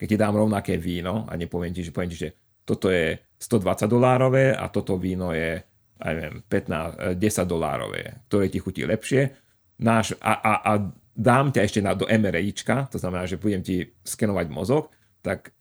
Keď 0.00 0.06
ti 0.08 0.16
dám 0.16 0.34
rovnaké 0.34 0.80
víno 0.80 1.28
a 1.28 1.36
nepoviem 1.36 1.70
ti, 1.70 1.84
že 1.84 1.92
poviem 1.94 2.10
ti, 2.10 2.26
že 2.26 2.30
toto 2.64 2.88
je 2.88 3.14
120 3.38 3.86
dolárové 3.86 4.56
a 4.56 4.66
toto 4.72 4.96
víno 4.96 5.30
je 5.36 5.60
aj 6.02 6.12
neviem, 6.18 6.36
15, 6.50 7.14
10 7.14 7.46
dolárové, 7.46 8.26
ktoré 8.26 8.50
ti 8.50 8.58
chutí 8.58 8.82
lepšie. 8.82 9.30
Náš, 9.78 10.18
a, 10.18 10.34
a, 10.34 10.52
a 10.66 10.72
dám 11.14 11.54
ťa 11.54 11.62
ešte 11.62 11.80
na, 11.80 11.94
do 11.94 12.10
MRIčka, 12.10 12.90
to 12.90 12.98
znamená, 12.98 13.30
že 13.30 13.38
budem 13.38 13.62
ti 13.62 13.94
skenovať 14.02 14.46
mozog, 14.50 14.90
tak 15.22 15.54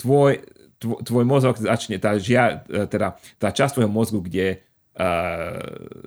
tvoj, 0.00 0.40
tvoj, 0.80 1.04
tvoj 1.04 1.24
mozog 1.28 1.60
začne, 1.60 2.00
tá, 2.00 2.16
žia, 2.16 2.64
teda, 2.64 3.20
tá 3.36 3.52
časť 3.52 3.80
tvojho 3.80 3.92
mozgu, 3.92 4.24
kde 4.24 4.64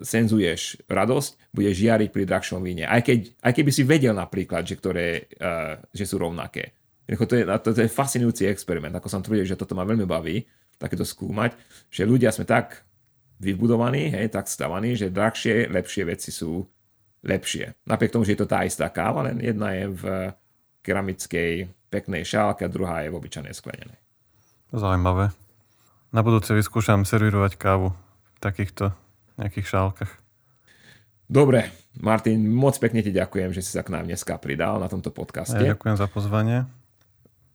senzuješ 0.04 0.86
radosť, 0.86 1.56
bude 1.56 1.72
žiariť 1.74 2.10
pri 2.14 2.24
drahšom 2.30 2.62
víne. 2.62 2.86
Aj, 2.86 3.02
keď, 3.02 3.34
aj 3.42 3.54
keby 3.58 3.72
si 3.74 3.82
vedel 3.88 4.14
napríklad, 4.14 4.68
že, 4.68 4.76
ktoré, 4.78 5.34
uh, 5.42 5.82
že 5.90 6.06
sú 6.06 6.22
rovnaké. 6.22 6.78
To 7.10 7.36
je, 7.36 7.44
to, 7.44 7.70
to 7.76 7.82
je 7.84 7.92
fascinujúci 7.92 8.48
experiment, 8.48 8.96
ako 8.96 9.12
som 9.12 9.26
tvrdil, 9.26 9.44
že 9.44 9.60
toto 9.60 9.76
ma 9.76 9.84
veľmi 9.84 10.08
baví, 10.08 10.46
takéto 10.80 11.04
skúmať, 11.04 11.58
že 11.92 12.08
ľudia 12.08 12.32
sme 12.32 12.48
tak 12.48 12.86
vybudovaní, 13.44 14.14
hej, 14.14 14.32
tak 14.32 14.48
stavaní, 14.48 14.96
že 14.96 15.12
drahšie, 15.12 15.68
lepšie 15.68 16.04
veci 16.08 16.32
sú 16.32 16.64
lepšie. 17.24 17.88
Napriek 17.88 18.14
tomu, 18.14 18.24
že 18.24 18.36
je 18.36 18.42
to 18.44 18.48
tá 18.48 18.64
istá 18.64 18.88
káva, 18.88 19.28
len 19.28 19.40
jedna 19.44 19.76
je 19.76 19.86
v 19.92 20.04
keramickej 20.84 21.68
peknej 21.92 22.24
šálke 22.24 22.68
a 22.68 22.72
druhá 22.72 23.04
je 23.04 23.12
v 23.12 23.18
obyčajnej 23.20 23.56
sklenenej. 23.56 24.00
Zaujímavé. 24.72 25.32
Na 26.14 26.22
budúce 26.22 26.54
vyskúšam 26.56 27.04
servírovať 27.04 27.58
kávu 27.58 27.92
takýchto 28.44 28.92
nejakých 29.40 29.68
šálkach. 29.72 30.12
Dobre, 31.32 31.72
Martin, 31.98 32.44
moc 32.52 32.76
pekne 32.78 33.00
ti 33.00 33.16
ďakujem, 33.16 33.56
že 33.56 33.64
si 33.64 33.72
sa 33.72 33.82
k 33.82 33.96
nám 33.96 34.06
dneska 34.06 34.36
pridal 34.38 34.84
na 34.84 34.92
tomto 34.92 35.10
podcaste. 35.10 35.56
Ja 35.56 35.74
ďakujem 35.74 35.96
za 35.96 36.08
pozvanie 36.12 36.68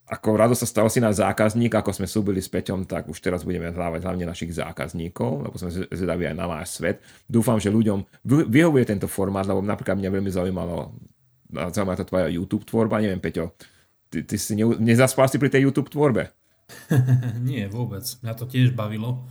ako 0.09 0.41
rado 0.41 0.57
sa 0.57 0.65
stal 0.65 0.89
si 0.89 1.05
náš 1.05 1.21
zákazník, 1.21 1.69
ako 1.69 1.93
sme 1.93 2.09
súbili 2.09 2.41
s 2.41 2.49
Peťom, 2.49 2.89
tak 2.89 3.13
už 3.13 3.21
teraz 3.21 3.45
budeme 3.45 3.69
hľadať 3.69 4.01
hlavne 4.01 4.25
našich 4.25 4.57
zákazníkov, 4.57 5.45
lebo 5.45 5.55
sme 5.61 5.69
zvedaví 5.69 6.25
aj 6.33 6.37
na 6.37 6.49
váš 6.49 6.81
svet. 6.81 7.05
Dúfam, 7.29 7.61
že 7.61 7.69
ľuďom 7.69 8.25
vyhovuje 8.25 8.89
tento 8.89 9.05
formát, 9.05 9.45
lebo 9.45 9.61
napríklad 9.61 10.01
mňa 10.01 10.09
veľmi 10.09 10.31
zaujímalo, 10.33 10.97
zaujímavá 11.53 12.01
to 12.01 12.09
tvoja 12.09 12.33
YouTube 12.33 12.65
tvorba, 12.65 13.05
neviem 13.05 13.21
Peťo, 13.21 13.53
ty, 14.09 14.25
ty 14.25 14.41
si 14.41 14.57
ne, 14.57 14.65
nezaspal 14.81 15.29
si 15.29 15.37
pri 15.37 15.53
tej 15.53 15.69
YouTube 15.69 15.93
tvorbe? 15.93 16.33
Nie, 17.49 17.69
vôbec. 17.69 18.05
Mňa 18.25 18.33
to 18.33 18.49
tiež 18.49 18.73
bavilo. 18.73 19.29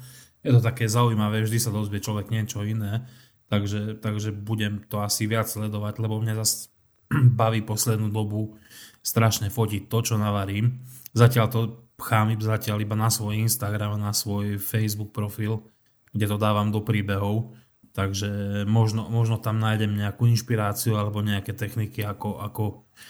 Je 0.48 0.56
to 0.56 0.64
také 0.64 0.88
zaujímavé, 0.88 1.44
vždy 1.44 1.60
sa 1.60 1.76
dozvie 1.76 2.00
človek 2.00 2.32
niečo 2.32 2.64
iné, 2.64 3.04
takže, 3.52 4.00
takže 4.00 4.32
budem 4.32 4.88
to 4.88 5.04
asi 5.04 5.28
viac 5.28 5.52
sledovať, 5.52 6.00
lebo 6.00 6.24
mňa 6.24 6.40
zase 6.40 6.72
baví 7.40 7.60
poslednú 7.68 8.08
dobu 8.08 8.56
strašne 9.04 9.52
fotiť 9.52 9.92
to, 9.92 9.98
čo 10.04 10.16
navarím. 10.16 10.88
Zatiaľ 11.12 11.46
to 11.52 11.60
pchám 12.00 12.32
zatiaľ 12.40 12.80
iba 12.80 12.96
na 12.96 13.12
svoj 13.12 13.44
Instagram, 13.44 13.98
na 14.00 14.14
svoj 14.14 14.62
Facebook 14.62 15.12
profil, 15.12 15.66
kde 16.14 16.26
to 16.30 16.38
dávam 16.40 16.72
do 16.72 16.80
príbehov. 16.80 17.58
Takže 17.98 18.64
možno, 18.70 19.10
možno 19.10 19.42
tam 19.42 19.58
nájdem 19.58 19.98
nejakú 19.98 20.30
inšpiráciu 20.30 21.02
alebo 21.02 21.26
nejaké 21.26 21.58
techniky, 21.58 22.06
ako, 22.06 22.38
ako 22.38 22.64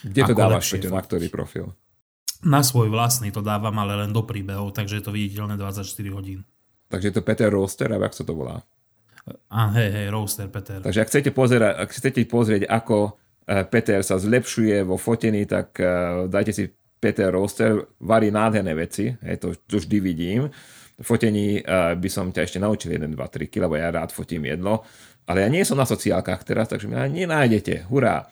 Kde 0.08 0.22
to 0.24 0.32
ako 0.32 0.40
dávaš, 0.40 0.72
Peťo, 0.72 0.96
na 0.96 1.04
ktorý 1.04 1.28
profil? 1.28 1.76
Na 2.48 2.64
svoj 2.64 2.88
vlastný 2.88 3.36
to 3.36 3.44
dávam, 3.44 3.76
ale 3.84 4.00
len 4.00 4.16
do 4.16 4.24
príbehov, 4.24 4.72
takže 4.72 5.02
je 5.02 5.04
to 5.04 5.12
viditeľné 5.12 5.60
24 5.60 5.84
hodín. 6.16 6.48
Takže 6.88 7.12
je 7.12 7.16
to 7.16 7.24
Peter 7.24 7.52
Roaster, 7.52 7.92
alebo 7.92 8.08
ako 8.08 8.16
sa 8.16 8.26
to 8.26 8.34
volá? 8.34 8.58
A 9.52 9.76
hej, 9.76 9.90
hej, 9.92 10.08
Roaster 10.08 10.48
Peter. 10.48 10.80
Takže 10.80 11.04
ak 11.04 11.10
chcete, 11.12 11.30
pozerať, 11.36 11.74
ak 11.84 11.90
chcete 11.92 12.22
pozrieť, 12.32 12.64
ako 12.72 13.20
Eh, 13.48 13.64
Peter 13.64 14.04
sa 14.04 14.20
zlepšuje 14.20 14.84
vo 14.84 15.00
fotení, 15.00 15.48
tak 15.48 15.80
eh, 15.80 16.28
dajte 16.28 16.52
si 16.52 16.68
Peter 17.00 17.32
Roaster, 17.32 17.96
varí 18.04 18.28
nádherné 18.28 18.76
veci, 18.76 19.08
hej, 19.08 19.40
to, 19.40 19.56
to 19.64 19.80
vždy 19.80 19.98
vidím. 20.04 20.52
V 20.98 21.06
fotení 21.06 21.62
uh, 21.62 21.94
by 21.94 22.10
som 22.10 22.34
ťa 22.34 22.42
ešte 22.42 22.58
naučil 22.58 22.98
1, 22.98 23.14
2, 23.14 23.22
3 23.22 23.54
lebo 23.62 23.78
ja 23.78 23.94
rád 23.94 24.10
fotím 24.10 24.50
jedlo, 24.50 24.82
ale 25.30 25.46
ja 25.46 25.50
nie 25.54 25.62
som 25.62 25.78
na 25.78 25.86
sociálkach 25.86 26.42
teraz, 26.42 26.74
takže 26.74 26.90
ma 26.90 27.06
nenájdete. 27.06 27.86
Hurá! 27.86 28.26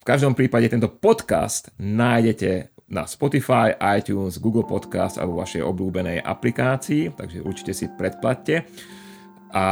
V 0.00 0.04
každom 0.08 0.32
prípade 0.32 0.72
tento 0.72 0.88
podcast 0.88 1.68
nájdete 1.76 2.72
na 2.92 3.08
Spotify, 3.08 3.72
iTunes, 3.96 4.36
Google 4.36 4.68
Podcast 4.68 5.16
alebo 5.16 5.40
vašej 5.40 5.64
obľúbenej 5.64 6.20
aplikácii, 6.20 7.16
takže 7.16 7.40
určite 7.40 7.72
si 7.72 7.88
predplatte. 7.88 8.68
A 9.56 9.64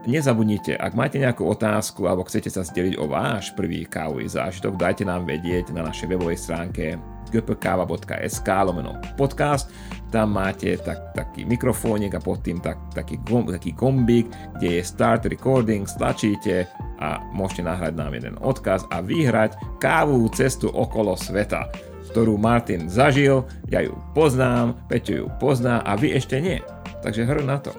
Nezabudnite, 0.00 0.80
ak 0.80 0.96
máte 0.96 1.20
nejakú 1.20 1.44
otázku 1.44 2.08
alebo 2.08 2.24
chcete 2.24 2.48
sa 2.48 2.64
zdeliť 2.64 2.96
o 2.96 3.04
váš 3.04 3.52
prvý 3.52 3.84
kávový 3.84 4.24
zážitok, 4.32 4.80
dajte 4.80 5.04
nám 5.04 5.28
vedieť 5.28 5.76
na 5.76 5.84
našej 5.84 6.16
webovej 6.16 6.40
stránke 6.40 6.96
gpkava.sk 7.28 8.48
lomeno 8.48 8.96
podcast. 9.20 9.68
Tam 10.08 10.32
máte 10.32 10.80
tak, 10.80 11.12
taký 11.12 11.44
mikrofónik 11.44 12.16
a 12.16 12.24
pod 12.24 12.40
tým 12.40 12.64
tak, 12.64 12.80
taký, 12.96 13.20
gom, 13.28 13.44
taký 13.52 13.76
gombík, 13.76 14.32
kde 14.56 14.80
je 14.80 14.88
start 14.88 15.28
recording, 15.28 15.84
stlačíte 15.84 16.64
a 16.96 17.20
môžete 17.36 17.68
nahrať 17.68 17.92
nám 17.92 18.16
jeden 18.16 18.40
odkaz 18.40 18.88
a 18.88 19.04
vyhrať 19.04 19.60
kávovú 19.84 20.32
cestu 20.32 20.72
okolo 20.72 21.12
sveta 21.12 21.89
ktorú 22.10 22.34
Martin 22.36 22.90
zažil, 22.90 23.46
ja 23.70 23.86
ju 23.86 23.94
poznám, 24.12 24.74
Peťo 24.90 25.14
ju 25.14 25.26
pozná 25.38 25.80
a 25.86 25.94
vy 25.94 26.18
ešte 26.18 26.42
nie. 26.42 26.58
Takže 27.00 27.24
hr 27.24 27.40
na 27.46 27.62
to. 27.62 27.72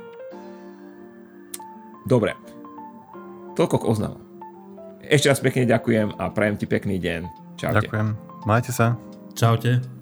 Dobre, 2.07 2.33
toľko 3.53 3.75
k 3.77 3.87
oznamom. 3.87 4.21
Ešte 5.05 5.27
raz 5.29 5.39
pekne 5.43 5.67
ďakujem 5.67 6.15
a 6.17 6.31
prajem 6.31 6.55
ti 6.57 6.65
pekný 6.65 6.97
deň. 6.97 7.21
Čaute. 7.59 7.85
Ďakujem. 7.85 8.07
Majte 8.47 8.71
sa. 8.73 8.97
Čaute. 9.37 10.00